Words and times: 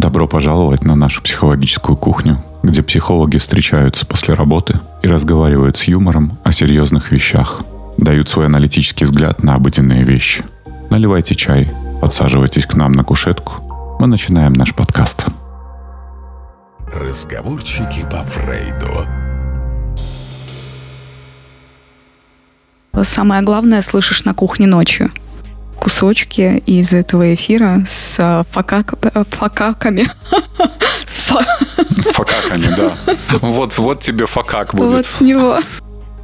Добро 0.00 0.26
пожаловать 0.26 0.82
на 0.82 0.96
нашу 0.96 1.22
психологическую 1.22 1.94
кухню, 1.94 2.42
где 2.62 2.82
психологи 2.82 3.36
встречаются 3.36 4.06
после 4.06 4.32
работы 4.32 4.80
и 5.02 5.06
разговаривают 5.06 5.76
с 5.76 5.84
юмором 5.84 6.38
о 6.42 6.52
серьезных 6.52 7.12
вещах, 7.12 7.60
дают 7.98 8.30
свой 8.30 8.46
аналитический 8.46 9.04
взгляд 9.04 9.42
на 9.42 9.56
обыденные 9.56 10.02
вещи. 10.02 10.42
Наливайте 10.88 11.34
чай, 11.34 11.70
подсаживайтесь 12.00 12.64
к 12.64 12.76
нам 12.76 12.92
на 12.92 13.04
кушетку. 13.04 13.96
Мы 14.00 14.06
начинаем 14.06 14.54
наш 14.54 14.74
подкаст. 14.74 15.26
Разговорчики 16.90 18.00
по 18.10 18.22
Фрейду. 18.22 19.06
Самое 23.02 23.42
главное 23.42 23.82
слышишь 23.82 24.24
на 24.24 24.32
кухне 24.32 24.66
ночью. 24.66 25.10
Кусочки 25.80 26.62
из 26.66 26.92
этого 26.92 27.34
эфира 27.34 27.84
с 27.88 28.16
а, 28.20 28.44
факак, 28.50 28.94
э, 29.14 29.24
факаками. 29.30 30.08
С 31.06 31.18
фа- 31.20 31.44
Факаками, 32.12 32.74
да. 32.76 32.92
Вот, 33.40 33.76
вот 33.78 34.00
тебе 34.00 34.26
факак 34.26 34.74
Вот 34.74 34.92
будет. 34.92 35.06
с 35.06 35.20
него. 35.20 35.58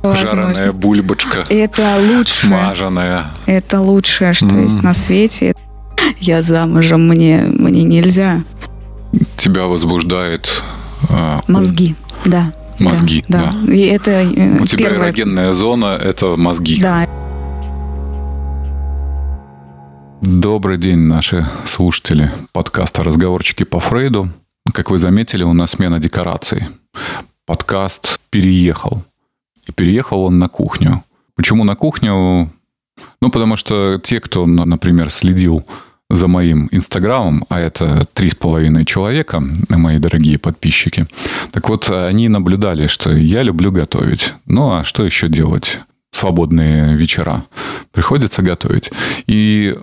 Жареная 0.04 0.46
Возможно. 0.46 0.72
бульбочка, 0.72 1.44
Это 1.48 1.96
лучшее. 1.98 2.48
смаженная. 2.50 3.30
Это 3.46 3.80
лучшее, 3.80 4.32
что 4.34 4.46
М. 4.46 4.62
есть 4.64 4.80
на 4.82 4.94
свете. 4.94 5.54
Я 6.20 6.42
замужем, 6.42 7.08
мне, 7.08 7.46
мне 7.50 7.82
нельзя. 7.82 8.44
Тебя 9.38 9.64
возбуждает 9.64 10.62
а, 11.10 11.40
Мозги, 11.48 11.96
да. 12.24 12.52
Мозги, 12.78 13.24
да. 13.28 13.52
И 13.66 13.80
это 13.86 14.10
э, 14.10 14.60
У 14.60 14.66
тебя 14.66 14.90
первое. 14.90 15.06
эрогенная 15.08 15.52
зона– 15.54 15.98
это 16.00 16.36
мозги. 16.36 16.78
Да, 16.80 17.08
Добрый 20.22 20.78
день, 20.78 20.98
наши 21.00 21.46
слушатели 21.64 22.32
подкаста 22.52 23.04
«Разговорчики 23.04 23.64
по 23.64 23.80
Фрейду». 23.80 24.30
Как 24.72 24.90
вы 24.90 24.98
заметили, 24.98 25.42
у 25.42 25.52
нас 25.52 25.72
смена 25.72 25.98
декораций. 25.98 26.64
Подкаст 27.46 28.20
переехал. 28.30 29.04
И 29.68 29.72
переехал 29.72 30.22
он 30.22 30.38
на 30.38 30.48
кухню. 30.48 31.04
Почему 31.34 31.64
на 31.64 31.76
кухню? 31.76 32.50
Ну, 33.20 33.30
потому 33.30 33.56
что 33.56 33.98
те, 34.02 34.20
кто, 34.20 34.46
на- 34.46 34.64
например, 34.64 35.10
следил 35.10 35.64
за 36.08 36.28
моим 36.28 36.68
инстаграмом, 36.72 37.44
а 37.48 37.58
это 37.60 38.06
три 38.12 38.30
с 38.30 38.34
половиной 38.34 38.84
человека, 38.84 39.42
мои 39.68 39.98
дорогие 39.98 40.38
подписчики, 40.38 41.06
так 41.52 41.68
вот, 41.68 41.90
они 41.90 42.28
наблюдали, 42.28 42.86
что 42.86 43.12
я 43.12 43.42
люблю 43.42 43.70
готовить. 43.72 44.32
Ну, 44.46 44.72
а 44.72 44.84
что 44.84 45.04
еще 45.04 45.28
делать? 45.28 45.80
Свободные 46.12 46.96
вечера. 46.96 47.44
Приходится 47.92 48.40
готовить. 48.42 48.90
И 49.26 49.76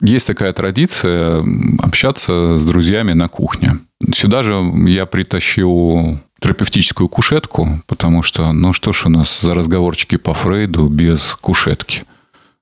есть 0.00 0.26
такая 0.26 0.52
традиция 0.52 1.44
общаться 1.78 2.58
с 2.58 2.64
друзьями 2.64 3.12
на 3.12 3.28
кухне. 3.28 3.78
Сюда 4.12 4.42
же 4.42 4.52
я 4.86 5.06
притащил 5.06 6.18
терапевтическую 6.40 7.08
кушетку, 7.08 7.80
потому 7.86 8.22
что, 8.22 8.52
ну 8.52 8.72
что 8.72 8.92
ж 8.92 9.06
у 9.06 9.08
нас 9.08 9.40
за 9.40 9.54
разговорчики 9.54 10.16
по 10.16 10.34
Фрейду 10.34 10.88
без 10.88 11.34
кушетки? 11.40 12.04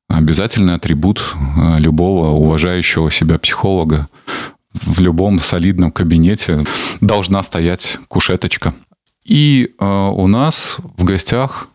Обязательный 0.09 0.75
атрибут 0.75 1.35
э, 1.35 1.79
любого 1.79 2.29
уважающего 2.29 3.11
себя 3.11 3.39
психолога. 3.39 4.09
В 4.73 5.01
любом 5.01 5.41
солидном 5.41 5.91
кабинете 5.91 6.65
должна 7.01 7.43
стоять 7.43 7.99
кушеточка. 8.09 8.75
И 9.25 9.75
э, 9.79 9.85
у 9.85 10.27
нас 10.29 10.77
в 10.79 11.05
гостях 11.05 11.69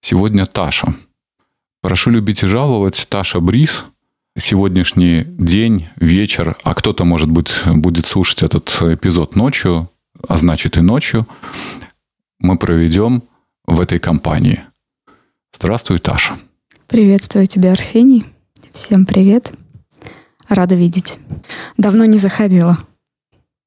сегодня 0.00 0.46
Таша. 0.46 0.94
Прошу 1.82 2.10
любить 2.10 2.44
и 2.44 2.46
жаловать, 2.46 3.06
Таша 3.10 3.40
Брис. 3.40 3.84
Сегодняшний 4.38 5.24
день, 5.24 5.88
вечер, 5.96 6.56
а 6.64 6.72
кто-то, 6.72 7.04
может 7.04 7.30
быть, 7.30 7.52
будет 7.66 8.06
слушать 8.06 8.42
этот 8.42 8.66
эпизод 8.80 9.36
ночью, 9.36 9.90
а 10.26 10.38
значит 10.38 10.78
и 10.78 10.80
ночью, 10.80 11.26
мы 12.38 12.56
проведем 12.56 13.22
в 13.66 13.78
этой 13.78 13.98
компании. 13.98 14.60
Здравствуй, 15.54 15.98
Таша. 15.98 16.38
Приветствую 16.86 17.46
тебя, 17.46 17.72
Арсений. 17.72 18.24
Всем 18.72 19.04
привет. 19.04 19.52
Рада 20.48 20.76
видеть. 20.76 21.18
Давно 21.76 22.04
не 22.06 22.16
заходила. 22.16 22.78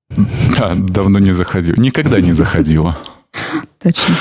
Да, 0.57 0.73
давно 0.73 1.19
не 1.19 1.33
заходила. 1.33 1.75
Никогда 1.75 2.21
не 2.21 2.31
заходила. 2.31 2.97
Точно. 3.79 4.15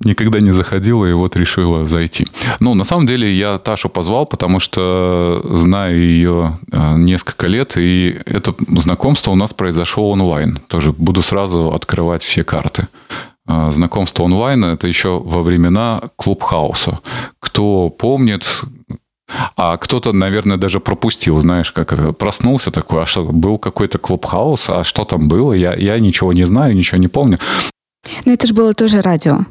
Никогда 0.00 0.40
не 0.40 0.52
заходила 0.52 1.06
и 1.06 1.12
вот 1.12 1.36
решила 1.36 1.86
зайти. 1.86 2.26
Ну, 2.60 2.74
на 2.74 2.84
самом 2.84 3.06
деле, 3.06 3.32
я 3.32 3.58
Ташу 3.58 3.88
позвал, 3.88 4.26
потому 4.26 4.60
что 4.60 5.40
знаю 5.44 5.98
ее 5.98 6.58
э, 6.70 6.96
несколько 6.98 7.46
лет, 7.46 7.78
и 7.78 8.20
это 8.26 8.54
знакомство 8.68 9.30
у 9.30 9.36
нас 9.36 9.54
произошло 9.54 10.10
онлайн. 10.10 10.58
Тоже 10.68 10.92
буду 10.92 11.22
сразу 11.22 11.72
открывать 11.72 12.22
все 12.22 12.44
карты. 12.44 12.88
Э, 13.48 13.70
Знакомство 13.72 14.24
онлайн– 14.24 14.64
это 14.66 14.86
еще 14.86 15.18
во 15.18 15.42
времена 15.42 16.02
Клубхауса. 16.16 17.00
Кто 17.40 17.88
помнит, 17.88 18.44
а 19.56 19.78
кто-то, 19.78 20.12
наверное, 20.12 20.58
даже 20.58 20.78
пропустил, 20.78 21.40
знаешь, 21.40 21.72
как 21.72 21.92
это, 21.92 22.12
проснулся 22.12 22.70
такой, 22.70 23.02
а 23.02 23.06
что, 23.06 23.24
был 23.24 23.58
какой-то 23.58 23.98
клубхаус, 23.98 24.68
а 24.68 24.84
что 24.84 25.04
там 25.04 25.28
было, 25.28 25.52
я, 25.52 25.74
я 25.74 25.98
ничего 25.98 26.32
не 26.32 26.44
знаю, 26.44 26.76
ничего 26.76 26.98
не 26.98 27.08
помню. 27.08 27.38
Но 28.24 28.32
это 28.32 28.46
же 28.46 28.54
было 28.54 28.72
тоже 28.72 29.00
радио. 29.00 29.46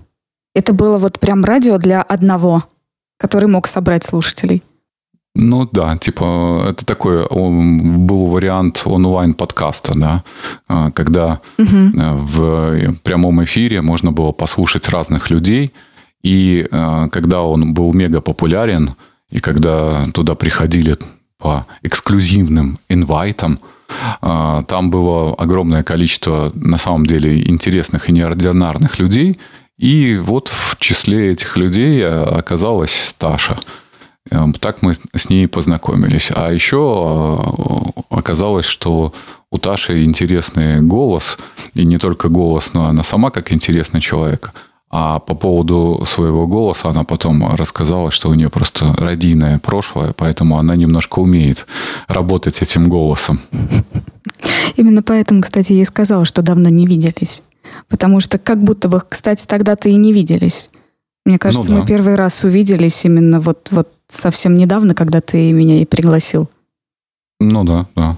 Это 0.56 0.74
было 0.74 0.98
вот 0.98 1.20
прям 1.20 1.44
радио 1.44 1.78
для 1.78 2.02
одного, 2.02 2.64
который 3.20 3.48
мог 3.48 3.68
собрать 3.68 4.06
слушателей. 4.06 4.64
Ну 5.36 5.68
да, 5.70 5.98
типа 5.98 6.68
это 6.70 6.86
такой 6.86 7.26
он, 7.26 8.08
был 8.08 8.28
вариант 8.28 8.84
онлайн-подкаста, 8.86 9.92
да, 10.00 10.24
а, 10.70 10.92
когда 10.92 11.42
э, 11.58 11.64
в 11.66 12.96
прямом 13.04 13.44
эфире 13.44 13.82
можно 13.82 14.14
было 14.14 14.32
послушать 14.32 14.88
разных 14.88 15.30
людей, 15.30 15.74
и 16.24 16.66
э, 16.72 17.08
когда 17.12 17.42
он 17.42 17.74
был 17.74 17.92
мега 17.92 18.22
популярен, 18.22 18.96
и 19.30 19.42
когда 19.42 20.08
туда 20.14 20.36
приходили 20.36 20.98
по 21.38 21.66
эксклюзивным 21.84 22.80
инвайтам, 22.88 23.60
а, 24.22 24.64
там 24.64 24.90
было 24.90 25.34
огромное 25.36 25.84
количество, 25.84 26.54
на 26.56 26.78
самом 26.78 27.06
деле, 27.06 27.46
интересных 27.46 28.10
и 28.10 28.14
неординарных 28.14 29.00
людей, 29.00 29.38
и 29.78 30.18
вот 30.18 30.48
в 30.48 30.78
числе 30.80 31.32
этих 31.32 31.58
людей 31.58 32.02
э, 32.02 32.08
оказалась 32.10 33.14
Таша. 33.18 33.58
Э, 34.32 34.46
Так 34.60 34.82
мы 34.82 34.96
с 35.14 35.30
ней 35.30 35.48
познакомились. 35.48 36.32
А 36.34 36.52
еще 36.52 36.78
э, 36.78 38.02
оказалось, 38.10 38.66
что 38.66 39.14
у 39.52 39.58
Таши 39.58 40.04
интересный 40.04 40.82
голос, 40.82 41.38
и 41.74 41.86
не 41.86 41.98
только 41.98 42.30
голос, 42.30 42.72
но 42.74 42.86
она 42.86 43.04
сама 43.04 43.32
как 43.32 43.52
интересный 43.52 44.02
человек. 44.02 44.52
А 44.90 45.20
по 45.20 45.36
поводу 45.36 46.06
своего 46.08 46.48
голоса 46.48 46.90
она 46.90 47.04
потом 47.04 47.56
рассказала, 47.56 48.12
что 48.12 48.30
у 48.30 48.34
нее 48.34 48.50
просто 48.50 48.94
родийное 48.98 49.60
прошлое, 49.60 50.14
поэтому 50.16 50.58
она 50.58 50.76
немножко 50.76 51.20
умеет 51.20 51.66
работать 52.08 52.62
этим 52.62 52.88
голосом. 52.88 53.42
Именно 54.78 55.04
поэтому, 55.04 55.42
кстати, 55.42 55.74
я 55.74 55.82
и 55.82 55.86
сказала, 55.86 56.24
что 56.24 56.42
давно 56.42 56.70
не 56.70 56.88
виделись. 56.88 57.44
Потому 57.90 58.20
что 58.20 58.38
как 58.40 58.64
будто 58.64 58.88
бы, 58.90 59.02
кстати, 59.08 59.46
тогда-то 59.46 59.90
и 59.90 59.96
не 59.96 60.14
виделись. 60.14 60.70
Мне 61.26 61.40
кажется, 61.40 61.70
Ну 61.72 61.78
да. 61.78 61.82
мы 61.82 61.88
первый 61.88 62.16
раз 62.16 62.44
увиделись 62.44 63.04
именно 63.06 63.40
вот, 63.40 63.70
вот 63.72 63.90
совсем 64.08 64.58
недавно, 64.58 64.94
когда 64.94 65.22
ты 65.22 65.52
меня 65.52 65.82
и 65.82 65.86
пригласил. 65.86 66.50
Ну 67.40 67.64
да, 67.64 67.88
да. 67.96 68.18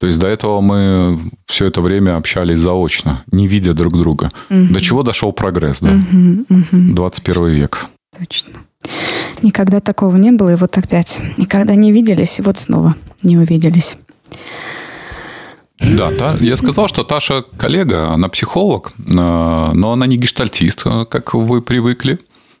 То 0.00 0.06
есть 0.06 0.18
до 0.18 0.28
этого 0.28 0.60
мы 0.60 1.18
все 1.46 1.66
это 1.66 1.80
время 1.80 2.16
общались 2.16 2.58
заочно, 2.58 3.24
не 3.32 3.48
видя 3.48 3.74
друг 3.74 3.98
друга. 3.98 4.28
Мгм. 4.48 4.72
До 4.72 4.80
чего 4.80 5.02
дошел 5.02 5.32
прогресс, 5.32 5.78
да? 5.80 5.90
Мгм, 5.90 6.46
мгм. 6.48 6.94
21 6.94 7.46
век. 7.48 7.86
Точно. 8.16 8.54
Никогда 9.42 9.80
такого 9.80 10.16
не 10.16 10.30
было, 10.32 10.52
и 10.52 10.56
вот 10.56 10.78
опять. 10.78 11.20
Никогда 11.36 11.74
не 11.74 11.92
виделись, 11.92 12.38
и 12.38 12.42
вот 12.42 12.58
снова 12.58 12.94
не 13.22 13.36
увиделись. 13.38 13.96
Да, 15.80 16.10
та- 16.16 16.36
я 16.40 16.56
сказал, 16.56 16.88
что 16.88 17.04
Таша 17.04 17.44
коллега, 17.56 18.12
она 18.12 18.28
психолог, 18.28 18.92
э, 18.98 19.02
но 19.12 19.92
она 19.92 20.06
не 20.06 20.16
гештальтист, 20.16 20.82
э, 20.86 21.04
как 21.08 21.34
вы 21.34 21.62
привыкли. 21.62 22.18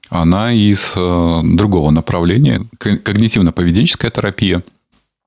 Она 0.08 0.52
из 0.52 0.92
э, 0.96 1.40
другого 1.44 1.90
направления, 1.90 2.62
когнитивно-поведенческая 2.78 4.10
терапия. 4.10 4.62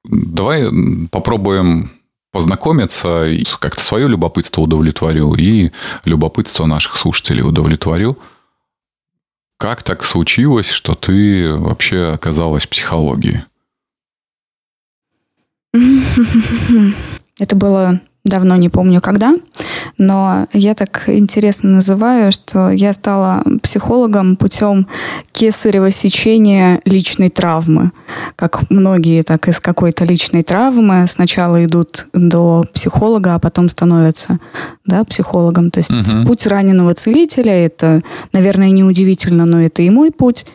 Давай 0.06 0.68
попробуем 1.12 1.92
познакомиться, 2.32 3.28
как-то 3.60 3.84
свое 3.84 4.08
любопытство 4.08 4.62
удовлетворю 4.62 5.34
и 5.34 5.72
любопытство 6.06 6.66
наших 6.66 6.96
слушателей 6.98 7.44
удовлетворю. 7.44 8.18
Как 9.60 9.84
так 9.84 10.04
случилось, 10.06 10.70
что 10.70 10.96
ты 10.96 11.54
вообще 11.54 12.14
оказалась 12.14 12.64
в 12.64 12.70
психологии? 12.70 13.44
Это 17.42 17.56
было 17.56 18.00
давно, 18.24 18.56
не 18.56 18.70
помню 18.70 19.02
когда, 19.02 19.34
но 19.98 20.48
я 20.54 20.76
так 20.76 21.06
интересно 21.08 21.72
называю, 21.72 22.32
что 22.32 22.70
я 22.70 22.94
стала 22.94 23.44
психологом 23.64 24.36
путем 24.36 24.88
кесарево 25.32 25.90
сечения 25.90 26.80
личной 26.86 27.30
травмы. 27.30 27.94
Как 28.36 28.70
многие, 28.70 29.24
так 29.24 29.48
из 29.48 29.60
какой-то 29.60 30.06
личной 30.06 30.44
травмы 30.44 31.08
сначала 31.08 31.66
идут 31.66 32.06
до 32.14 32.64
психолога, 32.76 33.34
а 33.34 33.40
потом 33.40 33.70
становятся 33.70 34.38
да, 34.86 35.04
психологом. 35.04 35.72
То 35.72 35.80
есть 35.80 36.14
угу. 36.14 36.28
путь 36.28 36.46
раненого 36.46 36.94
целителя, 36.94 37.54
это, 37.54 38.04
наверное, 38.34 38.70
неудивительно, 38.70 39.48
но 39.48 39.60
это 39.60 39.82
и 39.82 39.90
мой 39.90 40.12
путь 40.12 40.46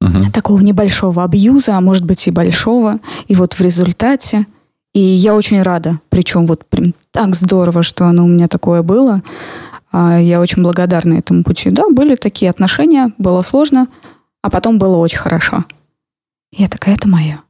угу. 0.00 0.30
такого 0.32 0.60
небольшого 0.60 1.24
абьюза, 1.24 1.76
а 1.76 1.80
может 1.80 2.04
быть 2.04 2.28
и 2.28 2.30
большого. 2.30 2.94
И 3.26 3.34
вот 3.34 3.54
в 3.54 3.60
результате 3.60 4.46
и 4.92 5.00
я 5.00 5.34
очень 5.34 5.62
рада, 5.62 6.00
причем 6.08 6.46
вот 6.46 6.66
прям 6.66 6.94
так 7.12 7.34
здорово, 7.36 7.82
что 7.82 8.06
оно 8.06 8.24
у 8.24 8.28
меня 8.28 8.48
такое 8.48 8.82
было. 8.82 9.22
А, 9.92 10.18
я 10.18 10.40
очень 10.40 10.62
благодарна 10.62 11.14
этому 11.14 11.44
пути. 11.44 11.70
Да, 11.70 11.88
были 11.88 12.16
такие 12.16 12.50
отношения, 12.50 13.12
было 13.18 13.42
сложно, 13.42 13.88
а 14.42 14.50
потом 14.50 14.78
было 14.78 14.96
очень 14.96 15.18
хорошо. 15.18 15.64
Я 16.52 16.68
такая, 16.68 16.94
это 16.96 17.08
мое. 17.08 17.40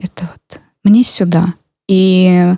Это 0.00 0.24
вот 0.30 0.60
мне 0.82 1.02
сюда. 1.02 1.54
И 1.88 2.54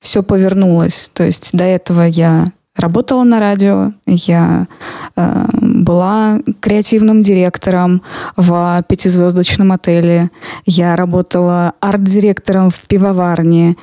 все 0.00 0.22
повернулось. 0.22 1.10
То 1.14 1.24
есть 1.24 1.56
до 1.56 1.64
этого 1.64 2.02
я 2.02 2.46
работала 2.76 3.24
на 3.24 3.40
радио, 3.40 3.92
я 4.06 4.66
э, 5.16 5.44
была 5.60 6.40
креативным 6.60 7.22
директором 7.22 8.02
в 8.36 8.84
пятизвездочном 8.88 9.72
отеле, 9.72 10.30
я 10.64 10.96
работала 10.96 11.74
арт-директором 11.80 12.70
в 12.70 12.82
пивоварне. 12.82 13.76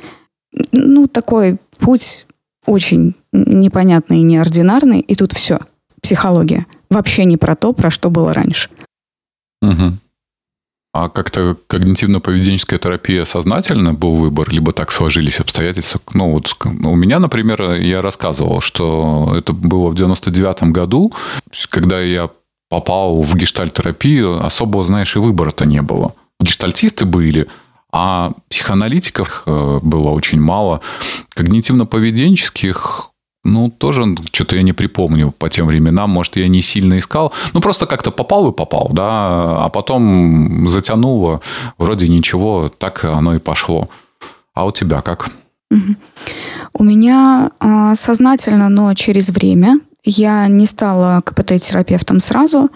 Ну, 0.72 1.08
такой 1.08 1.58
путь 1.78 2.26
очень 2.66 3.16
непонятный 3.32 4.20
и 4.20 4.24
неординарный, 4.24 5.00
и 5.00 5.16
тут 5.16 5.34
все. 5.34 5.60
Психология. 6.02 6.66
Вообще 6.90 7.26
не 7.26 7.38
про 7.38 7.56
то, 7.56 7.74
про 7.74 7.90
что 7.90 8.10
было 8.10 8.34
раньше. 8.34 8.70
Угу. 9.62 9.94
А 10.92 11.08
как-то 11.08 11.56
когнитивно-поведенческая 11.68 12.80
терапия 12.80 13.26
сознательно 13.26 13.94
был 13.94 14.16
выбор, 14.16 14.50
либо 14.50 14.74
так 14.74 14.92
сложились 14.92 15.40
обстоятельства? 15.40 16.02
Ну, 16.14 16.32
вот 16.32 16.52
у 16.64 16.96
меня, 16.96 17.20
например, 17.20 17.74
я 17.74 18.02
рассказывал, 18.02 18.60
что 18.60 19.36
это 19.38 19.54
было 19.54 19.90
в 19.90 19.94
99-м 19.94 20.74
году, 20.74 21.14
когда 21.70 22.02
я 22.02 22.30
попал 22.70 23.22
в 23.22 23.36
гештальтерапию, 23.36 24.44
особого, 24.44 24.84
знаешь, 24.84 25.16
и 25.16 25.20
выбора-то 25.20 25.66
не 25.66 25.82
было. 25.82 26.14
Гештальтисты 26.40 27.06
были, 27.06 27.48
а 27.92 28.32
психоаналитиков 28.50 29.44
э, 29.46 29.80
было 29.82 30.10
очень 30.10 30.40
мало. 30.40 30.82
Когнитивно-поведенческих 31.36 33.10
ну, 33.44 33.70
тоже 33.70 34.04
что-то 34.34 34.56
я 34.56 34.64
не 34.64 34.74
припомню 34.74 35.32
по 35.32 35.50
тем 35.50 35.68
временам. 35.68 36.10
Может, 36.10 36.36
я 36.36 36.48
не 36.48 36.62
сильно 36.62 37.00
искал. 37.00 37.34
Ну, 37.54 37.62
просто 37.62 37.86
как-то 37.86 38.12
попал 38.12 38.50
и 38.52 38.54
попал, 38.54 38.90
да. 38.92 39.66
А 39.66 39.70
потом 39.70 40.68
затянуло. 40.70 41.42
Вроде 41.78 42.08
ничего, 42.08 42.70
так 42.70 43.06
оно 43.06 43.36
и 43.36 43.40
пошло. 43.40 43.90
А 44.54 44.66
у 44.66 44.72
тебя 44.72 45.02
как? 45.02 45.30
У 46.74 46.84
меня 46.84 47.52
а, 47.60 47.96
сознательно, 47.96 48.70
но 48.70 48.94
через 48.94 49.30
время. 49.30 49.80
Я 50.04 50.48
не 50.48 50.66
стала 50.66 51.22
КПТ-терапевтом 51.22 52.20
сразу. 52.20 52.70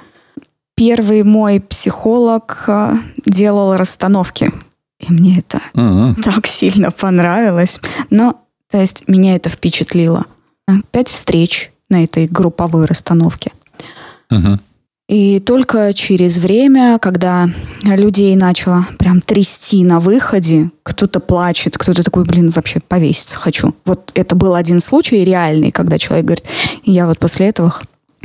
Первый 0.75 1.23
мой 1.23 1.59
психолог 1.59 2.63
а, 2.67 2.95
делал 3.25 3.75
расстановки. 3.75 4.51
И 4.99 5.11
мне 5.11 5.39
это 5.39 5.61
угу. 5.73 6.21
так 6.21 6.47
сильно 6.47 6.91
понравилось. 6.91 7.81
Но, 8.09 8.39
то 8.71 8.79
есть, 8.79 9.07
меня 9.07 9.35
это 9.35 9.49
впечатлило 9.49 10.25
пять 10.91 11.09
встреч 11.09 11.71
на 11.89 12.03
этой 12.03 12.27
групповой 12.27 12.85
расстановке. 12.85 13.51
Угу. 14.31 14.59
И 15.09 15.39
только 15.41 15.93
через 15.93 16.37
время, 16.37 16.97
когда 16.97 17.49
людей 17.83 18.35
начало 18.35 18.87
прям 18.97 19.19
трясти 19.19 19.83
на 19.83 19.99
выходе, 19.99 20.71
кто-то 20.81 21.19
плачет, 21.19 21.77
кто-то 21.77 22.03
такой, 22.03 22.23
блин, 22.23 22.51
вообще 22.51 22.79
повеситься 22.79 23.37
хочу. 23.37 23.75
Вот 23.85 24.11
это 24.15 24.35
был 24.35 24.55
один 24.55 24.79
случай 24.79 25.23
реальный, 25.23 25.71
когда 25.71 25.99
человек 25.99 26.25
говорит, 26.25 26.45
я 26.83 27.05
вот 27.05 27.19
после 27.19 27.49
этого 27.49 27.73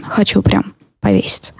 хочу 0.02 0.40
прям 0.40 0.73
повеситься. 1.00 1.55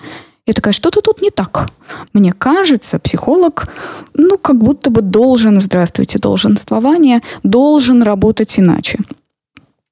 Я 0.47 0.55
такая, 0.55 0.73
что-то 0.73 1.03
тут 1.03 1.21
не 1.21 1.31
так. 1.31 1.69
Мне 2.15 2.33
кажется, 2.33 2.99
психолог, 2.99 3.69
ну, 4.15 4.39
как 4.39 4.57
будто 4.57 4.89
бы 4.89 5.03
должен, 5.03 5.61
здравствуйте, 5.61 6.19
долженствование, 6.19 7.21
должен 7.43 8.03
работать 8.03 8.59
иначе 8.59 8.99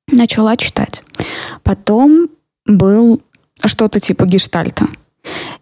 начала 0.08 0.56
читать. 0.56 1.04
Потом 1.62 2.28
был 2.64 3.22
что-то 3.64 4.00
типа 4.00 4.24
гештальта. 4.24 4.86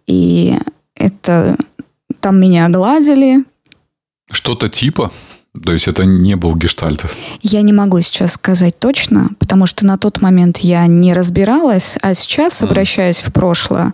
И 0.07 0.57
это 0.95 1.57
там 2.19 2.39
меня 2.39 2.65
огладили. 2.65 3.45
Что-то 4.31 4.69
типа? 4.69 5.11
То 5.63 5.71
есть 5.71 5.87
это 5.87 6.03
не 6.03 6.35
был 6.35 6.55
гештальт? 6.55 7.05
Я 7.41 7.61
не 7.61 7.71
могу 7.71 8.01
сейчас 8.01 8.33
сказать 8.33 8.77
точно, 8.77 9.29
потому 9.39 9.65
что 9.65 9.85
на 9.85 9.97
тот 9.97 10.21
момент 10.21 10.57
я 10.57 10.85
не 10.87 11.13
разбиралась, 11.13 11.97
а 12.01 12.13
сейчас, 12.13 12.61
обращаясь 12.61 13.21
в 13.21 13.31
прошлое, 13.31 13.93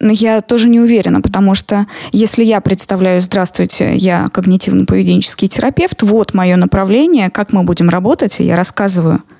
я 0.00 0.40
тоже 0.40 0.68
не 0.68 0.78
уверена, 0.78 1.20
потому 1.20 1.56
что 1.56 1.88
если 2.12 2.44
я 2.44 2.60
представляю, 2.60 3.20
здравствуйте, 3.20 3.96
я 3.96 4.28
когнитивно-поведенческий 4.32 5.48
терапевт, 5.48 6.02
вот 6.02 6.34
мое 6.34 6.54
направление, 6.54 7.30
как 7.30 7.52
мы 7.52 7.64
будем 7.64 7.88
работать, 7.88 8.38
и 8.40 8.44
я 8.44 8.54
рассказываю– 8.54 9.22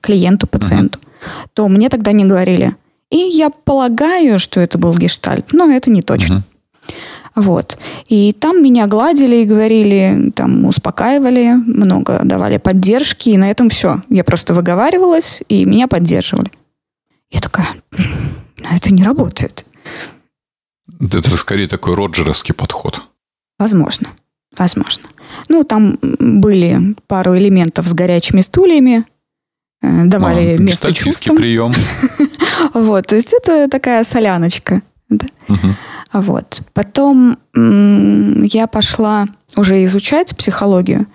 клиенту, 0.00 0.46
пациенту, 0.46 0.98
uh-huh. 0.98 1.48
то 1.54 1.68
мне 1.68 1.88
тогда 1.88 2.12
не 2.12 2.24
говорили. 2.24 2.74
И 3.10 3.16
я 3.16 3.50
полагаю, 3.50 4.38
что 4.38 4.60
это 4.60 4.78
был 4.78 4.94
гештальт, 4.94 5.52
но 5.52 5.70
это 5.70 5.90
не 5.90 6.02
точно. 6.02 6.36
Uh-huh. 6.36 6.94
Вот. 7.36 7.78
И 8.08 8.32
там 8.32 8.62
меня 8.62 8.86
гладили 8.86 9.36
и 9.36 9.44
говорили, 9.44 10.32
там 10.34 10.64
успокаивали, 10.64 11.54
много 11.54 12.20
давали 12.24 12.58
поддержки, 12.58 13.30
и 13.30 13.38
на 13.38 13.50
этом 13.50 13.68
все. 13.68 14.02
Я 14.08 14.24
просто 14.24 14.52
выговаривалась, 14.52 15.42
и 15.48 15.64
меня 15.64 15.86
поддерживали. 15.86 16.50
Я 17.30 17.40
такая, 17.40 17.66
это 18.58 18.92
не 18.92 19.04
работает. 19.04 19.64
Это 21.00 21.30
скорее 21.36 21.68
такой 21.68 21.94
роджеровский 21.94 22.54
подход. 22.54 23.00
Возможно. 23.58 24.08
Возможно. 24.58 25.08
Ну, 25.48 25.64
там 25.64 25.98
были 26.02 26.96
пару 27.06 27.36
элементов 27.38 27.86
с 27.86 27.94
горячими 27.94 28.40
стульями, 28.40 29.04
давали 29.82 30.56
а, 30.56 30.62
место 30.62 30.92
чувствам. 30.92 31.36
прием. 31.36 31.72
вот, 32.74 33.06
то 33.06 33.16
есть 33.16 33.32
это 33.32 33.68
такая 33.68 34.04
соляночка. 34.04 34.82
Да? 35.08 35.26
Угу. 35.48 35.68
Вот. 36.12 36.62
Потом 36.72 37.38
я 37.54 38.66
пошла 38.66 39.26
уже 39.56 39.82
изучать 39.84 40.36
психологию, 40.36 41.06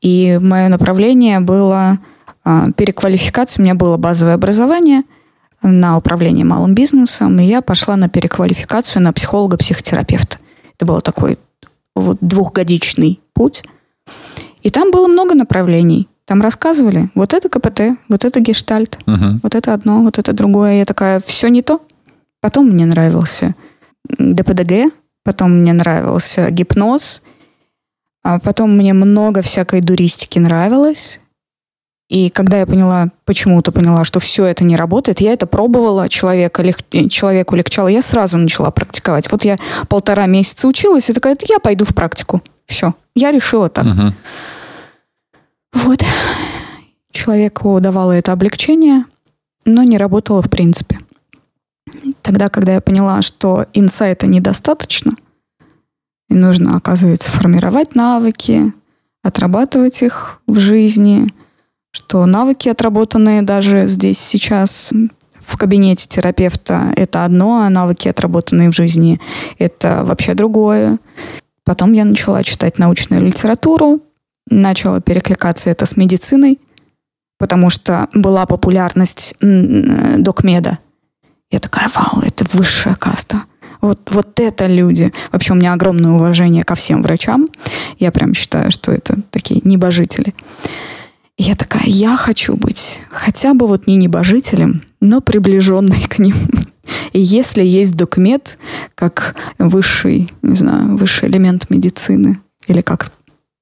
и 0.00 0.38
мое 0.40 0.68
направление 0.68 1.40
было 1.40 1.98
а, 2.44 2.70
переквалификация. 2.72 3.60
У 3.60 3.64
меня 3.64 3.74
было 3.74 3.96
базовое 3.96 4.34
образование 4.34 5.02
на 5.62 5.96
управление 5.96 6.44
малым 6.44 6.74
бизнесом, 6.74 7.38
и 7.40 7.44
я 7.44 7.60
пошла 7.60 7.96
на 7.96 8.08
переквалификацию 8.08 9.02
на 9.02 9.12
психолога-психотерапевта. 9.12 10.38
Это 10.76 10.86
был 10.86 11.00
такой 11.00 11.38
вот 11.94 12.18
двухгодичный 12.20 13.20
путь. 13.32 13.64
И 14.62 14.70
там 14.70 14.90
было 14.90 15.08
много 15.08 15.34
направлений. 15.34 16.08
Там 16.26 16.42
рассказывали, 16.42 17.08
вот 17.14 17.34
это 17.34 17.48
КПТ, 17.48 17.98
вот 18.08 18.24
это 18.24 18.40
гештальт, 18.40 18.98
угу. 19.06 19.40
вот 19.42 19.54
это 19.54 19.72
одно, 19.72 20.02
вот 20.02 20.18
это 20.18 20.32
другое. 20.32 20.78
Я 20.78 20.84
такая, 20.84 21.20
все 21.24 21.48
не 21.48 21.62
то. 21.62 21.80
Потом 22.40 22.66
мне 22.66 22.84
нравился 22.84 23.54
ДПДГ, 24.18 24.92
потом 25.24 25.60
мне 25.60 25.72
нравился 25.72 26.50
гипноз, 26.50 27.22
а 28.24 28.40
потом 28.40 28.76
мне 28.76 28.92
много 28.92 29.40
всякой 29.40 29.80
дуристики 29.80 30.40
нравилось. 30.40 31.20
И 32.08 32.30
когда 32.30 32.58
я 32.58 32.66
поняла, 32.66 33.08
почему-то 33.24 33.72
поняла, 33.72 34.04
что 34.04 34.20
все 34.20 34.46
это 34.46 34.64
не 34.64 34.76
работает, 34.76 35.20
я 35.20 35.32
это 35.32 35.46
пробовала, 35.46 36.08
человека, 36.08 36.64
человеку 37.08 37.56
легчало, 37.56 37.88
я 37.88 38.02
сразу 38.02 38.36
начала 38.38 38.70
практиковать. 38.70 39.30
Вот 39.30 39.44
я 39.44 39.56
полтора 39.88 40.26
месяца 40.26 40.68
училась 40.68 41.08
и 41.10 41.12
такая, 41.12 41.36
я 41.48 41.58
пойду 41.58 41.84
в 41.84 41.94
практику. 41.94 42.42
Все, 42.66 42.94
я 43.14 43.32
решила 43.32 43.68
так. 43.68 43.86
Угу. 43.86 44.12
Вот. 45.72 46.02
Человеку 47.12 47.80
давало 47.80 48.12
это 48.12 48.32
облегчение, 48.32 49.04
но 49.64 49.82
не 49.82 49.98
работало 49.98 50.42
в 50.42 50.50
принципе. 50.50 50.98
Тогда, 52.22 52.48
когда 52.48 52.74
я 52.74 52.80
поняла, 52.80 53.22
что 53.22 53.66
инсайта 53.72 54.26
недостаточно, 54.26 55.12
и 56.28 56.34
нужно, 56.34 56.76
оказывается, 56.76 57.30
формировать 57.30 57.94
навыки, 57.94 58.72
отрабатывать 59.22 60.02
их 60.02 60.40
в 60.46 60.58
жизни, 60.58 61.32
что 61.92 62.26
навыки, 62.26 62.68
отработанные 62.68 63.42
даже 63.42 63.86
здесь 63.86 64.18
сейчас 64.18 64.92
в 65.40 65.56
кабинете 65.56 66.08
терапевта, 66.08 66.92
это 66.96 67.24
одно, 67.24 67.60
а 67.60 67.70
навыки, 67.70 68.08
отработанные 68.08 68.70
в 68.70 68.74
жизни, 68.74 69.20
это 69.58 70.02
вообще 70.04 70.34
другое. 70.34 70.98
Потом 71.64 71.92
я 71.92 72.04
начала 72.04 72.42
читать 72.42 72.78
научную 72.78 73.22
литературу, 73.22 74.00
начало 74.48 75.00
перекликаться 75.00 75.70
это 75.70 75.86
с 75.86 75.96
медициной. 75.96 76.58
потому 77.38 77.70
что 77.70 78.08
была 78.14 78.46
популярность 78.46 79.34
докмеда. 79.40 80.78
Я 81.50 81.58
такая, 81.58 81.90
вау, 81.94 82.22
это 82.22 82.44
высшая 82.52 82.94
каста. 82.94 83.42
Вот, 83.80 84.00
вот 84.10 84.40
это 84.40 84.66
люди. 84.66 85.12
Вообще 85.32 85.52
у 85.52 85.56
меня 85.56 85.74
огромное 85.74 86.12
уважение 86.12 86.64
ко 86.64 86.74
всем 86.74 87.02
врачам. 87.02 87.46
Я 87.98 88.10
прям 88.10 88.34
считаю, 88.34 88.70
что 88.70 88.90
это 88.90 89.18
такие 89.30 89.60
небожители. 89.64 90.34
Я 91.38 91.54
такая, 91.54 91.84
я 91.84 92.16
хочу 92.16 92.56
быть 92.56 93.00
хотя 93.10 93.52
бы 93.52 93.66
вот 93.68 93.86
не 93.86 93.96
небожителем, 93.96 94.82
но 95.00 95.20
приближенной 95.20 96.02
к 96.08 96.18
ним. 96.18 96.34
И 97.12 97.20
если 97.20 97.62
есть 97.62 97.94
докмет 97.94 98.58
как 98.94 99.36
высший, 99.58 100.32
не 100.42 100.56
знаю, 100.56 100.96
высший 100.96 101.28
элемент 101.28 101.68
медицины, 101.68 102.40
или 102.66 102.80
как 102.80 103.12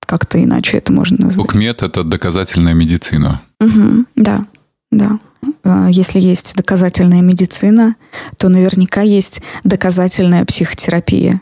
как-то 0.06 0.42
иначе 0.42 0.78
это 0.78 0.92
можно 0.92 1.26
назвать. 1.26 1.46
Докмет– 1.46 1.82
это 1.82 2.04
доказательная 2.04 2.74
медицина. 2.74 3.40
Угу, 3.60 4.04
да, 4.16 4.42
да. 4.90 5.18
А, 5.62 5.88
если 5.90 6.20
есть 6.20 6.54
доказательная 6.56 7.22
медицина, 7.22 7.96
то 8.38 8.48
наверняка 8.48 9.02
есть 9.02 9.42
доказательная 9.64 10.44
психотерапия. 10.44 11.40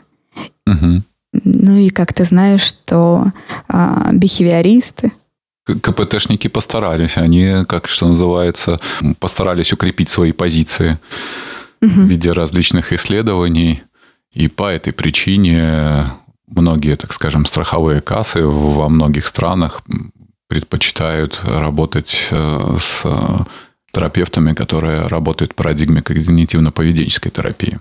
Угу. 0.65 1.03
Ну 1.43 1.77
и 1.77 1.89
как 1.89 2.13
ты 2.13 2.23
знаешь, 2.23 2.61
что 2.61 3.31
а, 3.67 4.11
бихевиористы, 4.13 5.11
КПТшники 5.65 6.47
постарались. 6.47 7.17
Они, 7.17 7.63
как 7.67 7.87
что 7.87 8.07
называется, 8.07 8.79
постарались 9.19 9.71
укрепить 9.71 10.09
свои 10.09 10.33
позиции 10.33 10.97
угу. 11.81 11.89
в 11.89 12.05
виде 12.05 12.31
различных 12.31 12.91
исследований. 12.91 13.81
И 14.33 14.47
по 14.47 14.69
этой 14.69 14.93
причине 14.93 16.05
многие, 16.55 16.95
так 16.95 17.13
скажем, 17.13 17.45
страховые 17.45 18.01
кассы 18.01 18.45
во 18.45 18.89
многих 18.89 19.27
странах 19.27 19.81
предпочитают 20.47 21.39
работать 21.43 22.27
э, 22.31 22.77
с 22.79 23.03
терапевтами, 23.91 24.53
которые 24.53 25.07
работают 25.07 25.53
в 25.53 25.55
парадигме 25.55 26.01
когнитивно-поведенческой 26.01 27.31
терапии. 27.31 27.79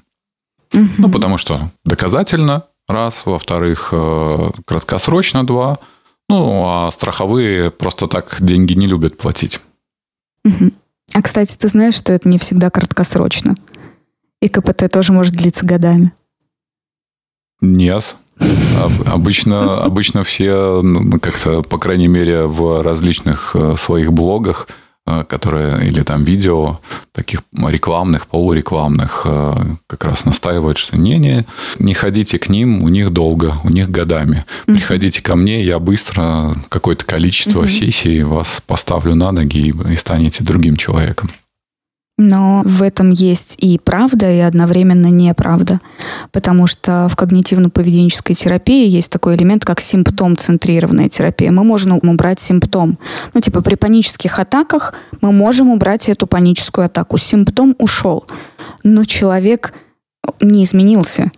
Угу. 0.73 0.89
Ну, 0.99 1.11
потому 1.11 1.39
что 1.39 1.71
доказательно, 1.85 2.65
раз, 2.89 3.23
во-вторых, 3.25 3.91
э, 3.93 4.51
краткосрочно, 4.65 5.47
два, 5.47 5.79
ну, 6.29 6.65
а 6.67 6.91
страховые 6.91 7.71
просто 7.71 8.07
так 8.07 8.37
деньги 8.41 8.73
не 8.73 8.87
любят 8.87 9.19
платить. 9.19 9.61
Угу. 10.45 10.71
А, 11.15 11.23
кстати, 11.23 11.57
ты 11.57 11.69
знаешь, 11.69 11.95
что 11.95 12.13
это 12.13 12.29
не 12.29 12.39
всегда 12.39 12.71
краткосрочно? 12.71 13.55
И 14.41 14.49
КПТ 14.49 14.91
тоже 14.91 15.13
может 15.13 15.35
длиться 15.35 15.67
годами. 15.67 16.13
Нет. 17.61 18.17
Обычно, 19.07 19.83
обычно 19.83 20.25
все 20.25 20.81
ну, 20.83 21.19
как-то, 21.21 21.63
по 21.63 21.79
крайней 21.79 22.09
мере, 22.09 22.47
в 22.47 22.83
различных 22.83 23.55
э, 23.55 23.75
своих 23.77 24.13
блогах– 24.13 24.69
Э, 25.05 25.25
которые, 25.29 25.89
или 25.89 26.03
там 26.03 26.23
видео 26.23 26.79
таких 27.11 27.41
рекламных, 27.53 28.29
полурекламных, 28.29 29.23
э, 29.25 29.55
как 29.89 30.05
раз 30.05 30.25
настаивают, 30.25 30.79
что 30.79 30.97
не-не, 30.97 31.45
не 31.81 31.93
ходите 31.93 32.39
к 32.39 32.49
ним, 32.49 32.85
у 32.85 32.89
них 32.89 33.11
долго, 33.11 33.57
у 33.65 33.69
них 33.69 33.91
годами. 33.91 34.45
Приходите 34.67 35.21
ко 35.21 35.35
мне, 35.35 35.65
я 35.65 35.81
быстро 35.81 36.55
какое-то 36.69 37.05
количество 37.05 37.67
сессий 37.67 38.23
вас 38.23 38.63
поставлю 38.65 39.17
на 39.17 39.33
ноги 39.33 39.75
и 39.91 39.97
станете 39.97 40.45
другим 40.45 40.77
человеком. 40.77 41.31
Но 42.19 42.63
в 42.65 42.83
этом 42.83 43.11
есть 43.11 43.57
и 43.59 43.79
правда, 43.79 44.31
и 44.31 44.39
одновременно 44.39 45.07
неправда. 45.07 45.81
Потому 46.31 46.67
что 46.67 47.09
в 47.11 47.17
когнитивно-поведенческой 47.17 48.35
терапии 48.35 48.87
есть 48.87 49.11
такой 49.11 49.37
элемент, 49.37 49.65
как 49.65 49.81
симптом-центрированная 49.81 51.09
терапия. 51.09 51.51
Мы 51.51 51.65
можем 51.65 51.99
убрать 52.03 52.39
симптом. 52.39 52.99
Ну, 53.33 53.41
типа 53.41 53.63
при 53.63 53.77
панических 53.77 54.39
атаках 54.39 54.95
мы 55.23 55.33
можем 55.33 55.71
убрать 55.71 56.09
эту 56.09 56.27
паническую 56.27 56.85
атаку. 56.85 57.17
Симптом 57.17 57.75
ушел. 57.79 58.27
Но 58.85 59.05
человек 59.05 59.73
не 60.41 60.65
изменился. 60.65 61.33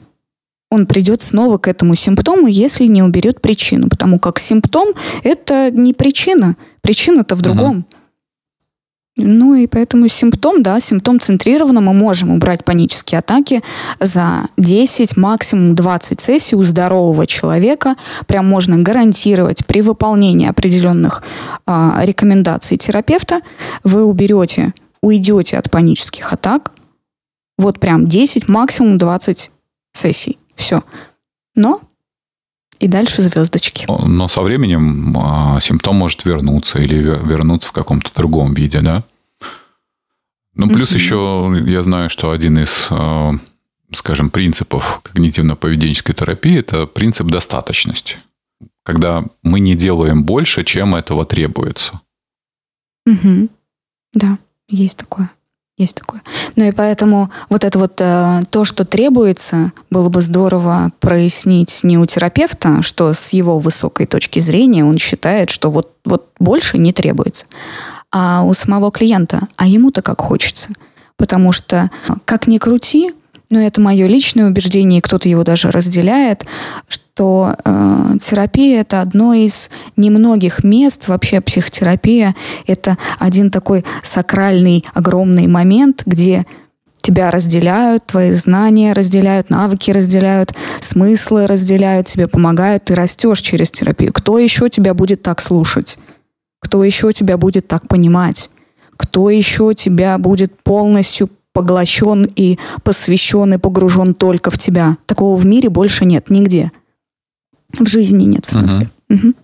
Он 0.71 0.87
придет 0.87 1.23
снова 1.23 1.59
к 1.59 1.69
этому 1.69 1.95
симптому, 1.95 2.49
если 2.49 2.87
не 2.87 3.01
уберет 3.03 3.41
причину. 3.41 3.89
Потому 3.89 4.19
как 4.19 4.41
симптом— 4.41 4.89
это 5.23 5.71
не 5.71 5.95
причина. 5.95 6.57
Причина-то 6.81 7.37
в 7.37 7.43
другом. 7.43 7.79
Угу. 7.79 7.85
Ну 9.17 9.55
и 9.55 9.69
поэтому 9.69 10.09
симптом, 10.09 10.63
да, 10.63 10.81
симптом 10.81 11.21
центрированно 11.21 11.81
мы 11.81 11.93
можем 11.93 12.31
убрать 12.31 12.65
панические 12.65 13.21
атаки 13.21 13.63
за 14.01 14.49
10, 14.57 15.17
максимум 15.17 15.77
20 15.77 16.21
сессий 16.21 16.57
у 16.57 16.65
здорового 16.65 17.25
человека. 17.27 17.95
Прям 18.27 18.49
можно 18.49 18.77
гарантировать 18.79 19.65
при 19.67 19.83
выполнении 19.83 20.49
определенных 20.49 21.23
э, 21.67 21.91
рекомендаций 22.03 22.77
терапевта 22.77 23.41
вы 23.85 24.05
уберете, 24.05 24.75
уйдете 25.01 25.59
от 25.59 25.71
панических 25.71 26.33
атак. 26.33 26.73
Вот 27.57 27.79
прям 27.79 28.09
10, 28.09 28.49
максимум 28.49 28.99
20 28.99 29.53
сессий. 29.93 30.39
Все. 30.57 30.83
Но 31.55 31.81
и 32.79 32.89
дальше 32.89 33.23
звездочки. 33.23 33.87
Но 33.89 34.29
со 34.29 34.43
временем 34.43 35.17
а, 35.19 35.61
симптом 35.61 35.97
может 35.97 36.25
вернуться 36.25 36.79
или 36.79 36.97
вернуться 36.97 37.69
в 37.69 37.73
каком-то 37.73 38.11
другом 38.15 38.55
виде, 38.55 38.81
да? 38.81 39.03
Ну, 40.55 40.69
плюс 40.69 40.93
mm-hmm. 40.93 40.97
еще 40.97 41.63
я 41.67 41.83
знаю, 41.83 42.11
что 42.11 42.31
один 42.31 42.59
из, 42.59 42.87
а, 42.91 43.33
скажем, 43.93 44.31
принципов 44.31 45.01
когнитивно-поведенческой 45.05 46.15
терапии– 46.15 46.59
это 46.59 46.87
принцип 46.87 47.27
достаточности. 47.27 48.19
Когда 48.85 49.25
мы 49.43 49.61
не 49.61 49.75
делаем 49.75 50.25
больше, 50.25 50.63
чем 50.63 50.95
этого 50.95 51.25
требуется. 51.25 52.01
Угу. 53.07 53.49
Да, 54.15 54.39
есть 54.69 54.99
такое. 54.99 55.31
Есть 55.77 55.97
такое. 55.97 56.23
Ну 56.55 56.65
и 56.65 56.71
поэтому 56.71 57.31
вот 57.49 57.65
это 57.65 57.81
вот 57.81 57.95
э, 57.99 58.43
то, 58.51 58.65
что 58.65 58.85
требуется, 58.85 59.73
было 59.91 60.09
бы 60.09 60.23
здорово 60.23 60.93
прояснить 61.01 61.81
не 61.83 61.99
у 61.99 62.07
терапевта, 62.07 62.81
что 62.83 63.13
с 63.13 63.33
его 63.33 63.59
высокой 63.59 64.07
точки 64.07 64.39
зрения 64.39 64.85
он 64.85 64.99
считает, 64.99 65.51
что 65.51 65.73
вот, 65.73 65.91
вот 66.05 66.29
больше 66.39 66.79
не 66.79 66.93
требуется, 66.93 67.47
а 68.13 68.45
у 68.45 68.55
самого 68.55 68.93
клиента, 68.93 69.49
а 69.57 69.67
ему-то 69.67 70.01
как 70.01 70.21
хочется. 70.21 70.71
Потому 71.17 71.51
что, 71.51 71.91
как 72.25 72.47
ни 72.47 72.59
крути, 72.59 73.13
но 73.51 73.61
это 73.61 73.81
мое 73.81 74.07
личное 74.07 74.49
убеждение, 74.49 74.99
и 74.99 75.03
кто-то 75.03 75.29
его 75.29 75.43
даже 75.43 75.73
разделяет, 75.73 76.45
что 76.89 77.04
э, 77.65 78.19
терапия 78.21 78.81
это 78.81 79.01
одно 79.01 79.35
из 79.35 79.71
немногих 79.97 80.65
мест, 80.65 81.09
вообще 81.09 81.41
психотерапия 81.41 82.35
это 82.67 82.99
один 83.19 83.51
такой 83.51 83.85
сакральный 84.03 84.85
огромный 84.95 85.47
момент, 85.47 86.03
где 86.07 86.47
тебя 87.05 87.31
разделяют, 87.31 88.07
твои 88.07 88.33
знания 88.33 88.95
разделяют, 88.95 89.51
навыки 89.51 89.91
разделяют, 89.91 90.55
смыслы 90.81 91.47
разделяют, 91.47 92.07
тебе 92.07 92.29
помогают, 92.29 92.85
ты 92.85 92.95
растешь 92.95 93.41
через 93.41 93.71
терапию. 93.71 94.13
Кто 94.13 94.39
еще 94.39 94.69
тебя 94.71 94.95
будет 94.95 95.23
так 95.23 95.41
слушать? 95.41 95.99
Кто 96.61 96.83
еще 96.83 97.13
тебя 97.13 97.37
будет 97.37 97.69
так 97.69 97.87
понимать? 97.89 98.51
Кто 98.97 99.29
еще 99.29 99.75
тебя 99.75 100.17
будет 100.17 100.59
полностью 100.63 101.29
поглощен 101.53 102.29
и 102.37 102.59
посвящен 102.83 103.55
и 103.55 103.59
погружен 103.59 104.15
только 104.15 104.51
в 104.51 104.59
тебя. 104.59 104.97
Такого 105.07 105.37
в 105.37 105.47
мире 105.47 105.69
больше 105.69 106.05
нет 106.05 106.29
нигде. 106.29 106.73
В 107.79 107.89
жизни 107.89 108.25
нет, 108.25 108.47
в 108.47 108.51
смысле. 108.51 108.91
Угу. 109.09 109.19
Угу. 109.19 109.35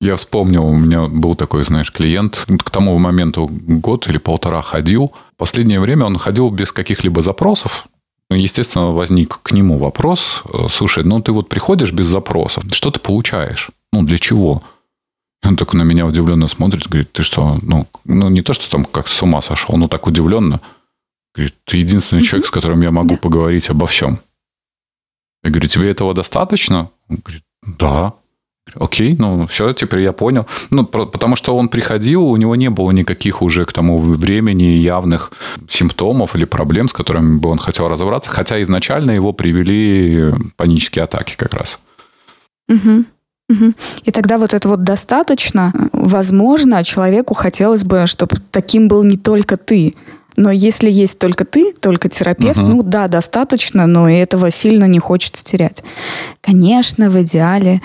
Я 0.00 0.16
вспомнил, 0.16 0.66
у 0.66 0.76
меня 0.76 1.06
был 1.06 1.34
такой, 1.36 1.64
знаешь, 1.64 1.90
клиент, 1.90 2.46
к 2.64 2.70
тому 2.70 2.98
моменту 2.98 3.48
год 3.50 4.06
или 4.08 4.18
полтора 4.18 4.60
ходил. 4.60 5.12
Последнее 5.38 5.80
время 5.80 6.04
он 6.04 6.18
ходил 6.18 6.50
без 6.50 6.70
каких-либо 6.70 7.22
запросов. 7.22 7.88
Ну, 8.28 8.36
естественно, 8.36 8.88
возник 8.88 9.38
к 9.42 9.52
нему 9.52 9.78
вопрос, 9.78 10.42
э, 10.52 10.66
слушай, 10.68 11.04
ну 11.04 11.22
ты 11.22 11.30
вот 11.30 11.48
приходишь 11.48 11.92
без 11.92 12.06
запросов, 12.06 12.64
что 12.72 12.90
ты 12.90 12.98
получаешь? 12.98 13.70
Ну, 13.92 14.02
для 14.02 14.18
чего? 14.18 14.64
И 15.44 15.46
он 15.46 15.56
только 15.56 15.76
на 15.76 15.82
меня 15.82 16.04
удивленно 16.04 16.48
смотрит, 16.48 16.88
говорит, 16.88 17.12
ты 17.12 17.22
что, 17.22 17.58
ну, 17.62 17.86
ну 18.04 18.28
не 18.28 18.42
то, 18.42 18.52
что 18.52 18.68
там 18.68 18.84
как 18.84 19.06
с 19.06 19.22
ума 19.22 19.40
сошел, 19.40 19.76
но 19.76 19.86
так 19.86 20.08
удивленно. 20.08 20.60
Говорит, 21.34 21.54
ты 21.64 21.76
единственный 21.76 22.22
человек, 22.22 22.48
с 22.48 22.50
которым 22.50 22.82
я 22.82 22.90
могу 22.90 23.16
поговорить 23.16 23.70
обо 23.70 23.86
всем. 23.86 24.18
Я 25.44 25.50
говорю, 25.50 25.68
тебе 25.68 25.90
этого 25.90 26.12
достаточно? 26.12 26.90
Он 27.08 27.18
говорит, 27.24 27.44
да. 27.66 28.12
Окей, 28.74 29.16
ну 29.18 29.46
все, 29.46 29.72
теперь 29.72 30.00
я 30.00 30.12
понял. 30.12 30.46
Ну, 30.70 30.84
потому 30.84 31.36
что 31.36 31.56
он 31.56 31.68
приходил, 31.68 32.24
у 32.24 32.36
него 32.36 32.56
не 32.56 32.68
было 32.68 32.90
никаких 32.90 33.40
уже 33.42 33.64
к 33.64 33.72
тому 33.72 33.98
времени 33.98 34.64
явных 34.64 35.32
симптомов 35.68 36.34
или 36.34 36.44
проблем, 36.44 36.88
с 36.88 36.92
которыми 36.92 37.38
бы 37.38 37.48
он 37.48 37.58
хотел 37.58 37.88
разобраться, 37.88 38.30
хотя 38.30 38.60
изначально 38.62 39.12
его 39.12 39.32
привели 39.32 40.32
панические 40.56 41.04
атаки 41.04 41.36
как 41.36 41.54
раз. 41.54 41.78
Угу. 42.68 43.04
Угу. 43.48 43.74
И 44.02 44.10
тогда 44.10 44.38
вот 44.38 44.52
это 44.52 44.68
вот 44.68 44.82
достаточно. 44.82 45.72
Возможно, 45.92 46.82
человеку 46.82 47.34
хотелось 47.34 47.84
бы, 47.84 48.06
чтобы 48.06 48.36
таким 48.50 48.88
был 48.88 49.04
не 49.04 49.16
только 49.16 49.56
ты, 49.56 49.94
но 50.36 50.50
если 50.50 50.90
есть 50.90 51.18
только 51.18 51.44
ты, 51.44 51.72
только 51.72 52.08
терапевт, 52.08 52.58
угу. 52.58 52.66
ну 52.66 52.82
да, 52.82 53.08
достаточно, 53.08 53.86
но 53.86 54.08
этого 54.08 54.50
сильно 54.50 54.84
не 54.84 54.98
хочется 54.98 55.44
терять. 55.44 55.82
Конечно, 56.40 57.10
в 57.10 57.20
идеале 57.22 57.80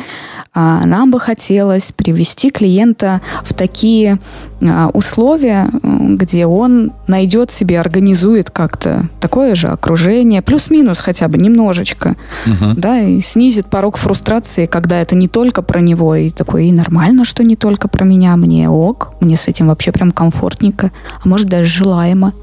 нам 0.53 1.11
бы 1.11 1.19
хотелось 1.19 1.93
привести 1.93 2.49
клиента 2.49 3.21
в 3.43 3.53
такие 3.53 4.19
а, 4.61 4.89
условия, 4.93 5.65
где 5.81 6.45
он 6.45 6.91
найдет 7.07 7.51
себе, 7.51 7.79
организует 7.79 8.49
как-то 8.49 9.07
такое 9.21 9.55
же 9.55 9.69
окружение, 9.69 10.41
плюс-минус 10.41 10.99
хотя 10.99 11.29
бы 11.29 11.37
немножечко, 11.37 12.17
угу. 12.45 12.73
да, 12.75 12.99
и 12.99 13.21
снизит 13.21 13.67
порог 13.67 13.97
фрустрации, 13.97 14.65
когда 14.65 14.99
это 14.99 15.15
не 15.15 15.27
только 15.29 15.61
про 15.61 15.79
него, 15.79 16.15
и 16.15 16.29
такой, 16.29 16.67
и 16.67 16.71
нормально, 16.71 17.23
что 17.23 17.43
не 17.43 17.55
только 17.55 17.87
про 17.87 18.03
меня, 18.03 18.35
мне 18.35 18.69
ок, 18.69 19.13
мне 19.21 19.37
с 19.37 19.47
этим 19.47 19.67
вообще 19.67 19.91
прям 19.91 20.11
комфортненько, 20.11 20.91
а 21.23 21.27
может 21.27 21.47
даже 21.47 21.67
желаемо. 21.67 22.33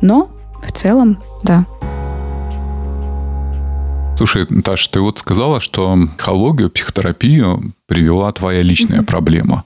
Но 0.00 0.30
в 0.66 0.72
целом, 0.72 1.18
да. 1.44 1.64
Слушай, 4.16 4.46
Таша, 4.46 4.90
ты 4.90 5.00
вот 5.00 5.18
сказала, 5.18 5.60
что 5.60 5.94
психологию, 6.16 6.70
психотерапию 6.70 7.74
привела 7.86 8.32
твоя 8.32 8.62
личная 8.62 9.00
mm-hmm. 9.00 9.06
проблема. 9.06 9.64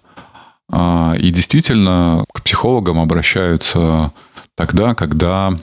А, 0.69 1.15
и 1.17 1.31
действительно, 1.31 2.25
к 2.33 2.43
психологам 2.43 2.99
обращаются 2.99 4.13
тогда, 4.57 4.95
когда 4.97 5.57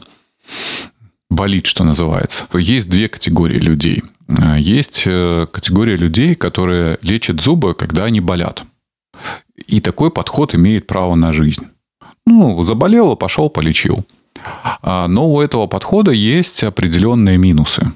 болит, 1.29 1.65
что 1.65 1.83
называется. 1.83 2.45
Есть 2.53 2.89
две 2.89 3.09
категории 3.09 3.59
людей. 3.59 4.03
А, 4.29 4.57
есть 4.57 5.03
э, 5.05 5.47
категория 5.51 5.97
людей, 5.97 6.35
которые 6.35 6.97
лечат 7.01 7.41
зубы, 7.41 7.75
когда 7.75 8.05
они 8.05 8.21
болят. 8.21 8.63
И 9.67 9.81
такой 9.81 10.11
подход 10.11 10.55
имеет 10.55 10.87
право 10.87 11.15
на 11.15 11.33
жизнь. 11.33 11.65
Ну, 12.25 12.63
заболело, 12.63 13.15
пошел, 13.15 13.49
полечил. 13.49 14.05
А, 14.81 15.09
но 15.09 15.29
у 15.29 15.41
этого 15.41 15.67
подхода 15.67 16.11
есть 16.11 16.63
определенные 16.63 17.37
минусы 17.37 17.91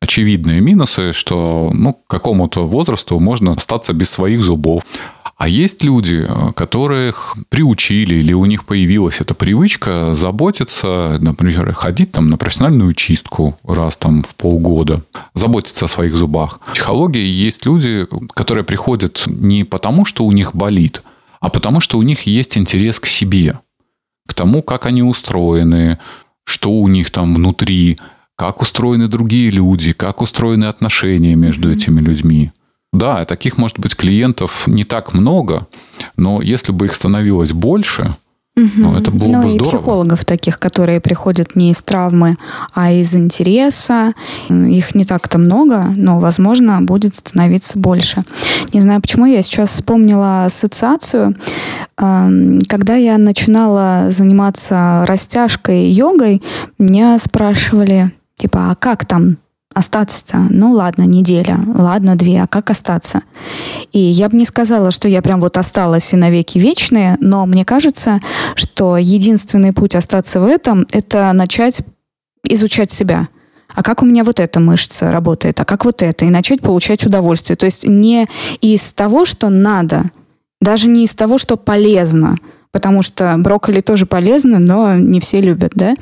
очевидные 0.00 0.60
минусы, 0.60 1.12
что 1.12 1.70
ну, 1.74 1.94
к 1.94 2.06
какому-то 2.06 2.66
возрасту 2.66 3.18
можно 3.18 3.52
остаться 3.52 3.92
без 3.92 4.10
своих 4.10 4.42
зубов. 4.42 4.84
А 5.36 5.48
есть 5.48 5.84
люди, 5.84 6.28
которых 6.56 7.36
приучили 7.48 8.16
или 8.16 8.32
у 8.32 8.44
них 8.44 8.64
появилась 8.64 9.20
эта 9.20 9.34
привычка 9.34 10.16
заботиться, 10.16 11.18
например, 11.20 11.72
ходить 11.74 12.10
там 12.10 12.28
на 12.28 12.36
профессиональную 12.36 12.92
чистку 12.92 13.56
раз 13.62 13.96
там 13.96 14.24
в 14.24 14.34
полгода, 14.34 15.02
заботиться 15.34 15.84
о 15.84 15.88
своих 15.88 16.16
зубах. 16.16 16.58
В 16.64 16.72
психологии 16.72 17.24
есть 17.24 17.64
люди, 17.66 18.08
которые 18.34 18.64
приходят 18.64 19.22
не 19.26 19.62
потому, 19.62 20.04
что 20.04 20.24
у 20.24 20.32
них 20.32 20.56
болит, 20.56 21.02
а 21.38 21.50
потому, 21.50 21.78
что 21.78 21.98
у 21.98 22.02
них 22.02 22.22
есть 22.22 22.58
интерес 22.58 22.98
к 22.98 23.06
себе, 23.06 23.60
к 24.26 24.34
тому, 24.34 24.64
как 24.64 24.86
они 24.86 25.04
устроены, 25.04 25.98
что 26.42 26.72
у 26.72 26.88
них 26.88 27.10
там 27.10 27.34
внутри, 27.34 27.96
как 28.38 28.62
устроены 28.62 29.08
другие 29.08 29.50
люди, 29.50 29.92
как 29.92 30.22
устроены 30.22 30.66
отношения 30.66 31.34
между 31.34 31.72
этими 31.72 32.00
людьми. 32.00 32.52
Да, 32.92 33.24
таких, 33.24 33.58
может 33.58 33.80
быть, 33.80 33.96
клиентов 33.96 34.68
не 34.68 34.84
так 34.84 35.12
много, 35.12 35.66
но 36.16 36.40
если 36.40 36.70
бы 36.70 36.86
их 36.86 36.94
становилось 36.94 37.52
больше, 37.52 38.14
Угу. 38.56 38.70
Ну, 38.74 38.96
это 38.96 39.12
было 39.12 39.28
ну, 39.28 39.42
бы 39.42 39.50
здорово. 39.50 39.54
и 39.54 39.68
психологов 39.68 40.24
таких, 40.24 40.58
которые 40.58 41.00
приходят 41.00 41.54
не 41.54 41.70
из 41.70 41.80
травмы, 41.80 42.34
а 42.74 42.90
из 42.90 43.14
интереса. 43.14 44.14
Их 44.48 44.96
не 44.96 45.04
так-то 45.04 45.38
много, 45.38 45.92
но, 45.94 46.18
возможно, 46.18 46.82
будет 46.82 47.14
становиться 47.14 47.78
больше. 47.78 48.24
Не 48.72 48.80
знаю, 48.80 49.00
почему 49.00 49.26
я 49.26 49.42
сейчас 49.42 49.70
вспомнила 49.70 50.44
ассоциацию. 50.44 51.36
Когда 51.94 52.96
я 52.96 53.16
начинала 53.16 54.06
заниматься 54.10 55.04
растяжкой, 55.06 55.88
йогой, 55.90 56.42
меня 56.80 57.16
спрашивали, 57.20 58.10
Типа, 58.38 58.70
а 58.70 58.74
как 58.76 59.04
там 59.04 59.36
остаться-то? 59.74 60.46
Ну 60.48 60.72
ладно, 60.72 61.02
неделя, 61.02 61.60
ладно, 61.66 62.16
две, 62.16 62.42
а 62.42 62.46
как 62.46 62.70
остаться? 62.70 63.22
И 63.92 63.98
я 63.98 64.28
бы 64.28 64.36
не 64.36 64.46
сказала, 64.46 64.90
что 64.90 65.08
я 65.08 65.20
прям 65.20 65.40
вот 65.40 65.58
осталась 65.58 66.12
и 66.12 66.16
навеки 66.16 66.58
вечные, 66.58 67.18
но 67.20 67.44
мне 67.46 67.64
кажется, 67.64 68.20
что 68.54 68.96
единственный 68.96 69.72
путь 69.72 69.94
остаться 69.94 70.40
в 70.40 70.46
этом— 70.46 70.86
это 70.92 71.32
начать 71.32 71.82
изучать 72.48 72.90
себя. 72.90 73.28
А 73.74 73.82
как 73.82 74.02
у 74.02 74.06
меня 74.06 74.24
вот 74.24 74.40
эта 74.40 74.60
мышца 74.60 75.10
работает, 75.10 75.60
а 75.60 75.64
как 75.64 75.84
вот 75.84 76.02
это, 76.02 76.24
и 76.24 76.30
начать 76.30 76.62
получать 76.62 77.04
удовольствие. 77.04 77.56
То 77.56 77.66
есть 77.66 77.86
не 77.86 78.28
из 78.60 78.92
того, 78.92 79.24
что 79.24 79.50
надо, 79.50 80.10
даже 80.60 80.88
не 80.88 81.04
из 81.04 81.14
того, 81.14 81.38
что 81.38 81.56
полезно, 81.56 82.36
потому 82.72 83.02
что 83.02 83.34
брокколи 83.38 83.80
тоже 83.80 84.06
полезно, 84.06 84.58
но 84.58 84.94
не 84.96 85.20
все 85.20 85.40
любят, 85.40 85.72
да? 85.74 85.94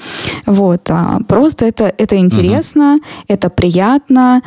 Вот. 0.46 0.88
А 0.90 1.20
просто 1.29 1.66
это, 1.66 1.92
это 1.96 2.16
интересно, 2.16 2.94
угу. 2.94 3.05
это 3.29 3.50
приятно, 3.50 4.42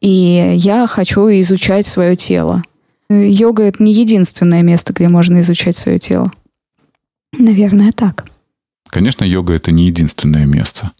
и 0.00 0.54
я 0.56 0.86
хочу 0.86 1.28
изучать 1.40 1.86
свое 1.86 2.16
тело. 2.16 2.62
Йога— 3.10 3.62
это 3.64 3.82
не 3.82 3.92
единственное 3.92 4.62
место, 4.62 4.92
где 4.92 5.08
можно 5.08 5.40
изучать 5.40 5.76
свое 5.76 5.98
тело. 5.98 6.32
Наверное, 7.32 7.92
так. 7.92 8.24
Конечно, 8.88 9.24
йога— 9.24 9.52
это 9.54 9.70
не 9.70 9.86
единственное 9.86 10.46
место. 10.46 10.92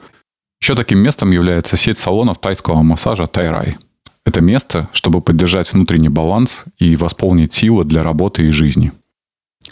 Еще 0.60 0.74
таким 0.74 0.98
местом 0.98 1.30
является 1.30 1.76
сеть 1.76 1.98
салонов 1.98 2.38
тайского 2.38 2.82
массажа 2.82 3.26
Тайрай. 3.26 3.76
Это 4.24 4.40
место, 4.40 4.88
чтобы 4.92 5.20
поддержать 5.20 5.72
внутренний 5.72 6.08
баланс 6.08 6.64
и 6.78 6.94
восполнить 6.94 7.52
силы 7.52 7.84
для 7.84 8.02
работы 8.02 8.46
и 8.46 8.50
жизни– 8.50 8.92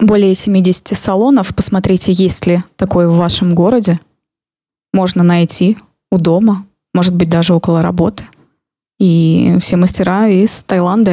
более 0.01 0.35
70 0.35 0.97
салонов. 0.97 1.55
Посмотрите, 1.55 2.13
есть 2.13 2.47
ли 2.47 2.63
такое 2.77 3.09
в 3.09 3.17
вашем 3.17 3.55
городе. 3.55 4.01
Можно 4.93 5.23
найти 5.23 5.79
у 6.11 6.19
дома, 6.19 6.67
может 6.93 7.15
быть, 7.15 7.29
даже 7.29 7.55
около 7.55 7.83
работы. 7.83 8.25
И 8.99 9.57
все 9.61 9.77
мастера 9.77 10.29
из 10.29 10.63
Таиланда. 10.63 11.13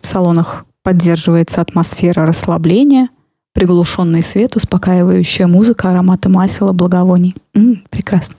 В 0.00 0.06
салонах 0.06 0.64
поддерживается 0.82 1.60
атмосфера 1.60 2.26
расслабления, 2.26 3.10
приглушенный 3.52 4.22
свет, 4.22 4.56
успокаивающая 4.56 5.46
музыка, 5.46 5.90
ароматы 5.90 6.28
масела, 6.28 6.72
благовоний. 6.72 7.34
М-м, 7.54 7.84
прекрасно. 7.90 8.36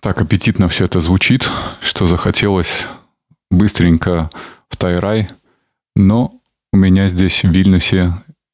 Так 0.00 0.20
аппетитно 0.22 0.68
все 0.68 0.86
это 0.86 1.00
звучит, 1.00 1.48
что 1.82 2.06
захотелось 2.06 2.86
быстренько 3.50 4.30
в 4.68 4.76
Тайрай, 4.76 5.28
но 5.94 6.39
у 6.72 6.76
меня 6.76 7.08
здесь 7.08 7.42
в 7.42 7.50
Вильнюсе 7.50 8.12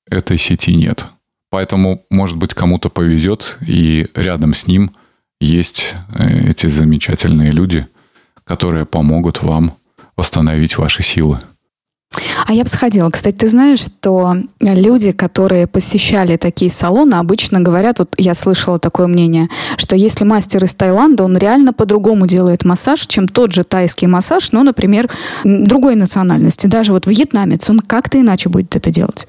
этой 0.09 0.39
сети 0.39 0.75
нет. 0.75 1.07
Поэтому, 1.51 2.05
может 2.11 2.37
быть, 2.37 2.55
кому-то 2.55 2.89
повезет, 2.89 3.59
и 3.67 4.09
рядом 4.15 4.55
с 4.55 4.67
ним 4.67 4.93
есть 5.41 5.95
э, 6.15 6.51
эти 6.51 6.67
замечательные 6.67 7.51
люди, 7.51 7.87
которые 8.45 8.87
помогут 8.87 9.43
вам 9.43 9.73
восстановить 10.17 10.79
ваши 10.79 11.03
силы. 11.03 11.39
А 12.47 12.53
я 12.53 12.63
бы 12.63 12.69
сходила. 12.69 13.11
Кстати, 13.11 13.37
ты 13.37 13.49
знаешь, 13.49 13.81
что 13.81 14.37
люди, 14.61 15.13
которые 15.13 15.67
посещали 15.67 16.37
такие 16.37 16.71
салоны, 16.71 17.15
обычно 17.15 17.61
говорят, 17.61 17.99
вот 17.99 18.15
я 18.17 18.35
слышала 18.35 18.79
такое 18.79 19.07
мнение, 19.07 19.49
что 19.77 19.97
если 19.97 20.25
мастер 20.25 20.65
из 20.65 20.75
Таиланда, 20.75 21.25
он 21.25 21.37
реально 21.37 21.73
по-другому 21.73 22.27
делает 22.27 22.65
массаж, 22.65 23.07
чем 23.07 23.29
тот 23.29 23.53
же 23.53 23.65
тайский 23.65 24.07
массаж, 24.07 24.53
ну, 24.53 24.63
например, 24.63 25.09
другой 25.45 25.97
национальности. 25.97 26.67
Даже 26.67 26.93
вот 26.93 27.07
вьетнамец, 27.07 27.69
он 27.71 27.81
как-то 27.81 28.21
иначе 28.21 28.49
будет 28.49 28.77
это 28.77 28.91
делать. 28.91 29.29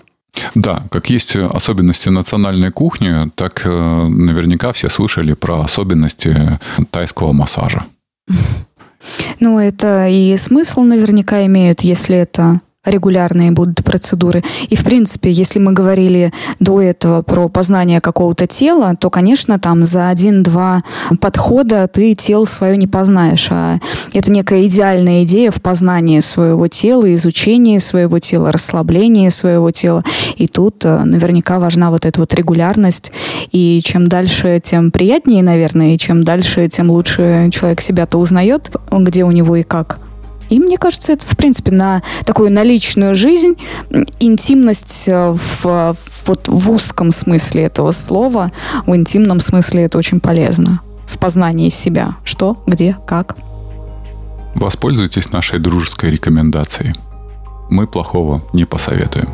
Да, 0.56 0.84
как 0.91 1.10
есть 1.10 1.36
особенности 1.36 2.10
национальной 2.10 2.71
кухни, 2.71 3.30
так 3.36 3.62
э, 3.65 3.69
наверняка 3.69 4.71
все 4.71 4.89
слышали 4.89 5.34
про 5.34 5.62
особенности 5.62 6.60
тайского 6.91 7.34
массажа. 7.34 7.86
Ну, 9.39 9.60
это 9.60 10.08
и 10.08 10.36
смысл 10.36 10.82
наверняка 10.82 11.45
имеют, 11.45 11.82
если 11.82 12.17
это 12.17 12.60
регулярные 12.88 13.52
будут 13.52 13.84
процедуры. 13.84 14.43
И, 14.69 14.76
в 14.76 14.84
принципе, 14.84 15.32
если 15.32 15.60
мы 15.60 15.73
говорили 15.73 16.32
до 16.60 16.82
этого 16.82 17.21
про 17.21 17.50
познание 17.50 18.02
какого-то 18.02 18.47
тела, 18.47 18.95
то, 19.00 19.10
конечно, 19.10 19.60
там 19.60 19.86
за 19.86 20.10
один-два 20.10 20.80
подхода 21.19 21.88
ты 21.88 22.15
тело 22.15 22.45
свое 22.45 22.78
не 22.78 22.88
познаешь. 22.88 23.47
А 23.52 23.80
это 24.13 24.32
некая 24.32 24.65
идеальная 24.65 25.23
идея 25.23 25.52
в 25.52 25.62
познании 25.62 26.19
своего 26.19 26.67
тела, 26.67 27.13
изучении 27.13 27.78
своего 27.78 28.19
тела, 28.19 28.52
расслаблении 28.52 29.30
своего 29.30 29.71
тела. 29.71 30.04
И 30.36 30.47
тут 30.47 30.86
э, 30.86 31.04
наверняка 31.04 31.60
важна 31.60 31.91
вот 31.91 32.06
эта 32.06 32.19
вот 32.19 32.34
регулярность. 32.34 33.12
И 33.52 33.82
чем 33.84 34.08
дальше, 34.08 34.62
тем 34.63 34.91
приятнее, 34.91 35.43
наверное, 35.43 35.95
и 35.95 35.97
чем 35.97 36.23
дальше, 36.23 36.67
тем 36.69 36.89
лучше 36.89 37.50
человек 37.52 37.82
себя-то 37.82 38.17
узнает, 38.17 38.71
где 38.91 39.23
у 39.23 39.32
него 39.32 39.56
и 39.56 39.63
как. 39.63 40.00
И 40.49 40.60
мне 40.60 40.77
кажется, 40.77 41.13
это, 41.13 41.25
в 41.25 41.36
принципе, 41.38 41.71
на 41.71 42.01
такую 42.25 42.51
наличную 42.51 43.15
жизнь, 43.15 43.55
интимность 44.19 45.07
э, 45.07 45.36
в, 45.36 45.95
вот, 46.25 46.47
в 46.47 46.71
узком 46.71 47.12
смысле 47.12 47.63
этого 47.63 47.91
слова, 47.91 48.51
в 48.86 48.95
интимном 48.95 49.39
смысле 49.39 49.83
это 49.83 49.97
очень 49.97 50.19
полезно. 50.19 50.81
В 51.05 51.17
познании 51.17 51.69
себя. 51.69 52.17
Что, 52.23 52.57
где, 52.65 52.97
как. 53.05 53.38
Воспользуйтесь 54.55 55.31
нашей 55.31 55.60
дружеской 55.60 56.12
рекомендацией. 56.12 56.95
Мы 57.69 57.88
плохого 57.88 58.41
не 58.53 58.65
посоветуем. 58.65 59.29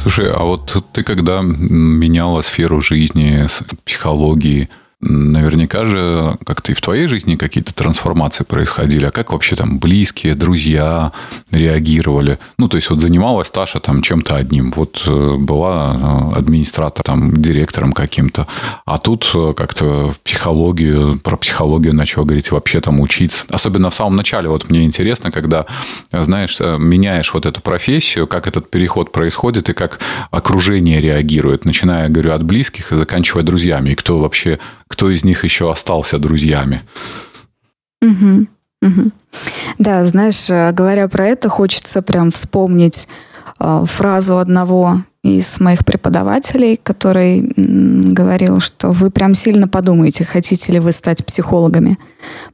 Слушай, 0.00 0.30
а 0.30 0.42
вот 0.42 0.84
ты 0.92 1.02
когда 1.02 1.40
меняла 1.42 2.42
сферу 2.42 2.80
жизни, 2.80 3.46
психологии, 3.84 4.68
Наверняка 5.02 5.84
же 5.84 6.36
как-то 6.46 6.72
и 6.72 6.74
в 6.74 6.80
твоей 6.80 7.06
жизни 7.06 7.36
какие-то 7.36 7.74
трансформации 7.74 8.44
происходили. 8.44 9.04
А 9.04 9.10
как 9.10 9.30
вообще 9.30 9.54
там 9.54 9.78
близкие, 9.78 10.34
друзья 10.34 11.12
реагировали? 11.50 12.38
Ну, 12.56 12.66
то 12.68 12.76
есть 12.76 12.88
вот 12.88 13.00
занималась 13.00 13.50
Таша 13.50 13.78
там 13.78 14.00
чем-то 14.00 14.34
одним. 14.36 14.72
Вот 14.72 15.02
э, 15.06 15.36
была 15.36 16.32
э, 16.32 16.38
администратором, 16.38 17.36
директором 17.42 17.92
каким-то. 17.92 18.46
А 18.86 18.96
тут 18.96 19.30
э, 19.34 19.52
как-то 19.54 20.14
психологию, 20.24 21.18
про 21.18 21.36
психологию 21.36 21.94
начала 21.94 22.24
говорить, 22.24 22.50
вообще 22.50 22.80
там 22.80 23.00
учиться. 23.00 23.44
Особенно 23.50 23.90
в 23.90 23.94
самом 23.94 24.16
начале. 24.16 24.48
Вот 24.48 24.70
мне 24.70 24.84
интересно, 24.84 25.30
когда, 25.30 25.66
знаешь, 26.10 26.58
меняешь 26.58 27.34
вот 27.34 27.44
эту 27.44 27.60
профессию, 27.60 28.26
как 28.26 28.46
этот 28.46 28.70
переход 28.70 29.12
происходит 29.12 29.68
и 29.68 29.74
как 29.74 29.98
окружение 30.30 31.02
реагирует. 31.02 31.66
Начиная, 31.66 32.08
говорю, 32.08 32.32
от 32.32 32.42
близких 32.44 32.92
и 32.92 32.96
заканчивая 32.96 33.42
друзьями. 33.42 33.90
И 33.90 33.94
кто 33.94 34.18
вообще 34.18 34.58
кто 34.88 35.10
из 35.10 35.24
них 35.24 35.44
еще 35.44 35.70
остался 35.70 36.18
друзьями. 36.18 36.82
Угу, 38.02 38.46
угу. 38.82 39.10
Да, 39.78 40.04
знаешь, 40.04 40.48
э, 40.48 40.72
говоря 40.72 41.08
про 41.08 41.26
это, 41.26 41.48
хочется 41.48 42.02
прям 42.02 42.30
вспомнить 42.30 43.08
э, 43.60 43.84
фразу 43.86 44.38
одного 44.38 45.02
из 45.26 45.58
моих 45.58 45.84
преподавателей, 45.84 46.78
который 46.80 47.52
говорил, 47.56 48.60
что 48.60 48.90
вы 48.92 49.10
прям 49.10 49.34
сильно 49.34 49.66
подумаете, 49.66 50.24
хотите 50.24 50.72
ли 50.72 50.78
вы 50.78 50.92
стать 50.92 51.26
психологами, 51.26 51.98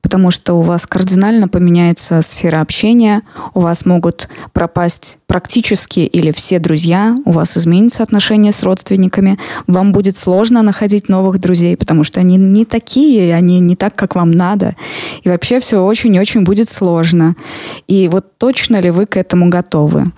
потому 0.01 0.31
что 0.31 0.55
у 0.55 0.63
вас 0.63 0.87
кардинально 0.87 1.49
поменяется 1.49 2.23
сфера 2.23 2.63
общения, 2.63 3.23
у 3.53 3.61
вас 3.61 3.85
могут 3.85 4.29
пропасть 4.55 5.19
практически 5.33 6.01
или 6.01 6.31
все 6.31 6.59
друзья, 6.59 7.17
у 7.25 7.33
вас 7.33 7.57
изменится 7.57 8.03
отношение 8.03 8.53
с 8.53 8.63
родственниками, 8.63 9.39
вам 9.67 9.93
будет 9.93 10.19
сложно 10.19 10.61
находить 10.61 11.09
новых 11.09 11.41
друзей, 11.41 11.75
потому 11.75 12.05
что 12.05 12.21
они 12.21 12.37
не 12.37 12.67
такие, 12.67 13.35
они 13.35 13.59
не 13.61 13.75
так, 13.75 13.95
как 13.95 14.15
вам 14.15 14.31
надо, 14.31 14.77
и 15.23 15.31
вообще 15.31 15.59
все 15.59 15.79
очень-очень 15.79 16.45
будет 16.45 16.69
сложно. 16.69 17.35
И 17.89 18.09
вот 18.09 18.37
точно 18.37 18.79
ли 18.79 18.91
вы 18.91 19.07
к 19.07 19.17
этому 19.17 19.49
готовы? 19.49 20.13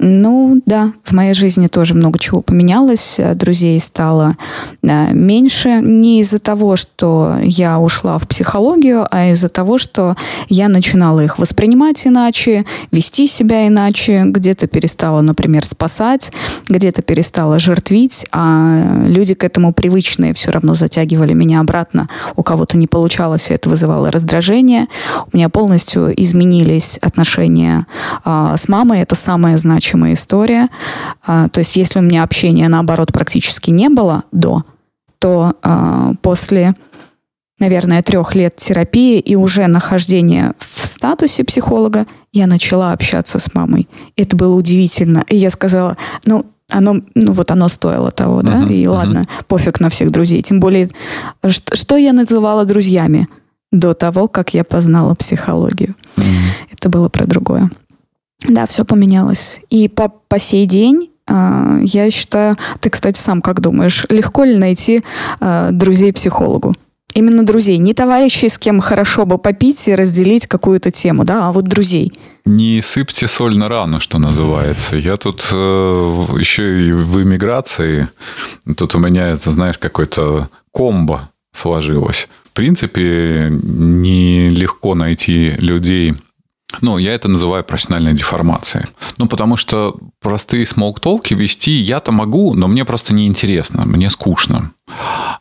Ну, 0.00 0.62
да, 0.64 0.92
в 1.02 1.12
моей 1.12 1.34
жизни 1.34 1.66
тоже 1.66 1.94
много 1.94 2.20
чего 2.20 2.40
поменялось. 2.40 3.18
Друзей 3.34 3.80
стало 3.80 4.36
э, 4.84 5.12
меньше. 5.12 5.80
Не 5.82 6.20
из-за 6.20 6.38
того, 6.38 6.76
что 6.76 7.34
я 7.42 7.80
ушла 7.80 8.18
в 8.18 8.28
психологию, 8.28 9.08
а 9.10 9.30
из-за 9.30 9.48
того, 9.48 9.76
что 9.76 10.14
я 10.48 10.68
начинала 10.68 11.18
их 11.24 11.40
воспринимать 11.40 12.06
иначе, 12.06 12.64
вести 12.92 13.26
себя 13.26 13.66
иначе, 13.66 14.22
где-то 14.58 14.66
перестала, 14.66 15.20
например, 15.20 15.64
спасать, 15.64 16.32
где-то 16.68 17.02
перестала 17.02 17.60
жертвить, 17.60 18.26
а 18.32 19.04
люди 19.06 19.34
к 19.34 19.44
этому 19.44 19.72
привычные 19.72 20.34
все 20.34 20.50
равно 20.50 20.74
затягивали 20.74 21.32
меня 21.32 21.60
обратно. 21.60 22.08
У 22.34 22.42
кого-то 22.42 22.76
не 22.76 22.88
получалось, 22.88 23.50
и 23.50 23.54
это 23.54 23.68
вызывало 23.68 24.10
раздражение. 24.10 24.86
У 25.32 25.36
меня 25.36 25.48
полностью 25.48 26.12
изменились 26.20 26.98
отношения 26.98 27.86
а, 28.24 28.56
с 28.56 28.68
мамой. 28.68 29.00
Это 29.00 29.14
значимое 29.14 29.56
значимая 29.56 30.14
история. 30.14 30.68
А, 31.24 31.48
то 31.48 31.60
есть 31.60 31.76
если 31.76 32.00
у 32.00 32.02
меня 32.02 32.24
общения, 32.24 32.68
наоборот, 32.68 33.12
практически 33.12 33.70
не 33.70 33.88
было 33.88 34.24
до, 34.32 34.64
то 35.20 35.54
а, 35.62 36.12
после, 36.20 36.74
наверное, 37.58 38.02
трех 38.02 38.34
лет 38.34 38.56
терапии 38.56 39.18
и 39.18 39.34
уже 39.36 39.66
нахождения 39.66 40.54
в 40.58 40.86
статусе 40.86 41.44
психолога 41.44 42.06
я 42.32 42.46
начала 42.46 42.92
общаться 42.92 43.38
с 43.38 43.54
мамой. 43.54 43.88
Это 44.16 44.36
было 44.36 44.54
удивительно. 44.54 45.24
И 45.28 45.36
я 45.36 45.50
сказала, 45.50 45.96
ну, 46.24 46.46
оно, 46.70 46.96
ну 47.14 47.32
вот 47.32 47.50
оно 47.50 47.68
стоило 47.68 48.10
того, 48.10 48.42
да, 48.42 48.58
uh-huh, 48.58 48.72
и 48.72 48.84
uh-huh. 48.84 48.90
ладно, 48.90 49.24
пофиг 49.46 49.80
на 49.80 49.88
всех 49.88 50.10
друзей. 50.10 50.42
Тем 50.42 50.60
более, 50.60 50.90
что, 51.46 51.76
что 51.76 51.96
я 51.96 52.12
называла 52.12 52.64
друзьями 52.64 53.26
до 53.72 53.94
того, 53.94 54.28
как 54.28 54.54
я 54.54 54.64
познала 54.64 55.14
психологию. 55.14 55.94
Uh-huh. 56.16 56.24
Это 56.70 56.88
было 56.88 57.08
про 57.08 57.26
другое. 57.26 57.70
Да, 58.46 58.66
все 58.66 58.84
поменялось. 58.84 59.60
И 59.70 59.88
по, 59.88 60.08
по 60.28 60.38
сей 60.38 60.66
день 60.66 61.10
э, 61.26 61.80
я 61.82 62.10
считаю, 62.10 62.56
ты, 62.80 62.90
кстати, 62.90 63.18
сам 63.18 63.40
как 63.40 63.60
думаешь, 63.60 64.06
легко 64.10 64.44
ли 64.44 64.56
найти 64.56 65.02
э, 65.40 65.70
друзей-психологу? 65.72 66.74
Именно 67.14 67.44
друзей, 67.44 67.78
не 67.78 67.94
товарищей, 67.94 68.48
с 68.48 68.58
кем 68.58 68.80
хорошо 68.80 69.26
бы 69.26 69.38
попить 69.38 69.88
и 69.88 69.94
разделить 69.94 70.46
какую-то 70.46 70.90
тему, 70.90 71.24
да, 71.24 71.48
а 71.48 71.52
вот 71.52 71.64
друзей. 71.64 72.12
Не 72.44 72.80
сыпьте 72.82 73.26
соль 73.26 73.56
на 73.56 73.68
рану, 73.68 73.98
что 74.00 74.18
называется. 74.18 74.96
Я 74.96 75.16
тут 75.16 75.44
э, 75.50 75.56
еще 76.38 76.86
и 76.86 76.92
в 76.92 77.22
эмиграции. 77.22 78.08
Тут 78.76 78.94
у 78.94 78.98
меня, 78.98 79.28
это, 79.28 79.50
знаешь, 79.50 79.78
какой-то 79.78 80.48
комбо 80.72 81.30
сложилось. 81.52 82.28
В 82.44 82.52
принципе, 82.52 83.48
нелегко 83.50 84.94
найти 84.94 85.50
людей, 85.58 86.14
ну, 86.80 86.98
я 86.98 87.14
это 87.14 87.28
называю 87.28 87.64
профессиональной 87.64 88.12
деформацией. 88.12 88.86
Ну, 89.16 89.26
потому 89.26 89.56
что 89.56 89.96
простые 90.20 90.66
смолктолки 90.66 91.34
вести 91.34 91.70
я-то 91.70 92.12
могу, 92.12 92.54
но 92.54 92.68
мне 92.68 92.84
просто 92.84 93.14
неинтересно, 93.14 93.84
мне 93.84 94.10
скучно. 94.10 94.70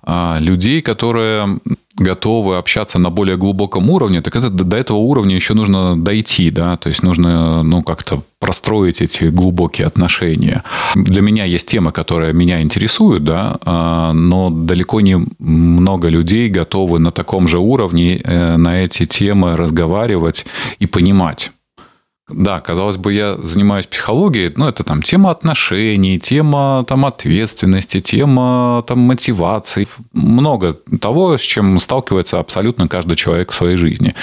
А 0.04 0.38
людей, 0.40 0.82
которые 0.82 1.60
готовы 1.98 2.58
общаться 2.58 3.00
на 3.00 3.10
более 3.10 3.38
глубоком 3.38 3.90
уровне, 3.90 4.22
так 4.22 4.36
это 4.36 4.50
до 4.50 4.78
этого 4.78 4.98
уровня 4.98 5.36
еще 5.36 5.54
нужно 5.54 6.02
дойти, 6.02 6.52
да, 6.52 6.76
то 6.78 6.90
есть 6.90 7.04
нужно, 7.04 7.64
ну, 7.64 7.82
как-то 7.82 8.22
простроить 8.40 9.02
эти 9.02 9.26
глубокие 9.26 9.88
отношения. 9.88 10.64
Для 10.96 11.22
меня 11.22 11.46
есть 11.46 11.68
темы, 11.68 11.92
которые 11.92 12.34
меня 12.34 12.62
интересуют, 12.62 13.24
да, 13.24 13.58
а, 13.66 14.14
но 14.14 14.50
далеко 14.50 15.02
не 15.02 15.20
много 15.40 16.10
людей 16.10 16.50
готовы 16.50 17.00
на 17.00 17.12
таком 17.12 17.48
же 17.48 17.60
уровне 17.60 18.22
э, 18.24 18.58
на 18.58 18.84
эти 18.84 19.06
темы 19.06 19.58
разговаривать 19.58 20.46
и 20.80 20.86
понимать. 20.86 21.52
Да, 22.30 22.60
казалось 22.60 22.98
бы, 22.98 23.14
я 23.14 23.38
занимаюсь 23.38 23.88
психологией, 23.88 24.52
но 24.58 24.68
это 24.68 24.84
там 24.84 25.02
тема 25.02 25.32
отношений, 25.32 26.20
тема 26.20 26.84
там 26.86 27.06
ответственности, 27.06 28.02
тема 28.02 28.84
там 28.86 29.00
мотивации, 29.00 29.88
много 30.12 30.78
того, 31.00 31.38
с 31.38 31.42
чем 31.42 31.80
сталкивается 31.80 32.40
абсолютно 32.40 32.90
каждый 32.90 33.16
человек 33.16 33.52
в 33.52 33.56
своей 33.56 33.78
жизни. 33.78 34.14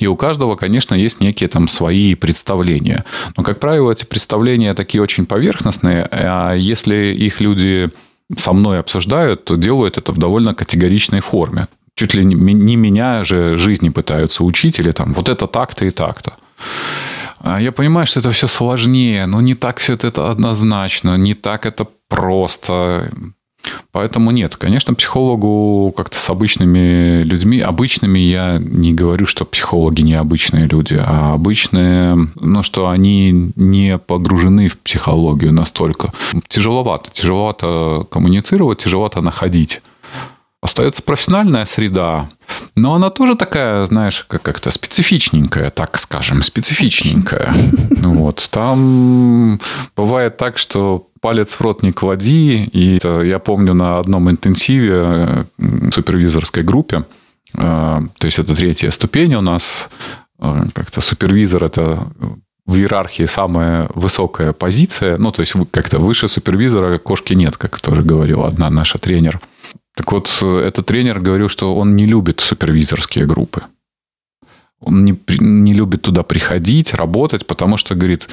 И 0.00 0.08
у 0.08 0.16
каждого, 0.16 0.56
конечно, 0.56 0.96
есть 0.96 1.20
некие 1.20 1.48
там 1.48 1.68
свои 1.68 2.16
представления. 2.16 3.04
Но, 3.36 3.44
как 3.44 3.60
правило, 3.60 3.92
эти 3.92 4.04
представления 4.04 4.74
такие 4.74 5.00
очень 5.00 5.24
поверхностные, 5.24 6.08
а 6.10 6.54
если 6.54 7.14
их 7.14 7.40
люди 7.40 7.90
со 8.36 8.52
мной 8.52 8.80
обсуждают, 8.80 9.44
то 9.44 9.54
делают 9.54 9.98
это 9.98 10.10
в 10.10 10.18
довольно 10.18 10.52
категоричной 10.52 11.20
форме. 11.20 11.68
Чуть 11.94 12.14
ли 12.14 12.24
не 12.24 12.76
меня 12.76 13.22
же 13.22 13.56
жизни 13.56 13.90
пытаются 13.90 14.42
учить, 14.42 14.80
или 14.80 14.90
там 14.90 15.12
вот 15.12 15.28
это 15.28 15.46
так-то 15.46 15.84
и 15.84 15.90
так-то. 15.90 16.32
А 17.42 17.60
я 17.60 17.72
понимаю, 17.72 18.06
что 18.06 18.20
это 18.20 18.30
все 18.30 18.46
сложнее, 18.46 19.26
но 19.26 19.40
не 19.40 19.54
так 19.54 19.78
все 19.78 19.94
это 19.94 20.30
однозначно, 20.30 21.16
не 21.16 21.34
так 21.34 21.66
это 21.66 21.86
просто. 22.08 23.10
Поэтому 23.90 24.30
нет, 24.30 24.56
конечно, 24.56 24.94
психологу 24.94 25.92
как-то 25.96 26.18
с 26.18 26.30
обычными 26.30 27.22
людьми, 27.22 27.60
обычными 27.60 28.18
я 28.18 28.58
не 28.58 28.92
говорю, 28.92 29.26
что 29.26 29.44
психологи 29.44 30.02
не 30.02 30.14
обычные 30.14 30.66
люди, 30.66 31.00
а 31.00 31.34
обычные, 31.34 32.16
ну, 32.34 32.62
что 32.62 32.88
они 32.88 33.52
не 33.56 33.98
погружены 33.98 34.68
в 34.68 34.78
психологию 34.78 35.52
настолько. 35.52 36.12
Тяжеловато, 36.48 37.10
тяжеловато 37.12 38.04
коммуницировать, 38.10 38.78
тяжеловато 38.78 39.20
находить. 39.20 39.82
Остается 40.62 41.02
профессиональная 41.02 41.64
среда, 41.64 42.28
но 42.76 42.94
она 42.94 43.10
тоже 43.10 43.34
такая, 43.34 43.84
знаешь, 43.86 44.24
как-то 44.28 44.70
специфичненькая, 44.70 45.70
так 45.70 45.98
скажем, 45.98 46.42
специфичненькая. 46.42 47.52
Вот. 48.02 48.48
Там 48.50 49.58
бывает 49.96 50.36
так, 50.36 50.58
что 50.58 51.06
палец 51.20 51.54
в 51.54 51.60
рот 51.60 51.82
не 51.82 51.92
клади. 51.92 52.64
И 52.72 53.00
я 53.02 53.38
помню 53.38 53.74
на 53.74 53.98
одном 53.98 54.30
интенсиве 54.30 55.46
супервизорской 55.92 56.62
группе, 56.62 57.04
э, 57.54 58.00
то 58.18 58.24
есть 58.24 58.38
это 58.38 58.54
третья 58.54 58.90
ступень 58.90 59.34
у 59.34 59.40
нас, 59.40 59.88
э, 60.38 60.64
как-то 60.74 61.00
супервизор 61.00 61.64
это 61.64 61.98
в 62.66 62.76
иерархии 62.76 63.26
самая 63.26 63.88
высокая 63.94 64.52
позиция, 64.52 65.16
ну, 65.18 65.32
то 65.32 65.40
есть 65.40 65.54
как-то 65.70 65.98
выше 65.98 66.28
супервизора 66.28 66.98
кошки 66.98 67.34
нет, 67.34 67.56
как 67.56 67.80
тоже 67.80 68.02
говорила 68.02 68.46
одна 68.46 68.70
наша 68.70 68.98
тренер– 68.98 69.40
так 69.94 70.12
вот, 70.12 70.38
э, 70.42 70.58
этот 70.68 70.86
тренер 70.86 71.20
говорил, 71.20 71.48
что 71.48 71.76
он 71.76 71.96
не 71.96 72.06
любит 72.06 72.40
супервизорские 72.40 73.26
группы. 73.26 73.62
Он 74.80 75.04
не, 75.04 75.18
не 75.38 75.74
любит 75.74 76.02
туда 76.02 76.22
приходить, 76.22 76.94
работать, 76.94 77.46
потому 77.46 77.76
что, 77.76 77.94
говорит, 77.94 78.28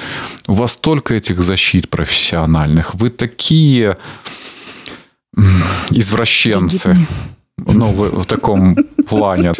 у 0.48 0.54
вас 0.54 0.72
столько 0.72 1.14
этих 1.14 1.40
защит 1.40 1.88
профессиональных, 1.88 2.94
вы 2.94 3.10
такие 3.10 3.96
извращенцы. 5.90 6.96
Ну, 7.56 7.92
в, 7.92 8.22
в 8.22 8.26
таком 8.26 8.74
плане. 9.06 9.52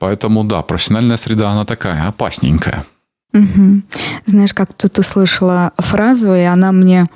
Поэтому, 0.00 0.44
да, 0.44 0.62
профессиональная 0.62 1.16
среда, 1.16 1.50
она 1.50 1.64
такая 1.64 2.08
опасненькая. 2.08 2.84
Угу. 3.32 3.82
Знаешь, 4.26 4.54
как 4.54 4.74
тут 4.74 4.98
услышала 4.98 5.72
фразу, 5.78 6.34
и 6.34 6.42
она 6.42 6.72
мне 6.72 7.06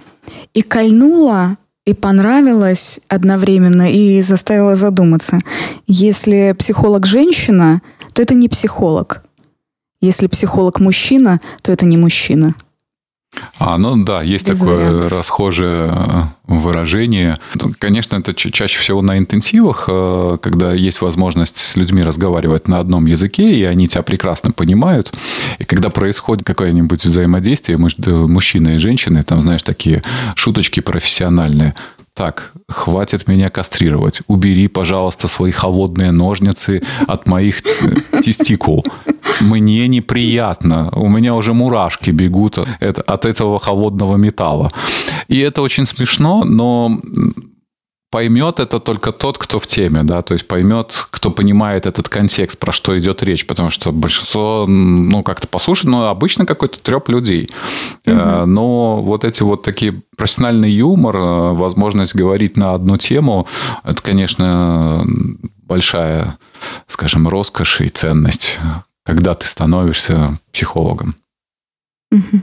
и 0.54 0.62
кольнула, 0.62 1.56
и 1.88 1.94
понравилось 1.94 3.00
одновременно, 3.08 3.90
и 3.90 4.20
заставило 4.20 4.76
задуматься. 4.76 5.38
Если 5.86 6.54
психолог 6.58 7.06
женщина, 7.06 7.80
то 8.12 8.20
это 8.20 8.34
не 8.34 8.50
психолог. 8.50 9.22
Если 10.02 10.26
психолог 10.26 10.80
мужчина, 10.80 11.40
то 11.62 11.72
это 11.72 11.86
не 11.86 11.96
мужчина. 11.96 12.54
А, 13.58 13.78
ну 13.78 14.02
да, 14.04 14.22
есть 14.22 14.48
Без 14.48 14.58
такое 14.58 14.76
вариантов. 14.76 15.12
расхожее 15.12 15.92
э, 15.92 16.22
выражение. 16.46 17.38
Ну, 17.54 17.72
конечно, 17.78 18.16
это 18.16 18.34
чаще 18.34 18.78
всего 18.78 19.02
на 19.02 19.18
интенсивах, 19.18 19.84
э, 19.88 20.38
когда 20.40 20.72
есть 20.72 21.00
возможность 21.00 21.56
с 21.56 21.76
людьми 21.76 22.02
разговаривать 22.02 22.68
на 22.68 22.78
одном 22.78 23.06
языке, 23.06 23.50
и 23.52 23.64
они 23.64 23.88
тебя 23.88 24.02
прекрасно 24.02 24.52
понимают. 24.52 25.12
И 25.58 25.64
когда 25.64 25.90
происходит 25.90 26.44
какое-нибудь 26.44 27.04
взаимодействие 27.04 27.78
между 27.78 28.28
мужчиной 28.28 28.76
и 28.76 28.78
женщиной, 28.78 29.22
там, 29.22 29.40
знаешь, 29.40 29.62
такие 29.62 30.02
шуточки 30.34 30.80
профессиональные– 30.80 31.74
так, 32.18 32.50
хватит 32.68 33.28
меня 33.28 33.48
кастрировать. 33.48 34.22
Убери, 34.26 34.66
пожалуйста, 34.66 35.28
свои 35.28 35.52
холодные 35.52 36.10
ножницы 36.10 36.82
от 37.06 37.28
моих 37.28 37.62
э, 37.64 38.20
тестикул. 38.22 38.84
Мне 39.40 39.88
неприятно. 39.88 40.90
У 40.92 41.08
меня 41.08 41.34
уже 41.34 41.52
мурашки 41.52 42.10
бегут 42.10 42.58
от 42.58 43.24
этого 43.24 43.58
холодного 43.58 44.16
металла. 44.16 44.72
И 45.28 45.38
это 45.38 45.62
очень 45.62 45.86
смешно, 45.86 46.44
но 46.44 47.00
поймет 48.10 48.58
это 48.58 48.78
только 48.78 49.12
тот, 49.12 49.36
кто 49.38 49.58
в 49.58 49.66
теме, 49.66 50.02
да, 50.02 50.22
то 50.22 50.32
есть 50.32 50.48
поймет, 50.48 51.06
кто 51.10 51.30
понимает 51.30 51.86
этот 51.86 52.08
контекст, 52.08 52.58
про 52.58 52.72
что 52.72 52.98
идет 52.98 53.22
речь, 53.22 53.46
потому 53.46 53.68
что 53.70 53.92
большинство, 53.92 54.64
ну, 54.66 55.22
как-то 55.22 55.46
послушает, 55.46 55.90
но 55.90 56.08
обычно 56.08 56.46
какой-то 56.46 56.80
треп 56.80 57.08
людей. 57.10 57.50
Угу. 58.06 58.46
Но 58.46 58.96
вот 59.02 59.24
эти 59.24 59.42
вот 59.42 59.62
такие 59.62 60.00
профессиональный 60.16 60.70
юмор, 60.70 61.16
э, 61.16 61.52
возможность 61.52 62.14
говорить 62.14 62.56
на 62.56 62.72
одну 62.72 62.96
тему, 62.96 63.46
это, 63.84 64.02
конечно, 64.02 65.04
большая, 65.64 66.38
скажем, 66.86 67.28
роскошь 67.28 67.82
и 67.82 67.88
ценность, 67.88 68.58
когда 69.08 69.32
ты 69.32 69.46
становишься 69.46 70.38
психологом. 70.52 71.14
Угу. 72.12 72.42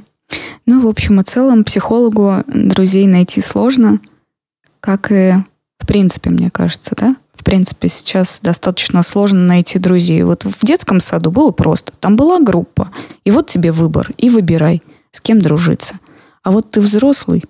Ну, 0.66 0.82
в 0.82 0.88
общем 0.88 1.22
и 1.22 1.24
целом, 1.24 1.64
психологу 1.64 2.38
друзей 2.48 3.06
найти 3.06 3.40
сложно, 3.40 4.00
как 4.80 5.12
и 5.12 5.36
в 5.78 5.86
принципе, 5.86 6.32
мне 6.32 6.50
кажется, 6.50 6.96
да? 6.98 7.16
В 7.36 7.44
принципе, 7.44 7.88
сейчас 7.88 8.40
достаточно 8.42 9.04
сложно 9.04 9.42
найти 9.42 9.78
друзей. 9.78 10.24
Вот 10.24 10.44
в 10.44 10.66
детском 10.66 11.00
саду 11.00 11.30
было 11.30 11.52
просто. 11.52 11.94
Там 12.00 12.16
была 12.16 12.40
группа. 12.40 12.90
И 13.26 13.30
вот 13.30 13.48
тебе 13.48 13.72
выбор. 13.72 14.10
И 14.18 14.32
выбирай, 14.32 14.82
с 15.12 15.22
кем 15.22 15.40
дружиться. 15.40 16.00
А 16.42 16.50
вот 16.50 16.72
ты 16.72 16.82
взрослый, 16.82 17.46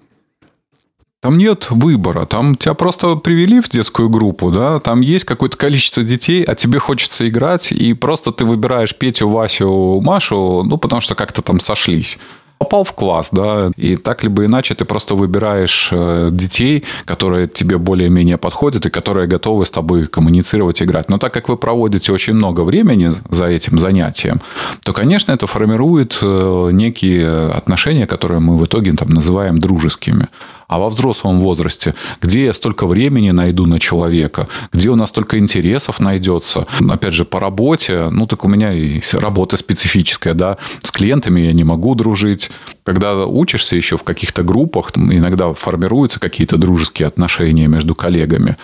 там 1.26 1.40
нет 1.40 1.72
выбора, 1.72 2.28
там 2.28 2.56
тебя 2.56 2.76
просто 2.76 3.16
привели 3.16 3.60
в 3.60 3.68
детскую 3.68 4.10
группу, 4.10 4.52
да, 4.52 4.80
там 4.80 5.02
есть 5.02 5.26
какое-то 5.26 5.58
количество 5.58 6.04
детей, 6.04 6.44
а 6.44 6.54
тебе 6.54 6.78
хочется 6.78 7.28
играть, 7.28 7.72
и 7.72 7.94
просто 7.94 8.32
ты 8.32 8.46
выбираешь 8.46 8.96
Петю, 8.96 9.28
Васю, 9.28 10.00
Машу, 10.02 10.62
ну, 10.64 10.78
потому 10.78 11.02
что 11.02 11.16
как-то 11.16 11.42
там 11.42 11.60
сошлись 11.60 12.20
попал 12.58 12.84
в 12.84 12.94
класс, 12.94 13.30
да, 13.32 13.72
и 13.76 13.98
так 13.98 14.24
либо 14.24 14.46
иначе 14.46 14.76
ты 14.76 14.86
просто 14.86 15.16
выбираешь 15.16 15.90
э, 15.92 16.30
детей, 16.32 16.84
которые 17.06 17.48
тебе 17.48 17.78
более-менее 17.78 18.38
подходят 18.38 18.86
и 18.86 18.90
которые 18.90 19.28
готовы 19.28 19.66
с 19.66 19.72
тобой 19.72 20.08
коммуницировать, 20.08 20.82
играть. 20.82 21.10
Но 21.10 21.18
так 21.18 21.34
как 21.34 21.50
вы 21.50 21.58
проводите 21.58 22.14
очень 22.14 22.34
много 22.34 22.62
времени 22.62 23.12
за 23.30 23.48
этим 23.48 23.78
занятием, 23.78 24.40
то, 24.84 24.94
конечно, 24.94 25.34
это 25.34 25.48
формирует 25.48 26.18
э, 26.22 26.70
некие 26.72 27.50
отношения, 27.52 28.08
которые 28.08 28.40
мы 28.40 28.58
в 28.58 28.66
итоге 28.66 28.94
там 28.94 29.10
называем 29.10 29.60
дружескими. 29.60 30.28
А 30.68 30.80
во 30.80 30.90
взрослом 30.90 31.40
возрасте, 31.40 31.94
где 32.22 32.46
я 32.46 32.54
столько 32.54 32.88
времени 32.88 33.32
найду 33.32 33.66
на 33.66 33.80
человека, 33.80 34.48
где 34.72 34.90
у 34.90 34.96
нас 34.96 35.10
столько 35.10 35.38
интересов 35.38 36.00
найдется. 36.00 36.66
Опять 36.90 37.14
же, 37.14 37.26
по 37.26 37.40
работе, 37.40 38.10
ну 38.12 38.26
так 38.28 38.44
у 38.46 38.48
меня 38.48 38.74
и 38.74 39.02
работа 39.14 39.58
специфическая, 39.58 40.34
да, 40.34 40.58
с 40.82 40.92
клиентами 40.92 41.42
я 41.42 41.54
не 41.54 41.64
могу 41.64 41.96
дружить. 41.96 42.50
Когда 42.84 43.26
учишься 43.26 43.76
еще 43.76 43.98
в 43.98 44.04
каких-то 44.04 44.44
группах, 44.44 44.92
иногда 44.96 45.54
формируются 45.54 46.20
какие-то 46.20 46.58
дружеские 46.58 47.08
отношения 47.08 47.68
между 47.68 47.96
коллегами. 47.96 48.58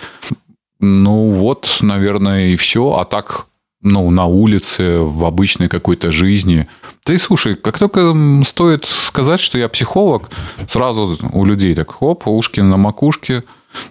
Ну 0.80 1.30
вот, 1.30 1.78
наверное, 1.80 2.48
и 2.48 2.56
все. 2.56 2.96
А 2.96 3.04
так 3.04 3.46
ну, 3.82 4.10
на 4.10 4.26
улице, 4.26 4.98
в 4.98 5.24
обычной 5.24 5.68
какой-то 5.68 6.12
жизни. 6.12 6.66
Ты 7.04 7.18
слушай, 7.18 7.56
как 7.56 7.78
только 7.78 8.14
стоит 8.44 8.84
сказать, 8.84 9.40
что 9.40 9.58
я 9.58 9.68
психолог, 9.68 10.30
сразу 10.68 11.18
у 11.32 11.44
людей 11.44 11.74
так, 11.74 11.92
хоп, 11.92 12.26
ушки 12.28 12.60
на 12.60 12.76
макушке, 12.76 13.42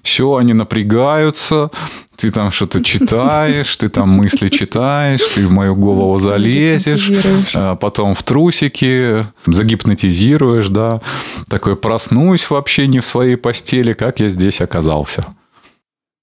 все, 0.03 0.35
они 0.35 0.53
напрягаются, 0.53 1.71
ты 2.15 2.31
там 2.31 2.51
что-то 2.51 2.83
читаешь, 2.83 3.75
ты 3.75 3.89
там 3.89 4.09
мысли 4.09 4.49
читаешь, 4.49 5.21
ты 5.33 5.47
в 5.47 5.51
мою 5.51 5.75
голову 5.75 6.19
залезешь, 6.19 7.11
а 7.55 7.75
потом 7.75 8.13
в 8.13 8.23
трусики, 8.23 9.25
загипнотизируешь, 9.45 10.67
да. 10.69 11.01
Такой 11.49 11.75
проснусь 11.75 12.49
вообще 12.49 12.87
не 12.87 12.99
в 12.99 13.05
своей 13.05 13.35
постели, 13.35 13.93
как 13.93 14.19
я 14.19 14.29
здесь 14.29 14.61
оказался. 14.61 15.25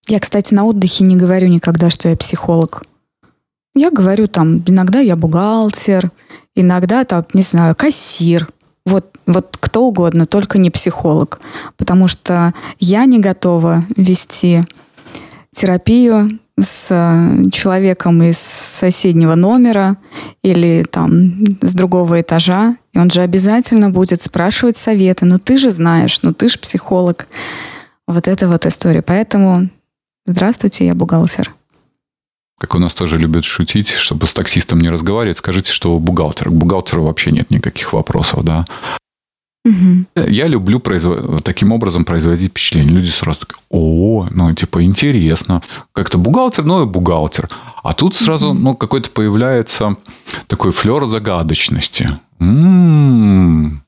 Я, 0.07 0.20
кстати, 0.20 0.54
на 0.54 0.64
отдыхе 0.64 1.04
не 1.04 1.16
говорю 1.16 1.48
никогда, 1.48 1.90
что 1.90 2.09
я 2.09 2.16
психолог. 2.16 2.83
Я 3.78 3.92
говорю 3.92 4.26
там, 4.26 4.58
иногда 4.66 4.98
я 4.98 5.14
бухгалтер, 5.14 6.10
иногда 6.56 7.04
там, 7.04 7.24
не 7.32 7.42
знаю, 7.42 7.76
кассир. 7.76 8.48
Вот, 8.84 9.16
вот 9.24 9.56
кто 9.60 9.86
угодно, 9.86 10.26
только 10.26 10.58
не 10.58 10.68
психолог. 10.68 11.38
Потому 11.76 12.08
что 12.08 12.54
я 12.80 13.04
не 13.04 13.20
готова 13.20 13.78
вести 13.96 14.62
терапию 15.54 16.28
с 16.58 16.88
человеком 17.52 18.20
из 18.20 18.38
соседнего 18.38 19.36
номера 19.36 19.96
или 20.42 20.84
там 20.90 21.44
с 21.60 21.72
другого 21.72 22.20
этажа, 22.20 22.74
и 22.92 22.98
он 22.98 23.10
же 23.10 23.20
обязательно 23.20 23.90
будет 23.90 24.22
спрашивать 24.22 24.76
советы. 24.76 25.24
Ну 25.24 25.38
ты 25.38 25.56
же 25.56 25.70
знаешь, 25.70 26.20
ну 26.22 26.34
ты 26.34 26.48
же 26.48 26.58
психолог. 26.58 27.28
Вот 28.08 28.26
это 28.26 28.48
вот 28.48 28.66
история. 28.66 29.02
Поэтому 29.02 29.68
здравствуйте, 30.26 30.84
я 30.84 30.96
бухгалтер 30.96 31.54
как 32.58 32.74
у 32.74 32.78
нас 32.78 32.92
тоже 32.92 33.18
любят 33.18 33.44
шутить, 33.44 33.88
чтобы 33.88 34.26
с 34.26 34.34
таксистом 34.34 34.80
не 34.80 34.90
разговаривать, 34.90 35.38
скажите, 35.38 35.72
что 35.72 35.94
вы 35.94 36.00
бухгалтер. 36.00 36.48
К 36.48 36.52
бухгалтеру 36.52 37.04
вообще 37.04 37.30
нет 37.30 37.50
никаких 37.50 37.92
вопросов, 37.92 38.44
да. 38.44 38.66
Угу. 39.64 40.24
Я 40.28 40.46
люблю 40.46 40.80
производ... 40.80 41.44
таким 41.44 41.72
образом 41.72 42.04
производить 42.04 42.50
впечатление. 42.50 42.94
Люди 42.94 43.10
сразу 43.10 43.40
такие, 43.40 43.58
о, 43.70 44.26
ну, 44.30 44.52
типа, 44.54 44.82
интересно. 44.82 45.62
Как-то 45.92 46.18
бухгалтер, 46.18 46.64
ну, 46.64 46.82
и 46.82 46.86
бухгалтер. 46.86 47.48
А 47.82 47.92
тут 47.92 48.16
сразу, 48.16 48.54
ну, 48.54 48.74
какой-то 48.74 49.10
появляется 49.10 49.96
такой 50.46 50.72
флер 50.72 51.06
загадочности. 51.06 52.08
М-м-м. 52.40 53.82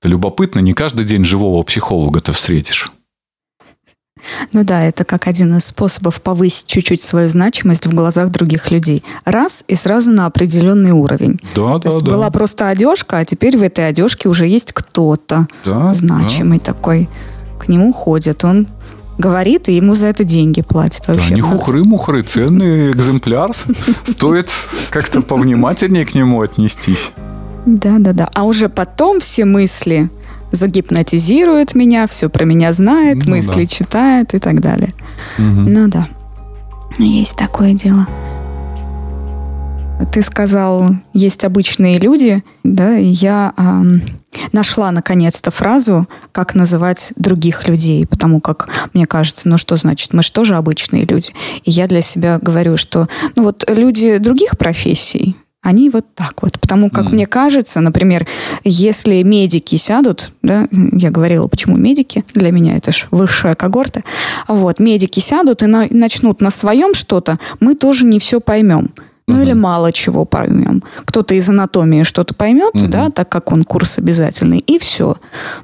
Это 0.00 0.08
любопытно. 0.08 0.60
Не 0.60 0.72
каждый 0.72 1.04
день 1.04 1.24
живого 1.24 1.62
психолога 1.62 2.20
ты 2.20 2.32
встретишь. 2.32 2.92
Ну 4.52 4.64
да, 4.64 4.82
это 4.82 5.04
как 5.04 5.26
один 5.26 5.56
из 5.56 5.66
способов 5.66 6.20
повысить 6.20 6.66
чуть-чуть 6.66 7.02
свою 7.02 7.28
значимость 7.28 7.86
в 7.86 7.94
глазах 7.94 8.30
других 8.30 8.70
людей. 8.70 9.02
Раз 9.24 9.64
и 9.68 9.74
сразу 9.74 10.10
на 10.10 10.26
определенный 10.26 10.92
уровень. 10.92 11.40
Да, 11.54 11.78
То 11.78 11.78
да, 11.78 11.90
есть 11.90 12.04
да. 12.04 12.10
была 12.10 12.30
просто 12.30 12.68
одежка, 12.68 13.18
а 13.18 13.24
теперь 13.24 13.56
в 13.56 13.62
этой 13.62 13.88
одежке 13.88 14.28
уже 14.28 14.46
есть 14.46 14.72
кто-то 14.72 15.48
да, 15.64 15.92
значимый 15.94 16.58
да. 16.58 16.64
такой. 16.72 17.08
К 17.58 17.68
нему 17.68 17.92
ходят, 17.92 18.44
он 18.44 18.66
говорит, 19.18 19.68
и 19.68 19.76
ему 19.76 19.94
за 19.94 20.06
это 20.06 20.24
деньги 20.24 20.62
платят 20.62 21.06
вообще. 21.08 21.30
Да, 21.30 21.34
не 21.36 21.40
хухры-мухры, 21.40 22.22
ценный 22.22 22.90
экземпляр. 22.92 23.52
Стоит 24.04 24.50
как-то 24.90 25.22
повнимательнее 25.22 26.04
к 26.04 26.14
нему 26.14 26.42
отнестись. 26.42 27.12
Да, 27.66 27.96
да, 27.98 28.12
да. 28.12 28.28
А 28.34 28.44
уже 28.44 28.68
потом 28.68 29.20
все 29.20 29.44
мысли 29.44 30.10
загипнотизирует 30.54 31.74
меня, 31.74 32.06
все 32.06 32.28
про 32.28 32.44
меня 32.44 32.72
знает, 32.72 33.24
ну, 33.24 33.36
мысли 33.36 33.60
да. 33.60 33.66
читает 33.66 34.34
и 34.34 34.38
так 34.38 34.60
далее. 34.60 34.92
Угу. 35.38 35.44
Ну 35.46 35.88
да, 35.88 36.08
есть 36.98 37.36
такое 37.36 37.74
дело. 37.74 38.06
Ты 40.12 40.22
сказал, 40.22 40.88
есть 41.12 41.44
обычные 41.44 41.98
люди, 41.98 42.42
да, 42.64 42.98
и 42.98 43.06
я 43.06 43.54
э, 43.56 43.82
нашла 44.52 44.90
наконец-то 44.90 45.50
фразу, 45.50 46.08
как 46.32 46.54
называть 46.54 47.12
других 47.16 47.68
людей, 47.68 48.06
потому 48.06 48.40
как 48.40 48.68
мне 48.92 49.06
кажется, 49.06 49.48
ну 49.48 49.56
что 49.56 49.76
значит, 49.76 50.12
мы 50.12 50.22
же 50.22 50.32
тоже 50.32 50.56
обычные 50.56 51.04
люди. 51.04 51.30
И 51.62 51.70
я 51.70 51.86
для 51.86 52.00
себя 52.00 52.38
говорю, 52.40 52.76
что, 52.76 53.08
ну 53.36 53.44
вот 53.44 53.64
люди 53.68 54.18
других 54.18 54.58
профессий, 54.58 55.36
они 55.64 55.90
вот 55.90 56.04
так 56.14 56.42
вот. 56.42 56.60
Потому 56.60 56.90
как 56.90 57.06
mm. 57.06 57.14
мне 57.14 57.26
кажется, 57.26 57.80
например, 57.80 58.26
если 58.62 59.22
медики 59.22 59.76
сядут, 59.76 60.30
да, 60.42 60.68
я 60.70 61.10
говорила, 61.10 61.48
почему 61.48 61.76
медики, 61.76 62.22
для 62.34 62.52
меня 62.52 62.76
это 62.76 62.92
же 62.92 63.06
высшая 63.10 63.54
когорта, 63.54 64.02
вот, 64.46 64.78
медики 64.78 65.20
сядут 65.20 65.62
и 65.62 65.66
на, 65.66 65.86
начнут 65.90 66.40
на 66.40 66.50
своем 66.50 66.94
что-то, 66.94 67.38
мы 67.60 67.74
тоже 67.74 68.04
не 68.04 68.18
все 68.20 68.40
поймем. 68.40 68.90
Ну, 69.26 69.36
угу. 69.36 69.42
или 69.42 69.52
мало 69.54 69.90
чего 69.90 70.26
поймем. 70.26 70.82
Кто-то 71.06 71.34
из 71.34 71.48
анатомии 71.48 72.02
что-то 72.02 72.34
поймет, 72.34 72.74
угу. 72.74 72.88
да, 72.88 73.08
так 73.08 73.30
как 73.30 73.52
он 73.52 73.64
курс 73.64 73.96
обязательный, 73.98 74.58
и 74.58 74.78
все. 74.78 75.16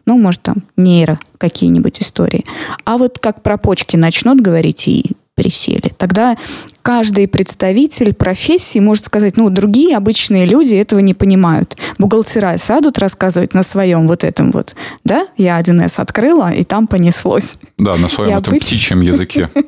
Ну, 0.06 0.16
может, 0.16 0.40
там 0.40 0.56
нейро 0.78 1.18
какие-нибудь 1.36 2.00
истории. 2.00 2.46
А 2.86 2.96
вот 2.96 3.18
как 3.18 3.42
про 3.42 3.58
почки 3.58 3.96
начнут 3.96 4.40
говорить, 4.40 4.88
и 4.88 5.12
присели. 5.40 5.90
Тогда 5.96 6.36
каждый 6.82 7.26
представитель 7.26 8.12
профессии 8.12 8.78
может 8.78 9.04
сказать, 9.04 9.38
ну, 9.38 9.48
другие 9.48 9.96
обычные 9.96 10.44
люди 10.44 10.74
этого 10.74 10.98
не 10.98 11.14
понимают. 11.14 11.78
Бухгалтера 11.96 12.58
сядут 12.58 12.98
рассказывать 12.98 13.54
на 13.54 13.62
своем 13.62 14.06
вот 14.06 14.22
этом 14.22 14.50
вот, 14.50 14.76
да, 15.02 15.26
я 15.38 15.58
1С 15.58 15.98
открыла, 15.98 16.52
и 16.52 16.62
там 16.62 16.86
понеслось. 16.86 17.58
Да, 17.78 17.96
на 17.96 18.10
своем 18.10 18.36
этом 18.36 18.52
обыч... 18.52 18.66
птичьем 18.66 19.00
языке. 19.00 19.48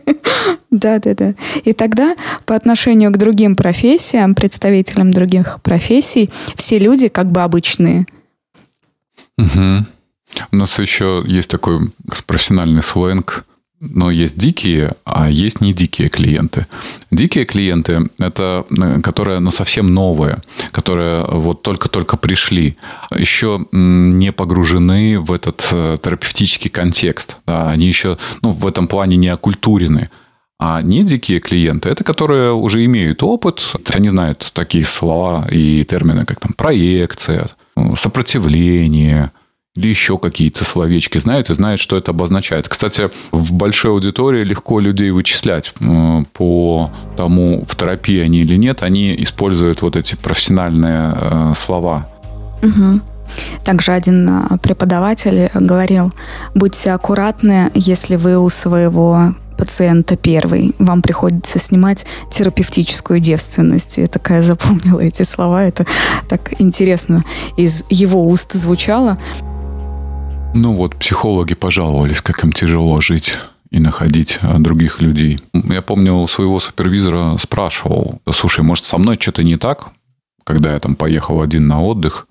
Да, 0.71 0.99
да, 0.99 1.15
да. 1.15 1.35
И 1.65 1.75
тогда 1.75 2.17
по 2.47 2.57
отношению 2.57 3.13
к 3.13 3.19
другим 3.19 3.57
профессиям, 3.57 4.35
представителям 4.35 5.11
других 5.13 5.61
профессий, 5.63 6.31
все 6.57 6.79
люди 6.79 7.09
как 7.09 7.31
бы 7.31 7.43
обычные. 7.43 8.07
Угу. 9.37 9.85
У 10.51 10.57
нас 10.57 10.79
еще 10.79 11.23
есть 11.27 11.51
такой 11.51 11.93
профессиональный 12.27 12.83
сленг 12.83 13.45
но 13.83 14.11
есть 14.11 14.39
дикие, 14.39 14.93
а 15.05 15.29
есть 15.29 15.61
не 15.61 15.73
дикие 15.75 16.09
клиенты. 16.09 16.67
Дикие 17.11 17.45
клиенты– 17.45 18.09
это 18.19 18.65
э, 18.71 19.01
которые 19.01 19.41
ну, 19.41 19.51
совсем 19.51 19.93
новые, 19.93 20.39
которые 20.71 21.25
вот 21.25 21.63
только-только 21.63 22.17
пришли, 22.17 22.77
еще 23.11 23.67
не 23.73 24.31
погружены 24.31 25.19
в 25.19 25.33
этот 25.33 25.69
э, 25.73 25.99
терапевтический 26.01 26.71
контекст. 26.71 27.37
Да, 27.47 27.71
они 27.71 27.87
еще 27.89 28.19
ну, 28.41 28.53
в 28.53 28.67
этом 28.67 28.87
плане 28.87 29.17
не 29.17 29.29
окультурены. 29.29 30.11
А 30.61 30.81
не 30.81 31.03
дикие 31.03 31.41
клиенты– 31.41 31.89
это 31.91 32.05
которые 32.05 32.53
уже 32.53 32.85
имеют 32.85 33.25
опыт, 33.25 33.75
они 33.93 34.11
знают 34.11 34.49
такие 34.55 34.85
слова 34.85 35.49
и 35.51 35.83
термины, 35.83 36.25
как 36.25 36.39
там 36.39 36.53
проекция, 36.53 37.49
сопротивление– 37.97 39.33
или 39.75 39.89
еще 39.89 40.19
какие-то 40.19 40.65
словечки 40.67 41.17
знают 41.17 41.49
и 41.49 41.55
знают, 41.55 41.81
что 41.81 41.97
это 41.97 42.11
обозначает. 42.11 42.69
Кстати, 42.69 43.11
в 43.31 43.53
большой 43.55 43.93
аудитории 43.93 44.45
легко 44.45 44.81
людей 44.81 45.11
вычислять 45.11 45.73
э, 45.81 46.25
по 46.35 46.91
тому, 47.17 47.65
в 47.67 47.75
терапии 47.75 48.21
они 48.21 48.41
или 48.41 48.57
нет. 48.57 48.83
Они 48.83 49.15
используют 49.23 49.81
вот 49.81 49.97
эти 49.97 50.15
профессиональные 50.15 51.15
э, 51.15 51.53
слова. 51.57 52.07
Угу. 52.63 53.01
Также 53.65 53.93
один 53.93 54.29
э, 54.29 54.59
преподаватель 54.59 55.51
говорил, 55.55 56.13
будьте 56.55 56.93
аккуратны, 56.93 57.71
если 57.75 58.17
вы 58.17 58.37
у 58.37 58.51
своего 58.51 59.35
пациента 59.57 60.17
первый. 60.17 60.75
Вам 60.81 61.01
приходится 61.01 61.59
снимать 61.59 62.05
терапевтическую 62.31 63.21
девственность. 63.21 63.97
Я 63.97 64.09
такая 64.09 64.43
запомнила 64.43 65.01
эти 65.01 65.23
слова. 65.23 65.65
Это 65.65 65.87
так 66.29 66.61
интересно 66.61 67.25
из 67.57 67.85
его 67.89 68.23
уст 68.27 68.53
звучало. 68.53 69.17
Ну 70.55 70.75
вот, 70.75 70.97
психологи 70.97 71.55
пожаловались, 71.55 72.21
как 72.21 72.45
им 72.45 72.53
тяжело 72.53 73.01
жить 73.01 73.35
и 73.71 73.79
находить 73.79 74.39
а, 74.43 74.59
других 74.59 75.01
людей. 75.01 75.39
Я 75.55 75.81
помню, 75.81 76.27
своего 76.29 76.61
супервизора 76.61 77.39
спрашивал, 77.39 78.21
слушай, 78.33 78.61
может, 78.61 78.85
со 78.85 78.99
мной 78.99 79.17
что-то 79.19 79.43
не 79.43 79.57
так, 79.57 79.89
когда 80.45 80.75
я 80.75 80.81
там 80.81 80.95
поехал 80.95 81.41
один 81.41 81.67
на 81.67 81.83
отдых. 81.83 82.27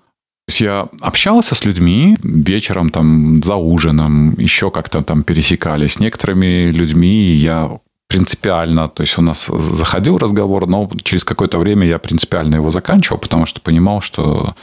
То 0.48 0.52
есть 0.52 0.62
я 0.62 0.88
общался 1.02 1.56
с 1.56 1.66
людьми 1.66 2.16
вечером, 2.22 2.90
там, 2.90 3.42
за 3.44 3.56
ужином, 3.56 4.36
еще 4.38 4.70
как-то 4.70 5.02
там 5.02 5.24
пересекались. 5.24 5.94
С 5.94 6.00
некоторыми 6.00 6.72
людьми 6.72 7.34
я 7.34 7.72
принципиально, 8.12 8.90
то 8.90 9.04
есть 9.04 9.18
у 9.18 9.22
нас 9.22 9.46
заходил 9.46 10.18
разговор, 10.18 10.68
но 10.68 10.90
через 11.02 11.24
какое-то 11.24 11.58
время 11.60 11.88
я 11.88 11.98
принципиально 11.98 12.56
его 12.56 12.70
заканчивал, 12.70 13.18
потому 13.18 13.46
что 13.46 13.62
понимал, 13.62 14.02
что 14.02 14.54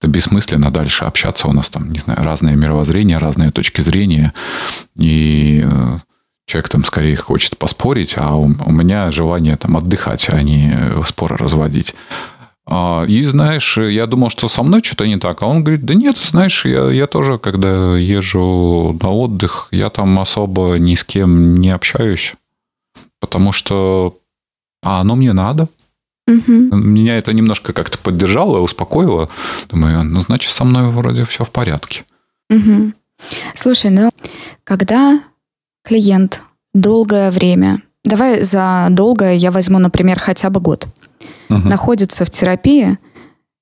это 0.00 0.10
бессмысленно 0.10 0.72
дальше 0.72 1.04
общаться. 1.04 1.46
У 1.46 1.52
нас 1.52 1.68
там, 1.68 1.92
не 1.92 2.00
знаю, 2.00 2.24
разные 2.24 2.56
мировоззрения, 2.56 3.18
разные 3.18 3.52
точки 3.52 3.80
зрения. 3.80 4.32
И 4.96 5.64
э, 5.64 5.98
человек 6.46 6.68
там 6.68 6.84
скорее 6.84 7.14
хочет 7.14 7.56
поспорить, 7.56 8.14
а 8.16 8.34
у, 8.34 8.48
меня 8.48 9.12
желание 9.12 9.56
там 9.56 9.76
отдыхать, 9.76 10.28
а 10.28 10.42
не 10.42 10.76
споры 11.06 11.36
разводить. 11.36 11.94
А, 12.68 13.04
и, 13.04 13.22
знаешь, 13.22 13.78
я 13.78 14.06
думал, 14.06 14.30
что 14.30 14.48
со 14.48 14.64
мной 14.64 14.82
что-то 14.82 15.06
не 15.06 15.18
так. 15.18 15.42
А 15.42 15.46
он 15.46 15.62
говорит, 15.62 15.84
да 15.84 15.94
нет, 15.94 16.18
знаешь, 16.18 16.64
я, 16.64 16.90
я 16.90 17.06
тоже, 17.06 17.38
когда 17.38 17.96
езжу 17.96 18.98
на 19.00 19.10
отдых, 19.12 19.68
я 19.70 19.90
там 19.90 20.18
особо 20.18 20.74
ни 20.80 20.96
с 20.96 21.04
кем 21.04 21.54
не 21.58 21.70
общаюсь 21.70 22.34
потому 23.20 23.52
что 23.52 24.18
а 24.82 25.00
оно 25.00 25.16
мне 25.16 25.32
надо. 25.32 25.68
Угу. 26.28 26.76
Меня 26.76 27.18
это 27.18 27.32
немножко 27.32 27.72
как-то 27.72 27.98
поддержало, 27.98 28.60
успокоило. 28.60 29.28
Думаю, 29.68 30.04
ну, 30.04 30.20
значит, 30.20 30.52
со 30.52 30.64
мной 30.64 30.90
вроде 30.90 31.24
все 31.24 31.44
в 31.44 31.50
порядке. 31.50 32.04
Угу. 32.50 32.92
Слушай, 33.54 33.90
ну, 33.90 34.10
когда 34.64 35.20
клиент 35.84 36.42
долгое 36.74 37.30
время, 37.30 37.82
давай 38.04 38.42
за 38.42 38.88
долгое 38.90 39.34
я 39.34 39.50
возьму, 39.50 39.78
например, 39.78 40.18
хотя 40.18 40.50
бы 40.50 40.60
год, 40.60 40.86
угу. 41.48 41.68
находится 41.68 42.24
в 42.24 42.30
терапии, 42.30 42.98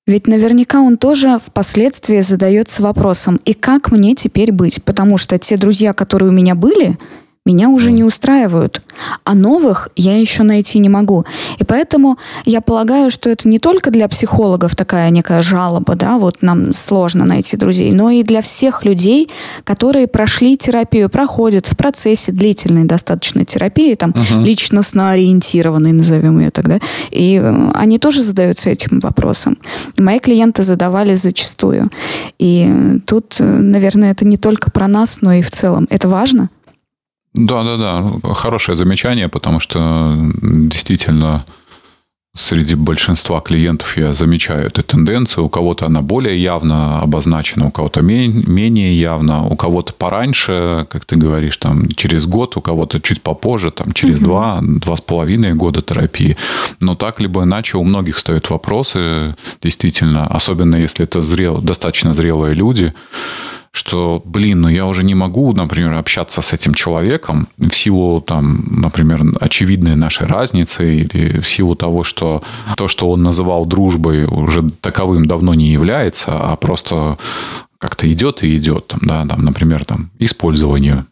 ведь 0.07 0.27
наверняка 0.27 0.81
он 0.81 0.99
тоже 0.99 1.39
впоследствии 1.39 2.21
задается 2.21 2.83
вопросом, 2.83 3.41
и 3.45 3.55
как 3.55 3.91
мне 3.91 4.15
теперь 4.15 4.53
быть? 4.53 4.83
Потому 4.85 5.17
что 5.17 5.39
те 5.39 5.57
друзья, 5.57 5.95
которые 5.95 6.29
у 6.29 6.33
меня 6.33 6.55
были, 6.55 6.99
меня 7.47 7.69
уже 7.69 7.93
не 7.93 8.03
устраивают, 8.03 8.81
а 9.23 9.35
новых 9.35 9.91
я 9.97 10.19
еще 10.19 10.45
найти 10.45 10.79
не 10.79 10.89
могу. 10.89 11.27
И 11.59 11.65
поэтому 11.65 12.17
я 12.47 12.63
полагаю, 12.63 13.11
что 13.11 13.29
это 13.29 13.47
не 13.49 13.59
только 13.59 13.91
для 13.91 14.09
психологов 14.09 14.75
такая 14.75 15.11
некая 15.11 15.43
жалоба, 15.43 15.95
да, 15.95 16.17
вот 16.17 16.41
нам 16.41 16.73
сложно 16.73 17.27
найти 17.27 17.59
друзей, 17.59 17.93
но 17.93 18.09
и 18.09 18.23
для 18.23 18.41
всех 18.41 18.87
людей, 18.87 19.29
которые 19.65 20.07
прошли 20.07 20.57
терапию, 20.57 21.11
проходят 21.11 21.67
в 21.67 21.77
процессе 21.77 22.33
длительной 22.33 22.85
достаточно 22.85 23.45
терапии, 23.45 23.95
там, 23.95 24.13
uh-huh. 24.13 24.43
личностно 24.43 25.11
ориентированной, 25.11 25.93
назовем 25.93 26.39
ее 26.39 26.51
тогда, 26.51 26.79
и 27.11 27.39
э, 27.43 27.71
они 27.75 27.99
тоже 27.99 28.23
задаются 28.23 28.71
этим 28.71 29.01
вопросом. 29.01 29.59
Мои 29.99 30.19
клиенты 30.19 30.63
задавали 30.63 31.15
зачастую. 31.15 31.91
И 32.39 33.01
тут, 33.07 33.37
э, 33.39 33.45
наверное, 33.45 34.13
это 34.13 34.25
не 34.25 34.39
только 34.39 34.71
про 34.71 34.89
нас, 34.89 35.21
но 35.21 35.35
и 35.35 35.43
в 35.43 35.51
целом. 35.51 35.87
Это 35.91 36.09
важно? 36.09 36.49
Да, 37.35 37.65
да, 37.65 37.77
да. 37.77 38.35
Хорошее 38.35 38.77
замечание, 38.77 39.29
потому 39.29 39.59
что 39.61 40.17
действительно 40.41 41.45
среди 42.37 42.75
большинства 42.75 43.41
клиентов 43.41 43.97
я 43.97 44.13
замечаю 44.13 44.67
эту 44.67 44.83
тенденцию. 44.83 45.45
У 45.45 45.49
кого-то 45.49 45.87
она 45.87 46.03
более 46.03 46.37
явно 46.37 47.01
обозначена, 47.01 47.67
у 47.67 47.71
кого-то 47.71 48.03
менее 48.03 48.99
явно, 48.99 49.47
у 49.47 49.57
кого-то 49.57 49.93
пораньше, 49.93 50.87
как 50.91 51.05
ты 51.05 51.17
говоришь, 51.17 51.57
там 51.57 51.89
через 51.89 52.27
год, 52.27 52.57
у 52.57 52.61
кого-то 52.61 53.01
чуть 53.01 53.23
попозже, 53.23 53.71
там 53.71 53.93
через 53.93 54.19
угу. 54.19 54.25
два, 54.25 54.59
два 54.63 54.97
с 54.97 55.01
половиной 55.01 55.55
года 55.55 55.81
терапии. 55.81 56.37
Но 56.81 56.95
так 56.95 57.21
либо 57.21 57.45
иначе 57.45 57.79
у 57.79 57.85
многих 57.85 58.19
стоят 58.19 58.51
вопросы, 58.51 59.37
действительно, 59.63 60.27
особенно 60.27 60.77
если 60.77 61.05
это 61.05 61.23
зрел, 61.23 61.61
достаточно 61.61 62.15
зрелые 62.15 62.55
люди, 62.55 62.93
что, 63.75 64.23
блин, 64.25 64.61
ну 64.61 64.69
я 64.69 64.87
уже 64.87 65.03
не 65.03 65.17
могу, 65.17 65.53
например, 65.53 65.95
общаться 65.95 66.41
с 66.43 66.53
этим 66.53 66.75
человеком 66.75 67.49
в 67.59 67.73
силу, 67.73 68.21
там, 68.21 68.65
например, 68.71 69.25
очевидной 69.41 69.97
нашей 69.97 70.29
разницы 70.29 71.01
или 71.01 71.41
в 71.41 71.49
силу 71.49 71.75
того, 71.75 72.05
что 72.05 72.41
то, 72.77 72.87
что 72.87 73.11
он 73.11 73.25
называл 73.25 73.67
дружбой, 73.67 74.27
уже 74.27 74.71
таковым 74.81 75.27
давно 75.27 75.55
не 75.55 75.73
является, 75.73 76.31
а 76.31 76.55
просто 76.55 77.19
как-то 77.79 78.11
идет 78.13 78.45
и 78.45 78.57
идет, 78.57 78.87
там, 78.87 79.01
да, 79.03 79.27
там, 79.27 79.45
например, 79.45 79.85
там, 79.85 80.11
использование 80.21 81.05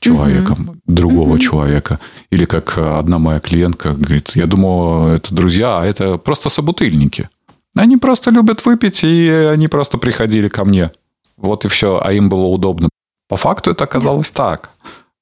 человеком, 0.00 0.68
угу. 0.68 0.76
другого 0.86 1.34
угу. 1.34 1.38
человека. 1.38 2.00
Или 2.30 2.46
как 2.46 2.78
одна 2.78 3.18
моя 3.18 3.38
клиентка 3.38 3.92
говорит, 3.92 4.32
я 4.34 4.46
думал, 4.46 5.08
это 5.08 5.34
друзья, 5.34 5.80
а 5.80 5.84
это 5.84 6.16
просто 6.16 6.48
собутыльники. 6.48 7.28
Они 7.76 7.98
просто 7.98 8.30
любят 8.30 8.64
выпить, 8.64 9.04
и 9.04 9.28
они 9.28 9.68
просто 9.68 9.98
приходили 9.98 10.48
ко 10.48 10.64
мне. 10.64 10.90
Вот 11.36 11.64
и 11.64 11.68
все, 11.68 12.00
а 12.02 12.12
им 12.12 12.28
было 12.28 12.46
удобно. 12.46 12.88
По 13.28 13.36
факту 13.36 13.70
это 13.70 13.84
оказалось 13.84 14.30
так. 14.30 14.70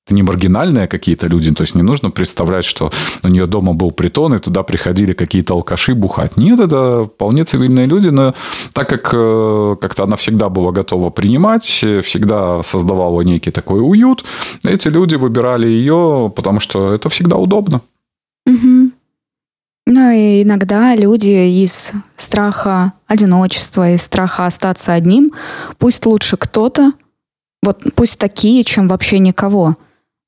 Это 0.06 0.14
не 0.14 0.22
маргинальные 0.22 0.88
какие-то 0.88 1.28
люди, 1.28 1.52
то 1.52 1.62
есть 1.62 1.74
не 1.74 1.82
нужно 1.82 2.10
представлять, 2.10 2.64
что 2.64 2.90
у 3.22 3.28
нее 3.28 3.46
дома 3.46 3.74
был 3.74 3.92
притон, 3.92 4.34
и 4.34 4.38
туда 4.38 4.62
приходили 4.62 5.12
какие-то 5.12 5.54
алкаши 5.54 5.94
бухать. 5.94 6.36
Нет, 6.36 6.58
это 6.58 7.04
вполне 7.04 7.44
цивильные 7.44 7.86
люди, 7.86 8.08
но 8.08 8.34
так 8.72 8.88
как 8.88 9.10
э, 9.12 9.76
как-то 9.80 10.04
она 10.04 10.16
всегда 10.16 10.48
была 10.48 10.72
готова 10.72 11.10
принимать, 11.10 11.64
всегда 11.64 12.62
создавала 12.62 13.20
некий 13.20 13.50
такой 13.50 13.80
уют, 13.80 14.24
эти 14.64 14.88
люди 14.88 15.14
выбирали 15.14 15.68
ее, 15.68 16.32
потому 16.34 16.58
что 16.58 16.92
это 16.92 17.08
всегда 17.08 17.36
удобно. 17.36 17.80
Угу. 18.46 18.79
Ну 20.00 20.10
и 20.12 20.44
иногда 20.44 20.96
люди 20.96 21.60
из 21.62 21.92
страха 22.16 22.94
одиночества, 23.06 23.90
из 23.90 24.00
страха 24.00 24.46
остаться 24.46 24.94
одним, 24.94 25.30
пусть 25.76 26.06
лучше 26.06 26.38
кто-то, 26.38 26.92
вот 27.62 27.82
пусть 27.94 28.18
такие, 28.18 28.64
чем 28.64 28.88
вообще 28.88 29.18
никого. 29.18 29.76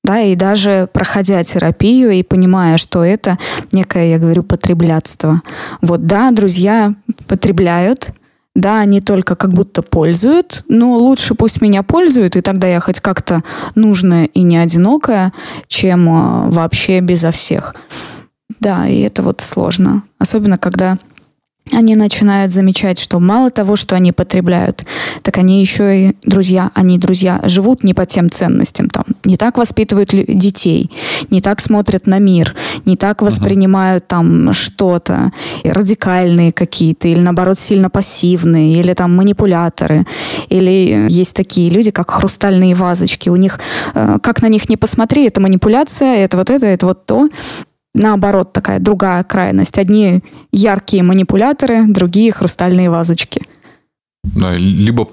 Да, 0.05 0.21
и 0.21 0.37
даже 0.37 0.91
проходя 0.93 1.43
терапию 1.43 2.11
и 2.11 2.23
понимая, 2.23 2.77
что 2.77 3.03
это 3.03 3.39
некое, 3.73 4.11
я 4.11 4.19
говорю, 4.19 4.43
потреблятство. 4.43 5.41
Вот, 5.81 6.07
да, 6.07 6.31
друзья 6.33 6.93
потребляют, 7.27 8.13
да, 8.55 8.81
они 8.81 9.01
только 9.01 9.37
как 9.37 9.55
будто 9.55 9.81
пользуют, 9.81 10.65
но 10.69 10.93
лучше 10.99 11.35
пусть 11.35 11.63
меня 11.63 11.83
пользуют, 11.83 12.37
и 12.37 12.43
тогда 12.43 12.69
я 12.69 12.81
хоть 12.81 13.01
как-то 13.01 13.43
нужная 13.75 14.27
и 14.27 14.43
не 14.43 14.59
одинокая, 14.59 15.33
чем 15.67 16.09
э, 16.11 16.51
вообще 16.51 17.01
безо 17.01 17.31
всех. 17.31 17.75
Да, 18.61 18.89
и 18.89 19.01
это 19.01 19.23
вот 19.23 19.41
сложно. 19.41 20.03
Особенно, 20.19 20.59
когда 20.59 20.99
они 21.71 21.95
начинают 21.95 22.53
замечать, 22.53 22.99
что 22.99 23.21
мало 23.21 23.51
того, 23.51 23.77
что 23.77 23.95
они 23.95 24.11
потребляют, 24.11 24.85
так 25.23 25.39
они 25.39 25.61
еще 25.61 26.09
и 26.09 26.17
друзья, 26.25 26.73
они 26.75 26.99
друзья 26.99 27.41
живут 27.45 27.85
не 27.85 27.95
по 27.95 28.05
тем 28.05 28.31
ценностям, 28.31 28.89
там, 28.91 29.05
не 29.25 29.37
так 29.37 29.59
воспитывают 29.59 30.11
детей, 30.11 30.91
не 31.31 31.41
так 31.41 31.61
смотрят 31.61 32.07
на 32.07 32.19
мир, 32.19 32.55
не 32.85 32.97
так 32.97 33.23
воспринимают 33.23 34.09
там 34.09 34.53
что-то, 34.53 35.31
радикальные 35.63 36.53
какие-то, 36.53 37.07
или 37.07 37.21
наоборот 37.21 37.59
сильно 37.59 37.89
пассивные, 37.89 38.81
или 38.81 38.93
там 38.93 39.15
манипуляторы, 39.15 40.05
или 40.49 41.07
есть 41.09 41.35
такие 41.35 41.71
люди, 41.71 41.93
как 41.93 42.11
хрустальные 42.11 42.75
вазочки, 42.75 43.29
у 43.29 43.37
них, 43.37 43.61
э, 43.95 44.19
как 44.21 44.43
на 44.43 44.49
них 44.49 44.69
не 44.69 44.77
посмотри, 44.77 45.27
это 45.27 45.41
манипуляция, 45.41 46.25
это 46.25 46.37
вот 46.37 46.51
это, 46.51 46.67
это 46.67 46.87
вот 46.87 47.07
то, 47.07 47.29
наоборот, 47.95 48.53
такая 48.53 48.79
другая 48.79 49.23
крайность. 49.25 49.79
Одни 49.79 50.23
яркие 50.53 51.03
манипуляторы, 51.03 51.87
другие 51.87 52.33
хрустальные 52.33 52.91
вазочки. 52.91 53.43
Да, 54.23 54.57
либо 54.57 55.09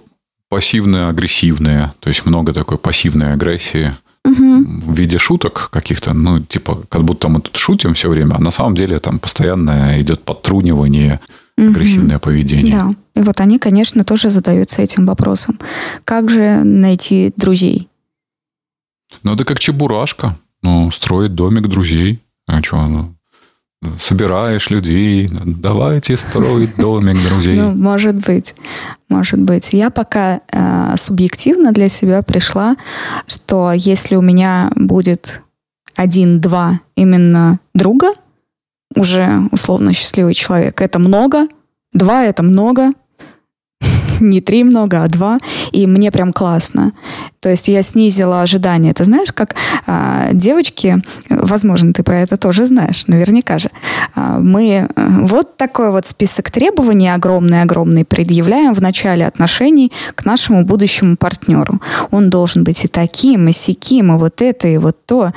пассивные, 0.50 1.08
агрессивные, 1.08 1.94
то 2.00 2.10
есть 2.10 2.26
много 2.26 2.54
такой 2.54 2.78
пассивной 2.78 3.34
агрессии 3.34 3.94
угу. 4.26 4.92
в 4.92 4.94
виде 4.96 5.18
шуток 5.18 5.70
каких-то, 5.72 6.14
ну, 6.14 6.40
типа, 6.40 6.84
как 6.90 7.04
будто 7.04 7.30
мы 7.30 7.42
тут 7.42 7.56
шутим 7.56 7.94
все 7.94 8.10
время, 8.10 8.36
а 8.36 8.42
на 8.42 8.52
самом 8.52 8.76
деле 8.76 9.00
там 9.00 9.20
постоянно 9.20 10.02
идет 10.02 10.24
подтрунивание, 10.24 11.20
агрессивное 11.58 12.18
угу. 12.18 12.26
поведение. 12.26 12.72
Да, 12.72 12.92
и 13.16 13.22
вот 13.22 13.40
они, 13.42 13.60
конечно, 13.60 14.04
тоже 14.04 14.30
задаются 14.30 14.82
этим 14.82 15.06
вопросом. 15.06 15.60
Как 16.04 16.30
же 16.30 16.64
найти 16.64 17.34
друзей? 17.36 17.88
Ну, 19.24 19.34
это 19.34 19.44
как 19.44 19.60
чебурашка, 19.60 20.38
ну, 20.62 20.92
строить 20.92 21.34
домик 21.36 21.68
друзей. 21.68 22.20
А 22.50 22.64
что, 22.64 22.88
ну, 22.88 23.16
собираешь 24.00 24.72
людей, 24.72 25.30
давайте 25.32 26.18
строить 26.18 26.76
домик 26.78 27.18
друзей. 27.30 27.58
Ну, 27.58 27.76
может 27.76 28.16
быть, 28.26 28.56
может 29.08 29.40
быть. 29.40 29.72
Я 29.72 29.92
пока 29.92 30.42
э, 30.52 30.96
субъективно 30.98 31.72
для 31.72 31.90
себя 31.90 32.24
пришла, 32.24 32.76
что 33.28 33.72
если 33.72 34.16
у 34.16 34.22
меня 34.22 34.72
будет 34.76 35.44
один-два 35.96 36.80
именно 36.96 37.60
друга, 37.76 38.14
уже 38.96 39.48
условно 39.52 39.94
счастливый 39.94 40.34
человек, 40.34 40.82
это 40.82 40.98
много, 40.98 41.48
два 41.94 42.24
это 42.24 42.42
много, 42.42 42.94
не 44.24 44.42
три 44.42 44.64
много, 44.64 45.04
а 45.04 45.08
два, 45.08 45.38
и 45.72 45.88
мне 45.88 46.12
прям 46.12 46.34
классно. 46.34 46.94
То 47.40 47.50
есть 47.50 47.70
я 47.70 47.82
снизила 47.84 48.42
ожидания. 48.42 48.94
Ты 48.94 49.06
знаешь, 49.06 49.32
как 49.32 49.56
а, 49.88 50.30
девочки, 50.34 50.98
возможно, 51.30 51.94
ты 51.94 52.04
про 52.04 52.20
это 52.20 52.38
тоже 52.38 52.66
знаешь, 52.66 53.06
наверняка 53.08 53.58
же, 53.58 53.70
а, 54.14 54.40
мы 54.40 54.66
э, 54.68 54.88
вот 55.22 55.56
такой 55.56 55.92
вот 55.92 56.06
список 56.06 56.52
требований 56.52 57.08
огромный-огромный 57.10 58.04
предъявляем 58.04 58.74
в 58.74 58.82
начале 58.82 59.26
отношений 59.26 59.92
к 60.16 60.26
нашему 60.26 60.66
будущему 60.66 61.16
партнеру. 61.16 61.80
Он 62.12 62.30
должен 62.30 62.64
быть 62.64 62.84
и 62.84 62.88
таким, 62.88 63.48
и 63.48 63.54
сяким, 63.54 64.14
и 64.14 64.18
вот 64.18 64.42
это, 64.42 64.68
и 64.68 64.78
вот 64.78 64.98
то. 65.06 65.32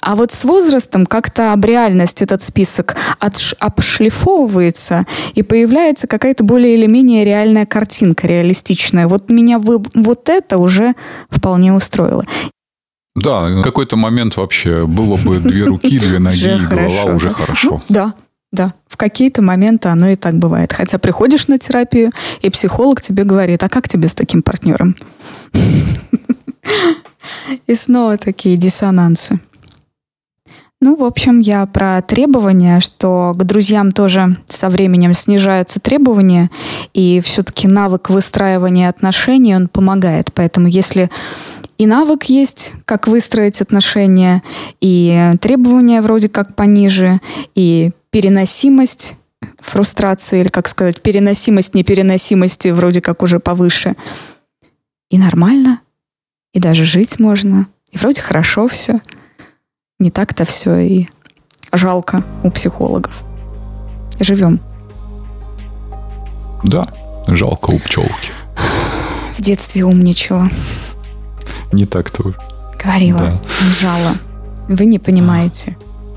А 0.00 0.16
вот 0.16 0.32
с 0.32 0.44
возрастом 0.44 1.06
как-то 1.06 1.52
об 1.52 1.64
реальность 1.64 2.22
этот 2.22 2.42
список 2.42 2.96
отш- 3.20 3.54
обшлифовывается, 3.58 5.06
и 5.34 5.42
появляется 5.42 6.06
какая-то 6.06 6.44
более 6.44 6.74
или 6.74 6.86
менее 6.86 7.24
реальная 7.24 7.66
картинка, 7.66 8.26
реалистичная. 8.26 9.08
Вот 9.08 9.30
меня 9.30 9.58
вы, 9.58 9.82
вот 9.94 10.28
это 10.28 10.58
уже 10.58 10.94
вполне 11.28 11.72
устроило. 11.72 12.24
Да, 13.14 13.42
в 13.42 13.62
какой-то 13.62 13.96
момент 13.96 14.36
вообще 14.36 14.86
было 14.86 15.16
бы 15.16 15.38
две 15.38 15.64
руки, 15.64 15.98
две 15.98 16.18
ноги, 16.18 16.56
и 16.56 16.66
голова 16.66 17.14
уже 17.14 17.32
хорошо. 17.32 17.80
Да, 17.88 18.14
да, 18.52 18.74
в 18.88 18.96
какие-то 18.96 19.42
моменты 19.42 19.88
оно 19.88 20.08
и 20.08 20.16
так 20.16 20.38
бывает. 20.38 20.72
Хотя 20.72 20.98
приходишь 20.98 21.48
на 21.48 21.58
терапию, 21.58 22.12
и 22.40 22.50
психолог 22.50 23.00
тебе 23.00 23.24
говорит, 23.24 23.62
а 23.62 23.68
как 23.68 23.88
тебе 23.88 24.08
с 24.08 24.14
таким 24.14 24.42
партнером? 24.42 24.96
И 27.66 27.74
снова 27.74 28.16
такие 28.16 28.56
диссонансы. 28.56 29.40
Ну, 30.82 30.96
в 30.96 31.04
общем, 31.04 31.40
я 31.40 31.66
про 31.66 32.00
требования, 32.00 32.80
что 32.80 33.32
к 33.34 33.44
друзьям 33.44 33.92
тоже 33.92 34.38
со 34.48 34.70
временем 34.70 35.12
снижаются 35.12 35.78
требования, 35.78 36.50
и 36.94 37.20
все-таки 37.20 37.68
навык 37.68 38.08
выстраивания 38.08 38.88
отношений, 38.88 39.54
он 39.54 39.68
помогает. 39.68 40.32
Поэтому 40.32 40.68
если 40.68 41.10
и 41.76 41.86
навык 41.86 42.24
есть, 42.24 42.72
как 42.86 43.08
выстроить 43.08 43.60
отношения, 43.60 44.42
и 44.80 45.32
требования 45.42 46.00
вроде 46.00 46.30
как 46.30 46.56
пониже, 46.56 47.20
и 47.54 47.90
переносимость 48.08 49.16
фрустрации, 49.58 50.40
или, 50.40 50.48
как 50.48 50.66
сказать, 50.66 51.02
переносимость 51.02 51.74
непереносимости 51.74 52.68
вроде 52.68 53.02
как 53.02 53.22
уже 53.22 53.38
повыше. 53.38 53.96
И 55.10 55.18
нормально, 55.18 55.80
и 56.54 56.60
даже 56.60 56.84
жить 56.84 57.18
можно, 57.18 57.66
и 57.90 57.98
вроде 57.98 58.22
хорошо 58.22 58.66
все– 58.66 59.02
не 60.00 60.10
так-то 60.10 60.44
все 60.44 60.78
и 60.78 61.08
жалко 61.72 62.24
у 62.42 62.50
психологов. 62.50 63.22
Живем. 64.18 64.60
Да, 66.64 66.88
жалко 67.28 67.70
у 67.70 67.78
пчелки. 67.78 68.30
В 69.36 69.42
детстве 69.42 69.84
умничала. 69.84 70.48
Не 71.72 71.86
так-то 71.86 72.28
уж. 72.28 72.34
Говорила, 72.82 73.18
да. 73.18 73.40
жало. 73.72 74.16
Вы 74.68 74.86
не 74.86 74.98
понимаете. 74.98 75.76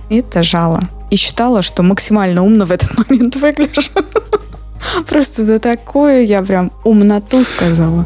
Это 0.09 0.43
жало. 0.43 0.81
И 1.09 1.15
считала, 1.15 1.61
что 1.61 1.84
максимально 1.84 2.43
умно 2.43 2.65
в 2.65 2.71
этот 2.71 2.97
момент 3.09 3.36
выгляжу. 3.36 3.91
Просто 5.07 5.45
за 5.45 5.59
такое 5.59 6.23
я 6.23 6.41
прям 6.41 6.71
умноту 6.84 7.43
сказала. 7.43 8.05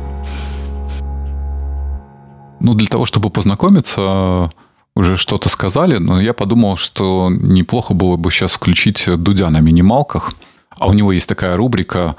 Ну, 2.59 2.73
для 2.73 2.87
того, 2.87 3.05
чтобы 3.05 3.29
познакомиться, 3.29 4.51
уже 4.97 5.15
что-то 5.15 5.47
сказали, 5.49 5.97
но 5.97 6.19
я 6.19 6.33
подумал, 6.33 6.75
что 6.75 7.29
неплохо 7.29 7.93
было 7.93 8.17
бы 8.17 8.31
сейчас 8.31 8.53
включить 8.53 9.05
Дудя 9.07 9.49
на 9.49 9.59
минималках. 9.59 10.33
А 10.71 10.87
у 10.87 10.93
него 10.93 11.11
есть 11.11 11.29
такая 11.29 11.55
рубрика 11.55 12.15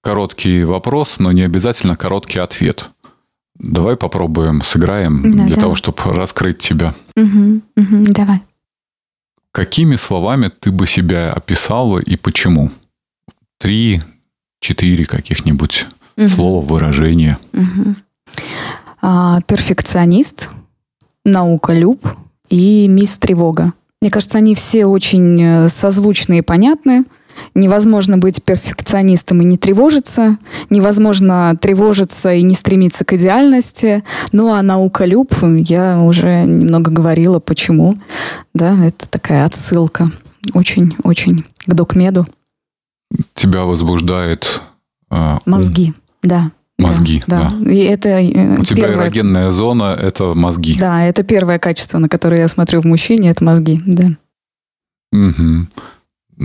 «Короткий 0.00 0.64
вопрос, 0.64 1.18
но 1.18 1.32
не 1.32 1.42
обязательно 1.42 1.96
короткий 1.96 2.38
ответ». 2.38 2.86
Давай 3.56 3.96
попробуем, 3.96 4.62
сыграем 4.62 5.30
да, 5.30 5.44
для 5.44 5.54
да. 5.54 5.60
того, 5.60 5.74
чтобы 5.74 5.98
раскрыть 6.04 6.58
тебя. 6.58 6.94
Угу, 7.16 7.60
угу, 7.76 8.04
давай. 8.08 8.40
Какими 9.52 9.96
словами 9.96 10.48
ты 10.48 10.72
бы 10.72 10.86
себя 10.86 11.32
описала 11.32 11.98
и 11.98 12.16
почему? 12.16 12.72
Три, 13.58 14.00
четыре 14.60 15.04
каких-нибудь 15.04 15.86
угу. 16.16 16.28
слова, 16.28 16.64
выражения. 16.64 17.38
Угу. 17.52 17.94
А, 19.02 19.40
перфекционист– 19.42 20.50
науколюб 21.24 22.06
и 22.48 22.86
мисс 22.88 23.18
Тревога. 23.18 23.72
Мне 24.00 24.10
кажется, 24.10 24.38
они 24.38 24.54
все 24.54 24.86
очень 24.86 25.42
э, 25.42 25.68
созвучны 25.68 26.38
и 26.38 26.42
понятны. 26.42 27.04
Невозможно 27.54 28.18
быть 28.18 28.42
перфекционистом 28.42 29.40
и 29.40 29.44
не 29.44 29.56
тревожиться. 29.56 30.38
Невозможно 30.70 31.56
тревожиться 31.60 32.34
и 32.34 32.42
не 32.42 32.54
стремиться 32.54 33.04
к 33.04 33.14
идеальности. 33.14 34.04
Ну, 34.32 34.52
а 34.52 34.62
науколюб, 34.62 35.32
я 35.42 35.98
уже 36.00 36.44
немного 36.44 36.90
говорила, 36.90 37.40
почему. 37.40 37.96
Да, 38.52 38.76
это 38.84 39.08
такая 39.08 39.46
отсылка. 39.46 40.10
Очень-очень 40.52 41.44
к 41.66 41.74
докмеду. 41.74 42.26
Тебя 43.34 43.64
возбуждает... 43.64 44.60
Э, 45.10 45.38
Мозги, 45.46 45.94
да. 46.22 46.50
Мозги, 46.78 47.22
да. 47.26 47.52
да. 47.60 47.70
И 47.70 47.78
это 47.84 48.08
э, 48.08 48.58
У 48.58 48.64
тебя 48.64 48.88
первое... 48.88 49.06
эрогенная 49.06 49.50
зона– 49.50 49.96
это 50.00 50.34
мозги. 50.34 50.76
Да, 50.76 51.04
это 51.04 51.22
первое 51.22 51.58
качество, 51.58 51.98
на 51.98 52.08
которое 52.08 52.40
я 52.40 52.48
смотрю 52.48 52.80
в 52.80 52.84
мужчине– 52.84 53.30
это 53.30 53.44
мозги, 53.44 53.80
да. 53.86 54.10
Угу. 55.12 55.66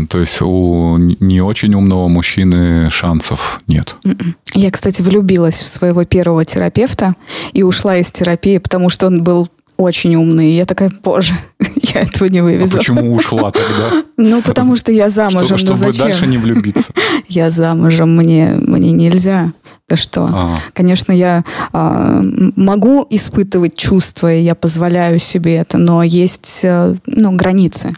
То 0.07 0.19
есть 0.19 0.39
у 0.41 0.97
не 0.97 1.41
очень 1.41 1.73
умного 1.73 2.07
мужчины 2.07 2.91
шансов 2.91 3.61
нет. 3.67 3.95
М-м. 4.05 4.35
Я, 4.53 4.69
кстати, 4.69 5.01
влюбилась 5.01 5.55
в 5.55 5.67
своего 5.67 6.05
первого 6.05 6.45
терапевта 6.45 7.15
и 7.53 7.63
ушла 7.63 7.97
из 7.97 8.11
терапии, 8.11 8.59
потому 8.59 8.89
что 8.89 9.07
он 9.07 9.23
был 9.23 9.47
очень 9.79 10.15
умные. 10.15 10.57
Я 10.57 10.65
такая, 10.65 10.91
боже, 11.03 11.33
я 11.81 12.01
этого 12.01 12.27
не 12.27 12.39
А 12.39 12.43
вывезу. 12.43 12.77
почему 12.77 13.13
ушла 13.15 13.49
тогда? 13.51 14.03
Ну, 14.17 14.41
потому 14.41 14.75
что 14.75 14.91
я 14.91 15.07
замужем, 15.09 15.57
Чтобы, 15.57 15.69
ну 15.71 15.75
чтобы 15.75 15.91
зачем? 15.91 16.07
дальше 16.07 16.27
не 16.27 16.37
влюбиться. 16.37 16.91
Я 17.29 17.49
замужем, 17.51 18.15
мне, 18.15 18.55
мне 18.59 18.91
нельзя. 18.91 19.53
Да 19.87 19.95
что? 19.95 20.27
А. 20.31 20.59
Конечно, 20.73 21.11
я 21.11 21.43
а, 21.73 22.21
могу 22.55 23.05
испытывать 23.09 23.75
чувства, 23.75 24.33
и 24.33 24.41
я 24.41 24.55
позволяю 24.55 25.19
себе 25.19 25.55
это, 25.57 25.77
но 25.77 26.03
есть 26.03 26.61
э, 26.63 26.95
ну, 27.05 27.35
границы. 27.35 27.95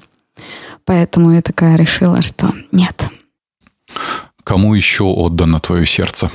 Поэтому 0.86 1.32
я 1.32 1.42
такая 1.42 1.76
решила, 1.78 2.22
что 2.22 2.52
нет. 2.72 3.08
Кому 4.44 4.74
еще 4.74 5.04
отдано 5.06 5.60
твое 5.60 5.86
сердце? 5.86 6.30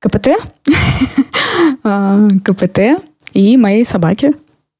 КПТ, 0.00 0.28
А, 1.84 2.28
КПТ 2.44 2.78
и 3.32 3.56
моей 3.56 3.84
собаке. 3.84 4.34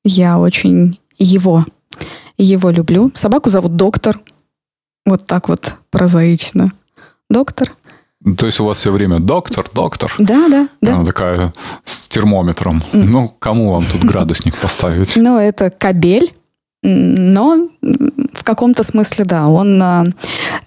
Я 0.05 0.39
очень 0.39 0.99
его, 1.19 1.65
его 2.39 2.71
люблю. 2.71 3.11
Собаку 3.15 3.51
зовут 3.51 3.77
Доктор. 3.77 4.19
Вот 5.05 5.27
так 5.27 5.49
вот 5.49 5.75
прозаично. 5.91 6.73
Доктор. 7.31 7.73
То 8.39 8.47
есть 8.47 8.59
у 8.61 8.65
вас 8.65 8.79
все 8.79 8.91
время 8.91 9.21
доктор, 9.21 9.67
доктор. 9.73 10.13
Да, 10.19 10.49
да, 10.49 10.69
да. 10.81 10.97
Она 10.97 11.05
такая 11.05 11.53
с 11.85 12.09
термометром. 12.09 12.83
Ну, 12.93 13.29
кому 13.29 13.73
вам 13.73 13.85
тут 13.85 14.03
градусник 14.03 14.57
поставить? 14.61 15.17
Ну, 15.17 15.39
это 15.39 15.71
кабель, 15.71 16.33
но 16.83 17.69
в 18.33 18.45
каком-то 18.45 18.85
смысле, 18.85 19.25
да, 19.25 19.49
он 19.49 19.83
а, 19.83 20.07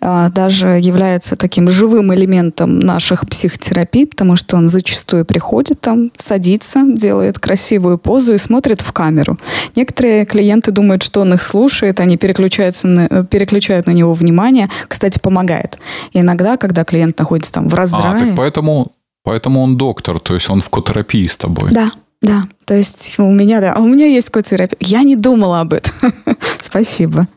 а, 0.01 0.29
даже 0.29 0.67
является 0.67 1.35
таким 1.35 1.69
живым 1.69 2.13
элементом 2.13 2.79
наших 2.79 3.27
психотерапий, 3.27 4.05
потому 4.05 4.35
что 4.35 4.57
он 4.57 4.69
зачастую 4.69 5.25
приходит 5.25 5.79
там, 5.79 6.11
садится, 6.17 6.83
делает 6.85 7.39
красивую 7.39 7.97
позу 7.97 8.33
и 8.33 8.37
смотрит 8.37 8.81
в 8.81 8.91
камеру. 8.91 9.37
Некоторые 9.75 10.25
клиенты 10.25 10.71
думают, 10.71 11.03
что 11.03 11.21
он 11.21 11.33
их 11.33 11.41
слушает, 11.41 11.99
они 11.99 12.17
переключаются 12.17 12.87
на, 12.87 13.07
э, 13.09 13.23
переключают 13.23 13.87
на 13.87 13.91
него 13.91 14.13
внимание. 14.13 14.69
Кстати, 14.87 15.19
помогает. 15.19 15.77
И 16.11 16.19
иногда, 16.19 16.57
когда 16.57 16.83
клиент 16.83 17.17
находится 17.17 17.53
там 17.53 17.69
в 17.69 17.73
А, 17.73 17.77
раздрае... 17.77 18.25
так 18.27 18.35
поэтому, 18.35 18.91
поэтому 19.23 19.61
он 19.61 19.77
доктор, 19.77 20.19
то 20.19 20.33
есть 20.33 20.49
он 20.49 20.61
в 20.61 20.69
котерапии 20.69 21.27
с 21.27 21.37
тобой. 21.37 21.71
Да, 21.71 21.91
да. 22.21 22.47
То 22.65 22.75
есть 22.75 23.17
у 23.17 23.31
меня, 23.31 23.61
да, 23.61 23.75
у 23.75 23.87
меня 23.87 24.05
есть 24.05 24.29
котерапия. 24.29 24.77
Я 24.81 25.03
не 25.03 25.15
думала 25.15 25.61
об 25.61 25.73
этом. 25.73 25.93
Спасибо. 26.61 27.27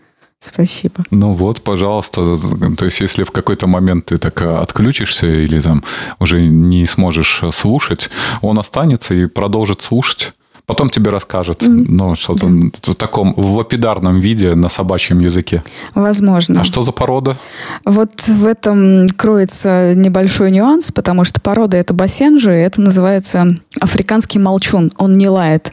Спасибо. 0.40 1.04
Ну 1.12 1.34
вот, 1.34 1.62
пожалуйста. 1.62 2.36
То 2.76 2.84
есть, 2.84 3.00
если 3.00 3.22
в 3.22 3.30
какой-то 3.30 3.68
момент 3.68 4.06
ты 4.06 4.18
так 4.18 4.42
э, 4.42 4.56
отключишься 4.56 5.26
или 5.28 5.60
там 5.60 5.84
уже 6.18 6.44
не 6.44 6.88
сможешь 6.88 7.40
э, 7.44 7.52
слушать, 7.52 8.10
он 8.40 8.58
останется 8.58 9.14
и 9.14 9.26
продолжит 9.26 9.82
слушать. 9.82 10.32
Потом 10.66 10.90
тебе 10.90 11.10
расскажет, 11.10 11.62
ну, 11.62 12.14
что-то 12.14 12.46
в 12.46 12.94
таком 12.94 13.34
в 13.34 13.56
лапидарном 13.56 14.20
виде 14.20 14.54
на 14.54 14.68
собачьем 14.68 15.18
языке. 15.18 15.62
Возможно. 15.94 16.60
А 16.60 16.64
что 16.64 16.82
за 16.82 16.92
порода? 16.92 17.36
Вот 17.84 18.28
в 18.28 18.46
этом 18.46 19.08
кроется 19.16 19.94
небольшой 19.94 20.50
нюанс, 20.52 20.92
потому 20.92 21.24
что 21.24 21.40
порода 21.40 21.76
это 21.76 21.94
бассенжи, 21.94 22.52
и 22.54 22.60
это 22.60 22.80
называется 22.80 23.58
африканский 23.80 24.38
молчун. 24.38 24.92
Он 24.98 25.12
не 25.12 25.28
лает. 25.28 25.72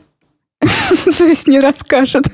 То 1.17 1.25
есть 1.25 1.47
не 1.47 1.59
расскажет. 1.59 2.25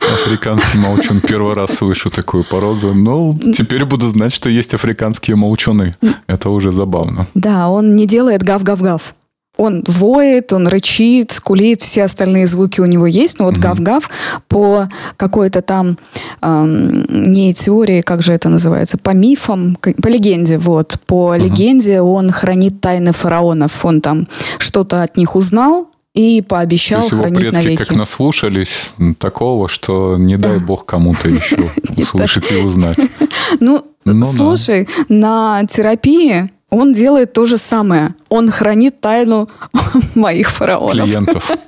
Африканский 0.00 0.78
молчун. 0.78 1.20
Первый 1.20 1.54
раз 1.54 1.74
слышу 1.74 2.10
такую 2.10 2.44
породу. 2.44 2.94
Ну, 2.94 3.38
теперь 3.54 3.84
буду 3.84 4.08
знать, 4.08 4.32
что 4.32 4.48
есть 4.48 4.74
африканские 4.74 5.36
молчуны. 5.36 5.94
Это 6.26 6.50
уже 6.50 6.72
забавно. 6.72 7.26
Да, 7.34 7.68
он 7.68 7.96
не 7.96 8.06
делает 8.06 8.42
гав-гав-гав. 8.42 9.14
Он 9.56 9.84
воет, 9.86 10.52
он 10.52 10.68
рычит, 10.68 11.32
скулит, 11.32 11.82
все 11.82 12.04
остальные 12.04 12.46
звуки 12.46 12.80
у 12.80 12.86
него 12.86 13.06
есть, 13.06 13.38
но 13.38 13.44
вот 13.46 13.58
гав-гав 13.58 14.08
по 14.48 14.88
какой-то 15.18 15.60
там 15.60 15.98
эм, 16.40 17.04
не 17.30 17.52
теории, 17.52 18.00
как 18.00 18.22
же 18.22 18.32
это 18.32 18.48
называется, 18.48 18.96
по 18.96 19.10
мифам, 19.10 19.76
по 19.76 20.08
легенде, 20.08 20.56
вот, 20.56 20.96
по 21.06 21.34
легенде 21.36 22.00
он 22.00 22.30
хранит 22.30 22.80
тайны 22.80 23.12
фараонов, 23.12 23.84
он 23.84 24.00
там 24.00 24.28
что-то 24.58 25.02
от 25.02 25.16
них 25.18 25.36
узнал 25.36 25.88
и 26.14 26.40
То 26.40 26.48
пообещал 26.48 27.00
есть 27.00 27.12
его 27.12 27.22
хранить 27.22 27.40
предки 27.40 27.54
навеки. 27.56 27.76
как 27.76 27.94
наслушались 27.94 28.92
такого, 29.18 29.68
что 29.68 30.16
не 30.16 30.36
дай 30.36 30.58
бог 30.58 30.86
кому-то 30.86 31.28
еще 31.28 31.56
услышать 31.96 32.50
и 32.50 32.56
узнать. 32.56 32.98
Ну, 33.60 33.84
Ну 34.06 34.24
да. 34.24 34.32
слушай, 34.32 34.88
на 35.08 35.66
терапии 35.66 36.50
он 36.70 36.92
делает 36.92 37.32
то 37.32 37.46
же 37.46 37.58
самое. 37.58 38.14
Он 38.28 38.50
хранит 38.50 39.00
тайну 39.00 39.48
моих 40.14 40.50
фараонов. 40.50 41.06
Клиентов. 41.06 41.50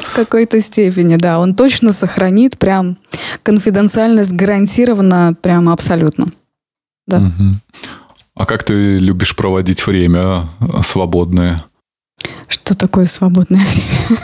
В 0.00 0.14
какой-то 0.14 0.60
степени, 0.60 1.16
да. 1.16 1.40
Он 1.40 1.54
точно 1.54 1.92
сохранит 1.92 2.58
прям 2.58 2.96
конфиденциальность 3.42 4.32
гарантирована 4.32 5.34
прям 5.40 5.68
абсолютно. 5.68 6.26
Да. 7.06 7.22
А 8.34 8.44
как 8.44 8.64
ты 8.64 8.98
любишь 8.98 9.34
проводить 9.34 9.86
время 9.86 10.48
э, 10.60 10.82
свободное? 10.82 11.64
Что 12.48 12.74
такое 12.76 13.06
свободное 13.06 13.64
время? 13.64 14.20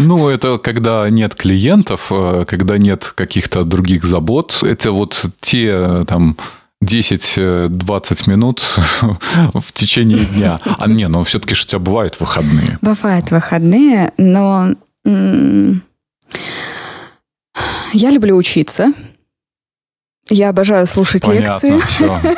Ну, 0.00 0.28
это 0.28 0.58
когда 0.58 1.08
нет 1.08 1.34
клиентов, 1.34 2.08
э, 2.10 2.44
когда 2.48 2.78
нет 2.78 3.12
каких-то 3.14 3.62
других 3.62 4.04
забот. 4.04 4.58
Это 4.62 4.90
вот 4.90 5.26
те 5.40 5.70
э, 5.72 6.04
там 6.08 6.36
10-20 6.82 8.30
минут 8.30 8.60
в 9.54 9.72
течение 9.72 10.18
дня. 10.18 10.60
А 10.78 10.88
не, 10.88 11.08
ну 11.08 11.22
все-таки 11.24 11.54
у 11.54 11.56
тебя 11.56 11.78
бывают 11.78 12.18
выходные. 12.20 12.78
Бывают 12.82 13.30
выходные, 13.30 14.12
но 14.18 14.74
я 17.92 18.10
люблю 18.10 18.36
учиться. 18.36 18.92
Я 20.28 20.50
обожаю 20.50 20.86
слушать 20.86 21.26
лекции. 21.26 21.70
Понятно, 21.98 22.36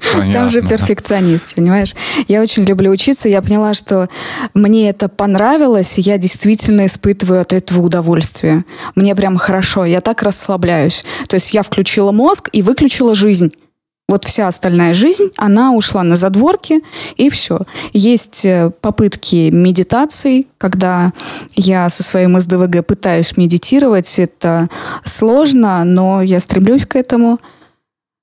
все. 0.00 0.32
Там 0.32 0.48
же 0.48 0.62
перфекционист, 0.62 1.54
понимаешь? 1.54 1.94
Я 2.28 2.40
очень 2.40 2.64
люблю 2.64 2.90
учиться. 2.90 3.28
Я 3.28 3.42
поняла, 3.42 3.74
что 3.74 4.08
мне 4.54 4.88
это 4.88 5.08
понравилось, 5.08 5.98
и 5.98 6.02
я 6.02 6.18
действительно 6.18 6.86
испытываю 6.86 7.40
от 7.40 7.52
этого 7.52 7.82
удовольствие. 7.82 8.64
Мне 8.94 9.14
прям 9.14 9.36
хорошо, 9.36 9.84
я 9.84 10.00
так 10.00 10.22
расслабляюсь. 10.22 11.04
То 11.28 11.34
есть 11.34 11.52
я 11.52 11.62
включила 11.62 12.12
мозг 12.12 12.48
и 12.52 12.62
выключила 12.62 13.14
жизнь. 13.14 13.52
Вот 14.08 14.24
вся 14.24 14.46
остальная 14.46 14.94
жизнь, 14.94 15.32
она 15.36 15.72
ушла 15.72 16.04
на 16.04 16.14
задворки, 16.14 16.82
и 17.16 17.28
все. 17.28 17.60
Есть 17.92 18.44
э, 18.44 18.70
попытки 18.80 19.50
медитации, 19.50 20.46
когда 20.58 21.12
я 21.56 21.88
со 21.88 22.04
своим 22.04 22.38
СДВГ 22.38 22.86
пытаюсь 22.86 23.36
медитировать. 23.36 24.20
Это 24.20 24.68
сложно, 25.04 25.82
но 25.82 26.22
я 26.22 26.38
стремлюсь 26.38 26.86
к 26.86 26.94
этому. 26.94 27.40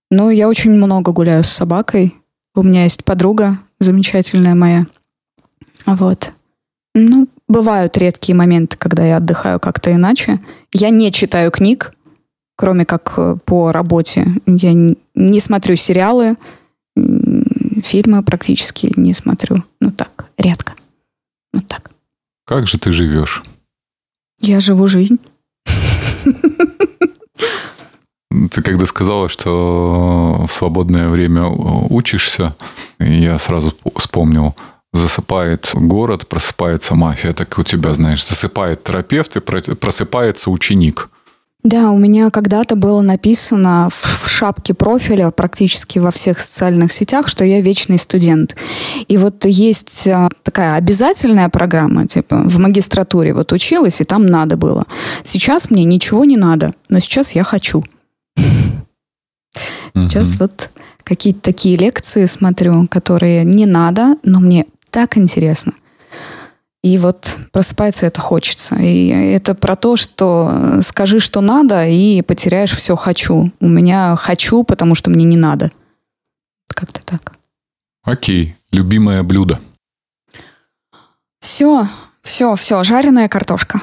Но 0.09 0.31
я 0.31 0.47
очень 0.47 0.71
много 0.71 1.11
гуляю 1.11 1.43
с 1.43 1.49
собакой. 1.49 2.15
У 2.55 2.63
меня 2.63 2.83
есть 2.83 3.03
подруга 3.03 3.57
замечательная 3.79 4.55
моя. 4.55 4.85
Вот. 5.85 6.31
Ну, 6.95 7.27
бывают 7.49 7.97
редкие 7.97 8.35
моменты, 8.35 8.77
когда 8.77 9.03
я 9.03 9.17
отдыхаю 9.17 9.59
как-то 9.59 9.91
иначе. 9.91 10.39
Я 10.73 10.91
не 10.91 11.11
читаю 11.11 11.51
книг, 11.51 11.93
кроме 12.55 12.85
как 12.85 13.13
э, 13.17 13.35
по 13.45 13.71
работе. 13.71 14.27
Я 14.45 14.73
не 14.73 15.39
смотрю 15.39 15.75
сериалы, 15.75 16.37
фильмы 16.95 18.23
практически 18.23 18.91
не 18.95 19.13
смотрю. 19.13 19.63
Ну 19.79 19.91
так, 19.91 20.25
редко. 20.37 20.73
Вот 21.53 21.67
так. 21.67 21.91
Как 22.45 22.67
же 22.67 22.77
ты 22.77 22.91
живешь? 22.91 23.43
Я 24.39 24.59
живу 24.59 24.87
жизнь. 24.87 25.19
Ты 28.51 28.61
когда 28.61 28.85
сказала, 28.85 29.29
что 29.29 30.45
в 30.47 30.51
свободное 30.51 31.09
время 31.09 31.45
учишься, 31.47 32.55
я 32.99 33.37
сразу 33.37 33.73
вспомнил, 33.95 34.55
засыпает 34.91 35.69
город, 35.73 36.27
просыпается 36.27 36.95
мафия. 36.95 37.33
Так 37.33 37.57
у 37.57 37.63
тебя, 37.63 37.93
знаешь, 37.93 38.25
засыпает 38.25 38.83
терапевт 38.83 39.37
и 39.37 39.39
про- 39.39 39.75
просыпается 39.75 40.49
ученик. 40.49 41.09
Да, 41.63 41.91
у 41.91 41.97
меня 41.97 42.29
когда-то 42.29 42.75
было 42.75 42.99
написано 42.99 43.87
в 43.89 44.27
шапке 44.27 44.73
профиля 44.73 45.31
практически 45.31 45.97
во 45.97 46.11
всех 46.11 46.41
социальных 46.41 46.91
сетях, 46.91 47.29
что 47.29 47.45
я 47.45 47.61
вечный 47.61 47.97
студент. 47.97 48.57
И 49.07 49.15
вот 49.15 49.45
есть 49.45 50.05
а, 50.07 50.29
такая 50.43 50.73
обязательная 50.73 51.47
программа, 51.47 52.05
типа 52.05 52.41
в 52.43 52.59
магистратуре 52.59 53.33
вот 53.33 53.53
училась, 53.53 54.01
и 54.01 54.03
там 54.03 54.25
надо 54.25 54.57
было. 54.57 54.85
Сейчас 55.23 55.71
мне 55.71 55.85
ничего 55.85 56.25
не 56.25 56.35
надо, 56.35 56.73
но 56.89 56.99
сейчас 56.99 57.31
я 57.31 57.45
хочу. 57.45 57.83
Сейчас 59.95 60.35
вот 60.39 60.71
какие-то 61.03 61.41
такие 61.41 61.77
лекции 61.77 62.25
смотрю, 62.25 62.87
которые 62.89 63.45
не 63.45 63.67
надо, 63.67 64.17
но 64.23 64.39
мне 64.39 64.65
так 64.89 65.17
интересно. 65.17 65.73
И 66.83 66.97
вот 66.97 67.37
просыпается 67.53 68.05
это 68.05 68.19
хочется. 68.19 68.75
И 68.75 69.07
это 69.07 69.55
про 69.55 69.77
то, 69.77 69.95
что 69.95 70.51
э, 70.51 70.81
скажи, 70.81 71.19
что 71.19 71.39
надо, 71.39 71.87
и 71.87 72.21
потеряешь 72.21 72.71
все 72.75 72.97
хочу. 72.97 73.51
У 73.61 73.67
меня 73.67 74.15
хочу, 74.17 74.63
потому 74.63 74.93
что 74.93 75.09
мне 75.09 75.23
не 75.23 75.37
надо. 75.37 75.71
Как-то 76.67 77.01
так. 77.05 77.37
Окей, 78.03 78.55
любимое 78.71 79.23
блюдо. 79.23 79.61
Все, 81.39 81.87
все, 82.21 82.55
все, 82.55 82.83
жареная 82.83 83.29
картошка. 83.29 83.79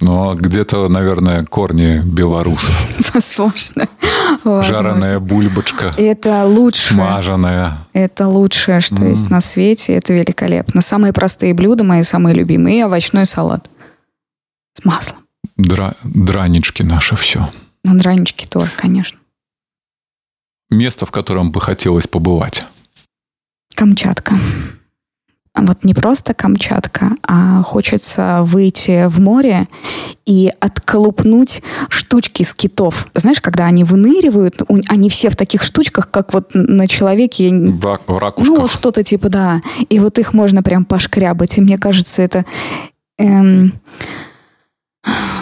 Ну, 0.00 0.30
а 0.30 0.34
где-то, 0.34 0.88
наверное, 0.88 1.44
корни 1.44 2.00
белорусов. 2.04 2.74
Возможно. 3.14 3.88
Жареная 4.44 5.18
бульбочка. 5.18 5.92
Это 5.96 6.44
лучшее. 6.44 6.96
Смаженная. 6.96 7.78
Это 7.94 8.28
лучшее, 8.28 8.80
что 8.80 8.96
М. 8.96 9.10
есть 9.10 9.30
на 9.30 9.40
свете. 9.40 9.94
Это 9.94 10.12
великолепно. 10.12 10.82
Самые 10.82 11.12
простые 11.12 11.54
блюда, 11.54 11.82
мои 11.84 12.02
самые 12.02 12.34
любимые. 12.34 12.78
И 12.78 12.82
овощной 12.82 13.24
салат. 13.26 13.70
С 14.74 14.84
маслом. 14.84 15.18
Дра- 15.56 15.96
дранички 16.04 16.82
наши 16.82 17.16
все. 17.16 17.48
На 17.82 17.96
дранички 17.96 18.46
тоже, 18.46 18.70
конечно. 18.76 19.18
Место, 20.68 21.06
в 21.06 21.10
котором 21.10 21.52
бы 21.52 21.60
хотелось 21.60 22.06
побывать. 22.06 22.66
Камчатка. 23.74 24.34
Вот 25.56 25.84
не 25.84 25.94
просто 25.94 26.34
Камчатка, 26.34 27.12
а 27.26 27.62
хочется 27.62 28.40
выйти 28.42 29.06
в 29.08 29.20
море 29.20 29.66
и 30.26 30.52
отколупнуть 30.60 31.62
штучки 31.88 32.42
с 32.42 32.54
китов. 32.54 33.08
Знаешь, 33.14 33.40
когда 33.40 33.64
они 33.66 33.82
выныривают, 33.84 34.60
они 34.88 35.08
все 35.08 35.30
в 35.30 35.36
таких 35.36 35.62
штучках, 35.62 36.10
как 36.10 36.34
вот 36.34 36.50
на 36.54 36.86
человеке, 36.86 37.48
В, 37.50 37.80
в 37.80 38.00
ну, 38.06 38.18
ракушках. 38.18 38.58
вот 38.58 38.70
что-то 38.70 39.02
типа, 39.02 39.28
да. 39.28 39.60
И 39.88 39.98
вот 39.98 40.18
их 40.18 40.34
можно 40.34 40.62
прям 40.62 40.84
пошкрябать. 40.84 41.56
И 41.58 41.60
мне 41.60 41.78
кажется, 41.78 42.22
это... 42.22 42.44
эм, 43.18 43.72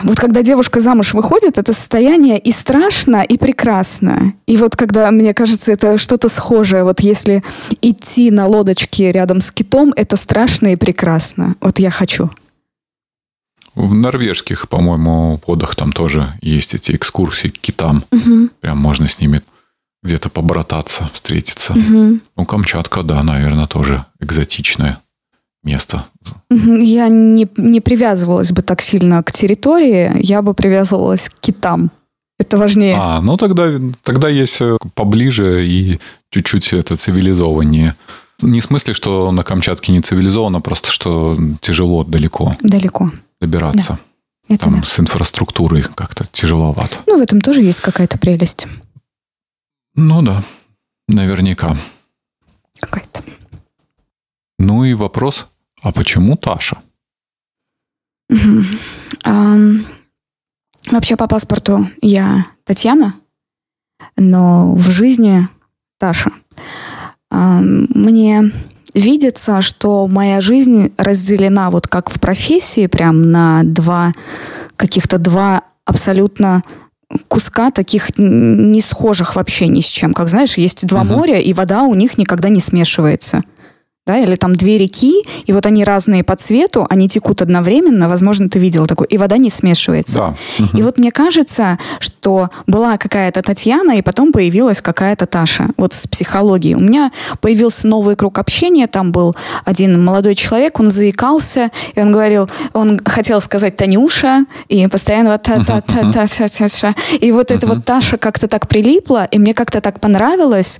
Вот 0.02 0.18
когда 0.18 0.42
девушка 0.42 0.80
замуж 0.80 1.14
выходит, 1.14 1.56
это 1.56 1.72
состояние 1.72 2.38
и 2.38 2.52
страшно, 2.52 3.22
и 3.22 3.38
прекрасно. 3.38 4.34
И 4.46 4.56
вот 4.58 4.76
когда, 4.76 5.10
мне 5.10 5.32
кажется, 5.32 5.72
это 5.72 5.96
что-то 5.96 6.28
схожее. 6.28 6.84
Вот 6.84 7.00
если 7.00 7.42
идти 7.80 8.30
на 8.30 8.46
лодочке 8.46 9.10
рядом 9.12 9.40
с 9.40 9.50
китом, 9.50 9.92
это 9.96 10.16
страшно 10.16 10.68
и 10.68 10.76
прекрасно. 10.76 11.56
Вот 11.60 11.78
я 11.78 11.90
хочу. 11.90 12.30
В 13.74 13.94
норвежских, 13.94 14.68
по-моему, 14.68 15.40
водах 15.46 15.74
там 15.74 15.92
тоже 15.92 16.32
есть 16.42 16.74
эти 16.74 16.92
экскурсии 16.92 17.48
к 17.48 17.58
китам. 17.58 18.04
Мгм, 18.12 18.50
Прям 18.60 18.78
можно 18.78 19.08
с 19.08 19.18
ними 19.18 19.42
где-то 20.02 20.28
побрататься, 20.28 21.10
встретиться. 21.12 21.72
мгм, 21.72 22.20
Ну, 22.36 22.44
Камчатка, 22.44 23.02
да, 23.02 23.22
наверное, 23.22 23.66
тоже 23.66 24.04
экзотичное 24.20 24.98
место. 25.64 26.04
Я 26.50 27.08
не, 27.08 27.48
не 27.56 27.80
привязывалась 27.80 28.52
бы 28.52 28.62
так 28.62 28.80
сильно 28.80 29.22
к 29.22 29.32
территории, 29.32 30.12
я 30.20 30.42
бы 30.42 30.54
привязывалась 30.54 31.28
к 31.28 31.34
китам. 31.40 31.90
Это 32.38 32.58
важнее. 32.58 32.96
А, 32.98 33.20
ну 33.20 33.36
тогда, 33.36 33.68
тогда 34.02 34.28
есть 34.28 34.60
э, 34.60 34.76
поближе 34.94 35.66
и 35.66 36.00
чуть-чуть 36.30 36.72
это 36.72 36.96
цивилизованнее. 36.96 37.94
Не 38.42 38.60
в 38.60 38.64
смысле, 38.64 38.92
что 38.94 39.30
на 39.30 39.44
Камчатке 39.44 39.92
не 39.92 40.00
цивилизовано, 40.00 40.60
просто 40.60 40.90
что 40.90 41.38
тяжело 41.60 42.02
далеко 42.04 42.52
Далеко. 42.60 43.10
добираться. 43.40 43.98
Это 44.48 44.64
Там 44.64 44.80
да. 44.80 44.86
с 44.86 44.98
инфраструктурой 45.00 45.84
как-то 45.94 46.26
тяжеловато. 46.32 46.96
Ну, 47.06 47.18
в 47.18 47.22
этом 47.22 47.40
тоже 47.40 47.62
есть 47.62 47.80
какая-то 47.80 48.18
прелесть. 48.18 48.66
Ну 49.94 50.20
да, 50.22 50.42
наверняка. 51.08 51.76
Какая-то. 52.80 53.22
Ну 54.58 54.84
и 54.84 54.94
вопрос, 54.94 55.46
а 55.84 55.92
почему 55.92 56.36
Таша? 56.36 56.78
Вообще 60.90 61.16
по 61.16 61.26
паспорту 61.26 61.88
я 62.02 62.46
Татьяна, 62.64 63.14
но 64.16 64.74
в 64.74 64.90
жизни 64.90 65.48
Таша. 65.98 66.30
Мне 67.30 68.52
видится, 68.94 69.60
что 69.60 70.06
моя 70.06 70.40
жизнь 70.40 70.92
разделена 70.98 71.70
вот 71.70 71.88
как 71.88 72.10
в 72.10 72.20
профессии 72.20 72.86
прям 72.86 73.30
на 73.32 73.62
два 73.64 74.12
каких-то 74.76 75.18
два 75.18 75.62
абсолютно 75.84 76.62
куска 77.28 77.70
таких 77.70 78.10
не 78.18 78.80
схожих 78.80 79.36
вообще 79.36 79.68
ни 79.68 79.80
с 79.80 79.86
чем. 79.86 80.12
Как 80.14 80.28
знаешь, 80.28 80.56
есть 80.58 80.86
два 80.86 81.02
Мгм. 81.04 81.14
моря, 81.14 81.40
и 81.40 81.52
вода 81.52 81.82
у 81.84 81.94
них 81.94 82.18
никогда 82.18 82.48
не 82.48 82.60
смешивается. 82.60 83.42
Да, 84.06 84.18
или 84.18 84.36
там 84.36 84.54
две 84.54 84.76
реки, 84.76 85.24
и 85.46 85.52
вот 85.54 85.64
они 85.64 85.82
разные 85.82 86.22
по 86.22 86.36
цвету, 86.36 86.86
они 86.90 87.08
текут 87.08 87.40
одновременно, 87.40 88.06
возможно, 88.06 88.50
ты 88.50 88.58
видел 88.58 88.86
такое, 88.86 89.08
и 89.08 89.16
вода 89.16 89.38
не 89.38 89.48
смешивается. 89.48 90.34
Да. 90.58 90.78
И 90.78 90.82
вот 90.82 90.98
мне 90.98 91.10
кажется, 91.10 91.78
что 92.00 92.50
была 92.66 92.98
какая-то 92.98 93.40
Татьяна, 93.40 93.92
и 93.92 94.02
потом 94.02 94.30
появилась 94.30 94.82
какая-то 94.82 95.24
Таша. 95.24 95.68
Вот 95.78 95.94
с 95.94 96.06
психологией. 96.06 96.74
У 96.74 96.80
меня 96.80 97.12
появился 97.40 97.88
новый 97.88 98.14
круг 98.14 98.38
общения. 98.38 98.86
Там 98.88 99.10
был 99.10 99.34
один 99.64 100.04
молодой 100.04 100.34
человек, 100.34 100.78
он 100.80 100.90
заикался, 100.90 101.70
и 101.94 102.00
он 102.02 102.12
говорил, 102.12 102.50
он 102.74 103.00
хотел 103.06 103.40
сказать 103.40 103.76
Танюша, 103.76 104.44
и 104.68 104.86
постоянно 104.86 105.30
вот 105.30 105.42
та 105.42 105.64
та 105.64 105.80
та 105.80 106.12
та 106.12 106.26
ша 106.26 106.46
ша 106.48 106.68
ша 106.68 106.94
И 107.20 107.32
вот 107.32 107.50
эта 107.50 107.66
вот 107.66 107.86
Таша 107.86 108.18
как-то 108.18 108.48
так 108.48 108.68
прилипла, 108.68 109.24
и 109.24 109.38
мне 109.38 109.54
как-то 109.54 109.80
так 109.80 109.98
понравилось. 109.98 110.78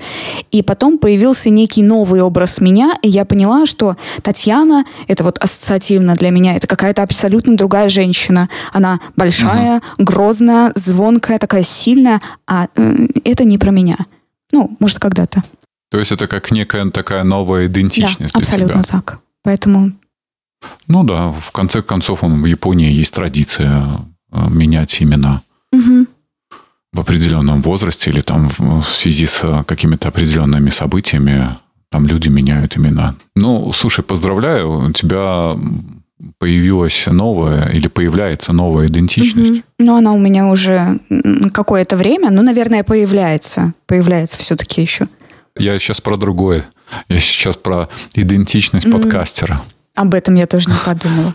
И 0.50 0.62
потом 0.62 0.98
появился 0.98 1.48
некий 1.48 1.82
новый 1.82 2.20
образ 2.20 2.60
меня, 2.60 2.98
и 3.00 3.13
я 3.14 3.24
поняла, 3.24 3.66
что 3.66 3.96
Татьяна, 4.22 4.84
это 5.08 5.24
вот 5.24 5.38
ассоциативно 5.38 6.14
для 6.14 6.30
меня, 6.30 6.56
это 6.56 6.66
какая-то 6.66 7.02
абсолютно 7.02 7.56
другая 7.56 7.88
женщина. 7.88 8.48
Она 8.72 9.00
большая, 9.16 9.80
грозная, 9.98 10.72
звонкая, 10.74 11.38
такая 11.38 11.62
сильная, 11.62 12.20
а 12.46 12.68
э, 12.76 13.06
это 13.24 13.44
не 13.44 13.58
про 13.58 13.70
меня. 13.70 13.96
Ну, 14.52 14.76
может, 14.80 14.98
когда-то. 14.98 15.42
То 15.90 15.98
есть 15.98 16.12
это 16.12 16.26
как 16.26 16.50
некая 16.50 16.90
такая 16.90 17.24
новая 17.24 17.66
Да, 17.68 17.72
идентичность 17.72 18.18
для 18.18 18.26
абсолютно 18.40 18.82
тебя. 18.82 18.92
так. 18.92 19.18
Поэтому 19.42 19.92
Ну 20.88 21.04
да, 21.04 21.28
в 21.30 21.50
конце 21.52 21.82
концов, 21.82 22.24
он, 22.24 22.42
в 22.42 22.46
Японии 22.46 22.90
есть 22.92 23.14
традиция 23.14 23.86
э, 24.32 24.50
менять 24.50 25.02
имена 25.02 25.42
мгм, 25.72 26.06
в 26.92 27.00
определенном 27.00 27.62
возрасте 27.62 28.10
или 28.10 28.22
там 28.22 28.48
в 28.48 28.80
в 28.80 28.86
связи 28.86 29.26
с 29.26 29.40
э, 29.42 29.62
какими-то 29.66 30.08
определенными 30.08 30.70
событиями 30.70 31.56
там 31.94 32.08
люди 32.08 32.26
меняют 32.26 32.76
имена. 32.76 33.14
Ну, 33.36 33.72
слушай, 33.72 34.02
поздравляю, 34.02 34.86
у 34.86 34.90
тебя 34.92 35.56
появилась 36.38 37.04
новая 37.06 37.68
или 37.68 37.86
появляется 37.86 38.52
новая 38.52 38.88
идентичность. 38.88 39.50
мгм. 39.50 39.62
Но 39.78 39.94
она 39.96 40.12
у 40.12 40.18
меня 40.18 40.48
уже 40.48 40.98
какое-то 41.52 41.96
время, 41.96 42.30
ну, 42.32 42.42
наверное, 42.42 42.82
появляется. 42.82 43.74
Появляется 43.86 44.38
все-таки 44.40 44.80
еще. 44.80 45.06
Я 45.56 45.78
сейчас 45.78 46.00
про 46.00 46.16
другое. 46.16 46.64
Я 47.08 47.20
сейчас 47.20 47.54
про 47.56 47.88
идентичность 48.14 48.86
Мгм. 48.86 49.00
подкастера. 49.00 49.62
Об 49.94 50.14
этом 50.14 50.34
я 50.34 50.46
тоже 50.46 50.68
не 50.70 50.76
подумала. 50.84 51.32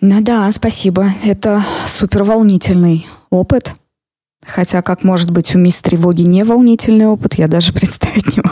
Ну 0.00 0.20
да, 0.20 0.50
спасибо. 0.50 1.06
Это 1.24 1.62
супер 1.86 2.24
волнительный 2.24 3.06
опыт. 3.30 3.74
Хотя, 4.44 4.80
как 4.82 5.04
может 5.04 5.30
быть 5.30 5.54
у 5.54 5.58
мисс 5.58 5.82
Тревоги 5.82 6.22
не 6.22 6.42
волнительный 6.44 7.06
опыт, 7.06 7.34
я 7.34 7.46
даже 7.46 7.72
представить 7.74 8.36
не 8.36 8.42
могу. 8.42 8.49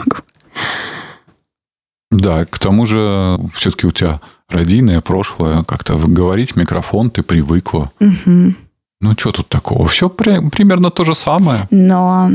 Да, 2.11 2.45
к 2.45 2.57
тому 2.59 2.85
же 2.85 3.39
все-таки 3.53 3.87
у 3.87 3.91
тебя 3.91 4.19
родийное 4.49 5.01
прошлое, 5.01 5.63
как-то 5.63 5.95
говорить 5.95 6.53
в 6.53 6.55
микрофон 6.55 7.11
ты 7.11 7.21
привыкла. 7.21 7.91
Мгм. 7.99 8.55
Ну, 9.01 9.13
что 9.17 9.31
тут 9.31 9.47
такого? 9.47 9.87
Все 9.87 10.09
примерно 10.09 10.89
то 10.89 11.05
же 11.05 11.15
самое. 11.15 11.67
Но 11.71 12.31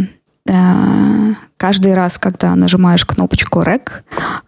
каждый 0.46 1.94
раз, 1.94 2.18
когда 2.18 2.54
нажимаешь 2.54 3.06
кнопочку 3.06 3.60
REC, 3.60 3.88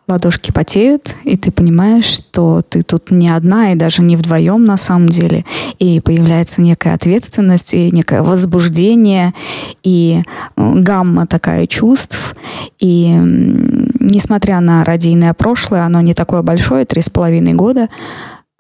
ладошки 0.07 0.51
потеют, 0.51 1.15
и 1.25 1.37
ты 1.39 1.51
понимаешь, 1.51 2.05
что 2.05 2.63
ты 2.69 2.83
тут 2.83 3.11
не 3.11 3.31
одна 3.31 3.73
и 3.73 3.77
даже 3.77 4.03
не 4.03 4.17
вдвоем 4.17 4.65
на 4.65 4.77
самом 4.77 5.09
деле. 5.09 5.47
И 5.79 6.01
появляется 6.01 6.61
некая 6.61 6.95
ответственность, 6.95 7.73
и 7.73 7.91
некое 7.91 8.23
возбуждение, 8.23 9.33
и 9.83 10.23
э, 10.57 10.73
гамма 10.75 11.27
такая 11.27 11.67
чувств. 11.67 12.37
И 12.79 13.09
несмотря 13.99 14.61
на 14.61 14.85
радийное 14.85 15.33
прошлое, 15.33 15.85
оно 15.87 16.03
не 16.03 16.13
такое 16.13 16.43
большое, 16.43 16.85
три 16.85 17.01
с 17.01 17.09
половиной 17.09 17.55
года, 17.55 17.89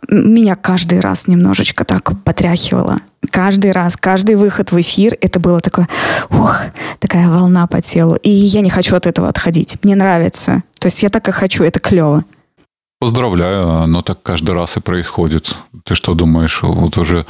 меня 0.09 0.57
каждый 0.57 1.00
раз 1.00 1.26
немножечко 1.26 1.84
так 1.84 2.12
потряхивало. 2.22 2.98
Каждый 3.30 3.72
раз, 3.72 3.96
каждый 3.96 4.36
выход 4.36 4.72
в 4.72 4.80
эфир, 4.80 5.16
это 5.20 5.40
было 5.40 5.61
такое, 5.61 5.88
ух, 6.30 6.61
такая 6.98 7.28
волна 7.28 7.66
по 7.66 7.82
телу. 7.82 8.16
И 8.16 8.30
я 8.30 8.61
не 8.61 8.70
хочу 8.70 8.94
от 8.96 9.07
этого 9.07 9.28
отходить. 9.28 9.78
Мне 9.82 9.96
нравится. 9.96 10.62
То 10.78 10.86
есть 10.86 11.02
я 11.02 11.09
так 11.09 11.28
и 11.28 11.32
хочу, 11.32 11.64
это 11.64 11.80
клево. 11.80 12.24
Поздравляю, 12.98 13.82
оно 13.82 14.02
так 14.02 14.22
каждый 14.22 14.54
раз 14.54 14.76
и 14.76 14.80
происходит. 14.80 15.54
Ты 15.84 15.94
что 15.94 16.14
думаешь, 16.14 16.62
вот 16.62 16.96
уже 16.96 17.26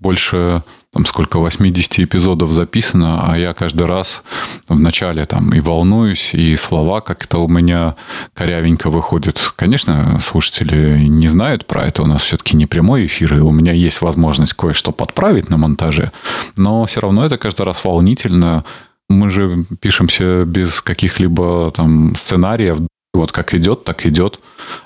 больше, 0.00 0.62
там 0.94 1.06
сколько, 1.06 1.38
80 1.38 2.00
эпизодов 2.00 2.52
записано, 2.52 3.28
а 3.28 3.36
я 3.36 3.52
каждый 3.52 3.86
раз 3.86 4.22
вначале 4.68 5.26
там 5.26 5.50
и 5.52 5.58
волнуюсь, 5.58 6.32
и 6.34 6.54
слова 6.54 7.00
как-то 7.00 7.38
у 7.38 7.48
меня 7.48 7.96
корявенько 8.32 8.90
выходят. 8.90 9.52
Конечно, 9.56 10.20
слушатели 10.20 11.02
не 11.08 11.26
знают 11.26 11.66
про 11.66 11.82
это, 11.82 12.04
у 12.04 12.06
нас 12.06 12.22
все-таки 12.22 12.56
не 12.56 12.66
прямой 12.66 13.06
эфир, 13.06 13.34
и 13.34 13.40
у 13.40 13.50
меня 13.50 13.72
есть 13.72 14.02
возможность 14.02 14.54
кое-что 14.54 14.92
подправить 14.92 15.50
на 15.50 15.56
монтаже, 15.56 16.12
но 16.56 16.86
все 16.86 17.00
равно 17.00 17.26
это 17.26 17.38
каждый 17.38 17.66
раз 17.66 17.84
волнительно. 17.84 18.64
Мы 19.08 19.30
же 19.30 19.64
пишемся 19.80 20.44
без 20.44 20.80
каких-либо 20.80 21.72
там 21.72 22.14
сценариев, 22.14 22.78
Вот 23.12 23.32
как 23.32 23.54
идет, 23.54 23.84
так 23.84 24.06
идет. 24.06 24.38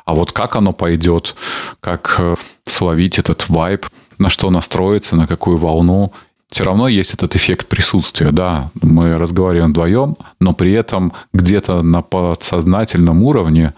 А 0.06 0.14
вот 0.14 0.32
как 0.32 0.56
оно 0.56 0.72
пойдет, 0.72 1.34
как 1.80 2.16
э, 2.18 2.34
словить 2.66 3.18
этот 3.18 3.48
вайб, 3.48 3.86
на 4.18 4.30
что 4.30 4.50
настроиться, 4.50 5.16
на 5.16 5.26
какую 5.26 5.56
волну, 5.56 6.12
все 6.50 6.64
равно 6.64 6.88
есть 6.88 7.12
этот 7.12 7.36
эффект 7.36 7.68
присутствия, 7.68 8.30
да. 8.32 8.70
Мы 8.80 9.18
разговариваем 9.18 9.70
вдвоем, 9.70 10.16
но 10.40 10.54
при 10.54 10.72
этом 10.72 11.12
где-то 11.34 11.82
на 11.82 12.02
подсознательном 12.02 13.22
уровне 13.22 13.74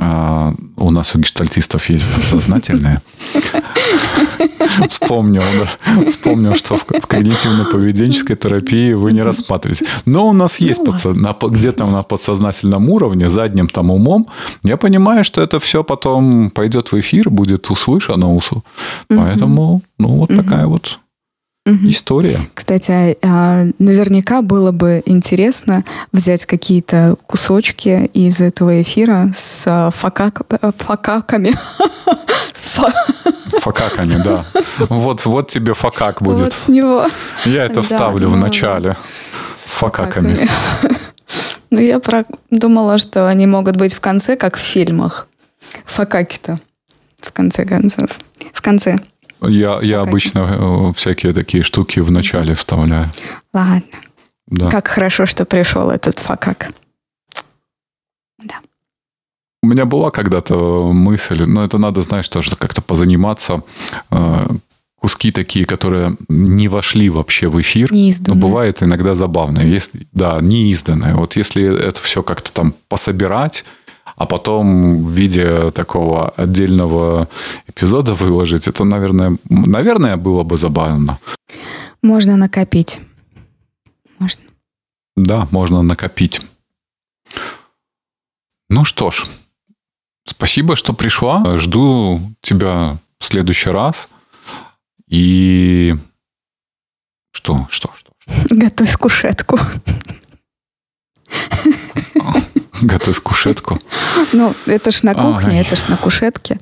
а, 0.00 0.54
у 0.76 0.90
нас 0.90 1.14
у 1.14 1.18
гештальтистов 1.18 1.90
есть 1.90 2.04
подсознательные. 2.14 3.00
Вспомнил, 4.88 5.42
да. 5.58 6.04
Вспомнил, 6.08 6.54
что 6.54 6.76
в, 6.76 6.86
когнитивно-поведенческой 6.86 8.36
терапии 8.36 8.94
вы 8.94 9.12
не 9.12 9.22
рассматриваете. 9.22 9.86
Но 10.06 10.28
у 10.28 10.32
нас 10.32 10.60
есть 10.60 10.80
где-то 10.82 11.86
на 11.86 12.02
подсознательном 12.02 12.88
уровне, 12.88 13.28
задним 13.28 13.68
там 13.68 13.90
умом. 13.90 14.26
Я 14.62 14.76
понимаю, 14.76 15.24
что 15.24 15.42
это 15.42 15.58
все 15.60 15.84
потом 15.84 16.50
пойдет 16.50 16.92
в 16.92 16.98
эфир, 16.98 17.30
будет 17.30 17.70
услышано. 17.70 18.40
Поэтому, 19.08 19.82
ну, 19.98 20.08
вот 20.08 20.28
такая 20.28 20.66
вот 20.66 20.98
угу. 21.66 21.90
история. 21.90 22.38
Кстати, 22.54 23.16
а, 23.22 23.64
наверняка 23.78 24.42
было 24.42 24.72
бы 24.72 25.02
интересно 25.06 25.84
взять 26.12 26.46
какие-то 26.46 27.16
кусочки 27.26 28.10
из 28.14 28.40
этого 28.40 28.82
эфира 28.82 29.30
с 29.34 29.64
а, 29.66 29.90
факак, 29.90 30.42
факаками. 30.76 31.54
Факаками, 33.60 34.22
да. 34.24 34.44
Вот, 34.88 35.26
вот 35.26 35.48
тебе 35.48 35.74
факак 35.74 36.22
будет. 36.22 36.40
Вот 36.40 36.52
с 36.52 36.68
него. 36.68 37.06
Я 37.44 37.64
это 37.64 37.82
вставлю 37.82 38.28
в 38.30 38.36
начале. 38.36 38.96
С 39.56 39.72
факаками. 39.72 40.48
Ну, 41.70 41.78
я 41.78 42.00
думала, 42.50 42.98
что 42.98 43.28
они 43.28 43.46
могут 43.46 43.76
быть 43.76 43.92
в 43.92 44.00
конце, 44.00 44.36
как 44.36 44.56
в 44.56 44.60
фильмах. 44.60 45.28
Факаки-то. 45.84 46.58
В 47.20 47.32
конце 47.32 47.64
концов. 47.64 48.18
В 48.52 48.62
конце. 48.62 48.98
Я, 49.42 49.80
я 49.82 50.00
обычно 50.00 50.90
э, 50.90 50.92
всякие 50.94 51.32
такие 51.32 51.62
штуки 51.62 52.00
в 52.00 52.10
начале 52.10 52.54
вставляю. 52.54 53.10
Ладно. 53.52 53.82
Да. 54.46 54.68
Как 54.68 54.88
хорошо, 54.88 55.26
что 55.26 55.44
пришел 55.44 55.90
этот 55.90 56.18
факак. 56.18 56.70
Да. 58.38 58.56
У 59.62 59.68
меня 59.68 59.84
была 59.84 60.10
когда-то 60.10 60.92
мысль, 60.92 61.44
но 61.44 61.64
это 61.64 61.78
надо, 61.78 62.02
знаешь, 62.02 62.28
тоже 62.28 62.56
как-то 62.56 62.82
позаниматься. 62.82 63.62
Э, 64.10 64.46
куски 65.00 65.32
такие, 65.32 65.64
которые 65.64 66.16
не 66.28 66.68
вошли 66.68 67.08
вообще 67.08 67.48
в 67.48 67.60
эфир. 67.60 67.92
Неизданные. 67.92 68.40
Но 68.40 68.48
бывает 68.48 68.82
иногда 68.82 69.14
забавно. 69.14 69.60
Если, 69.60 70.06
да, 70.12 70.38
неизданные. 70.40 71.14
Вот 71.14 71.36
если 71.36 71.88
это 71.88 72.00
все 72.00 72.22
как-то 72.22 72.52
там 72.52 72.74
пособирать, 72.88 73.64
а 74.20 74.26
потом 74.26 75.02
в 75.02 75.10
виде 75.12 75.70
такого 75.70 76.28
отдельного 76.36 77.26
эпизода 77.66 78.12
выложить, 78.12 78.68
это, 78.68 78.84
наверное, 78.84 79.38
наверное, 79.48 80.18
было 80.18 80.42
бы 80.42 80.58
забавно. 80.58 81.18
Можно 82.02 82.36
накопить. 82.36 83.00
Можно. 84.18 84.42
Да, 85.16 85.48
можно 85.50 85.80
накопить. 85.80 86.42
Ну 88.68 88.84
что 88.84 89.10
ж, 89.10 89.24
спасибо, 90.26 90.76
что 90.76 90.92
пришла. 90.92 91.56
Жду 91.56 92.20
тебя 92.42 92.98
в 93.18 93.24
следующий 93.24 93.70
раз. 93.70 94.08
И 95.08 95.96
что, 97.32 97.66
что, 97.70 97.90
что? 97.96 98.12
что? 98.18 98.54
Готовь 98.54 98.94
кушетку. 98.98 99.58
Готовь 102.80 103.20
кушетку. 103.20 103.78
Ну, 104.32 104.54
это 104.66 104.90
ж 104.90 105.02
на 105.02 105.14
кухне, 105.14 105.60
это 105.60 105.76
ж 105.76 105.88
на 105.88 105.96
кушетке. 105.96 106.58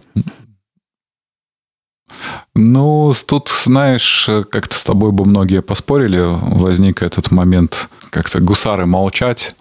Ну, 2.55 3.15
тут, 3.27 3.51
знаешь, 3.65 4.29
как-то 4.51 4.75
с 4.75 4.83
тобой 4.83 5.13
бы 5.13 5.25
многие 5.25 5.63
поспорили, 5.63 6.21
возник 6.21 7.03
этот 7.03 7.31
момент 7.31 7.89
как-то 8.11 8.41
гусары 8.41 8.87
молчать, 8.87 9.55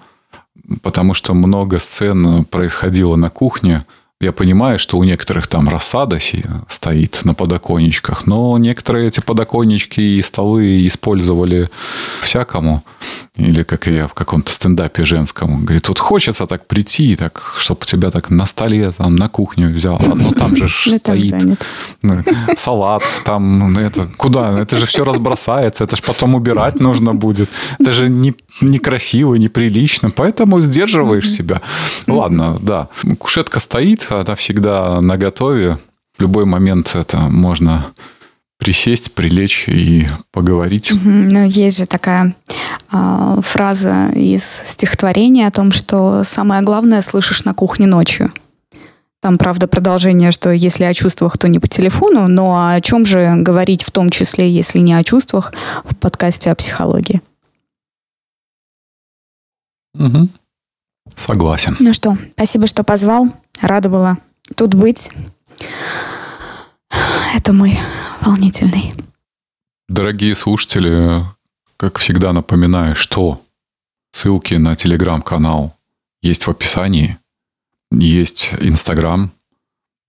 потому 0.81 1.13
что 1.13 1.33
много 1.33 1.79
сцен 1.79 2.43
происходило 2.45 3.15
на 3.15 3.29
кухне, 3.29 3.85
я 4.19 4.31
понимаю, 4.31 4.79
что 4.79 4.97
у 4.97 5.03
некоторых 5.03 5.45
там 5.45 5.69
рассада 5.69 6.17
стоит 6.67 7.19
на 7.23 7.35
подоконничках, 7.35 8.25
но 8.25 8.57
некоторые 8.57 9.09
эти 9.09 9.19
подоконнички 9.19 10.01
и 10.01 10.21
столы 10.23 10.87
использовали 10.87 11.69
всякому. 12.21 12.83
Или 13.37 13.63
как 13.63 13.87
я 13.87 14.07
в 14.07 14.13
каком-то 14.13 14.51
стендапе 14.51 15.05
женском. 15.05 15.63
Говорит, 15.63 15.87
вот 15.87 15.99
хочется 15.99 16.47
так 16.47 16.67
прийти, 16.67 17.15
так, 17.15 17.53
чтобы 17.57 17.85
тебя 17.85 18.09
так 18.09 18.31
на 18.31 18.45
столе, 18.45 18.91
там, 18.91 19.15
на 19.15 19.29
кухню 19.29 19.69
взял. 19.69 19.97
А, 19.99 20.15
ну, 20.15 20.31
там 20.31 20.55
же 20.55 20.67
стоит 20.97 21.59
салат, 22.57 23.03
там, 23.23 23.77
это, 23.77 24.07
куда? 24.17 24.59
Это 24.59 24.77
же 24.77 24.85
все 24.85 25.03
разбросается, 25.03 25.83
это 25.83 25.95
же 25.95 26.01
потом 26.01 26.35
убирать 26.35 26.79
нужно 26.79 27.13
будет. 27.13 27.49
Это 27.79 27.93
же 27.93 28.09
не, 28.09 28.33
некрасиво, 28.61 29.35
неприлично. 29.35 30.09
Поэтому 30.09 30.61
сдерживаешь 30.61 31.29
себя. 31.29 31.61
Ладно, 32.07 32.57
да. 32.61 32.87
Кушетка 33.19 33.59
стоит, 33.59 34.07
она 34.09 34.35
всегда 34.35 34.99
на 35.01 35.17
готове. 35.17 35.77
В 36.17 36.21
любой 36.21 36.45
момент 36.45 36.95
это 36.95 37.17
можно 37.17 37.85
присесть, 38.57 39.13
прилечь 39.13 39.65
и 39.67 40.07
поговорить. 40.31 40.91
Ну, 41.03 41.45
есть 41.45 41.77
же 41.77 41.85
такая 41.85 42.35
э, 42.91 43.39
фраза 43.41 44.09
из 44.15 44.43
стихотворения 44.43 45.47
о 45.47 45.51
том, 45.51 45.71
что 45.71 46.23
самое 46.23 46.61
главное 46.61 47.01
слышишь 47.01 47.43
на 47.45 47.53
кухне 47.53 47.87
ночью. 47.87 48.31
Там, 49.21 49.37
правда, 49.37 49.67
продолжение, 49.67 50.31
что 50.31 50.51
если 50.51 50.83
о 50.83 50.93
чувствах, 50.93 51.37
то 51.37 51.47
не 51.47 51.59
по 51.59 51.67
телефону, 51.67 52.27
но 52.27 52.69
о 52.69 52.79
чем 52.81 53.05
же 53.05 53.33
говорить 53.37 53.83
в 53.83 53.91
том 53.91 54.09
числе, 54.09 54.49
если 54.49 54.79
не 54.79 54.93
о 54.93 55.03
чувствах, 55.03 55.53
в 55.83 55.95
подкасте 55.95 56.51
о 56.51 56.55
психологии. 56.55 57.21
Угу. 59.95 60.29
Согласен. 61.15 61.75
Ну 61.79 61.93
что, 61.93 62.17
спасибо, 62.33 62.67
что 62.67 62.83
позвал. 62.83 63.29
Рада 63.59 63.89
была 63.89 64.17
тут 64.55 64.75
быть. 64.75 65.09
Это 67.35 67.53
мой 67.53 67.77
волнительный. 68.27 68.93
Дорогие 69.87 70.35
слушатели, 70.35 71.23
как 71.77 71.97
всегда 71.97 72.33
напоминаю, 72.33 72.95
что 72.95 73.41
ссылки 74.11 74.55
на 74.55 74.75
телеграм-канал 74.75 75.77
есть 76.21 76.45
в 76.45 76.51
описании. 76.51 77.17
Есть 77.89 78.49
Инстаграм, 78.59 79.31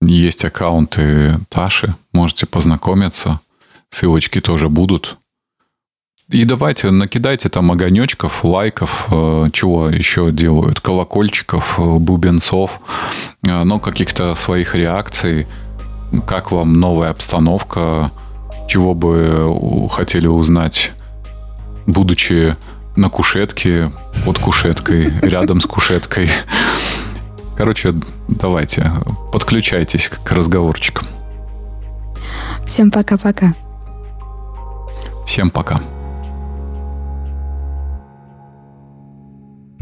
есть 0.01 0.43
аккаунты 0.43 1.39
Таши, 1.47 1.95
можете 2.11 2.45
познакомиться. 2.45 3.39
Ссылочки 3.89 4.41
тоже 4.41 4.67
будут. 4.67 5.17
И 6.27 6.43
давайте 6.43 6.91
накидайте 6.91 7.49
там 7.49 7.71
огонечков, 7.71 8.45
лайков, 8.45 9.07
э, 9.09 9.47
чего 9.51 9.89
еще 9.89 10.31
делают, 10.31 10.79
колокольчиков, 10.79 11.79
э, 11.79 11.97
бубенцов, 11.97 12.81
э, 13.43 13.63
ну, 13.63 13.79
каких-то 13.79 14.35
своих 14.35 14.75
реакций. 14.75 15.47
Как 16.25 16.51
вам 16.51 16.73
новая 16.73 17.09
обстановка? 17.11 18.11
Чего 18.67 18.93
бы 18.93 19.89
хотели 19.89 20.27
узнать, 20.27 20.91
будучи 21.85 22.55
на 22.95 23.09
кушетке, 23.09 23.91
под 24.25 24.39
кушеткой, 24.39 25.11
рядом 25.21 25.61
с 25.61 25.65
кушеткой? 25.65 26.29
Короче, 27.57 27.93
давайте, 28.27 28.91
подключайтесь 29.31 30.09
к 30.09 30.31
разговорчикам. 30.31 31.07
Всем 32.65 32.91
пока-пока. 32.91 33.55
Всем 35.25 35.49
пока. 35.49 35.81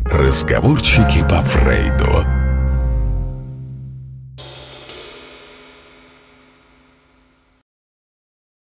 Разговорчики 0.09 1.21
по 1.30 1.41
Фрейду. 1.41 2.37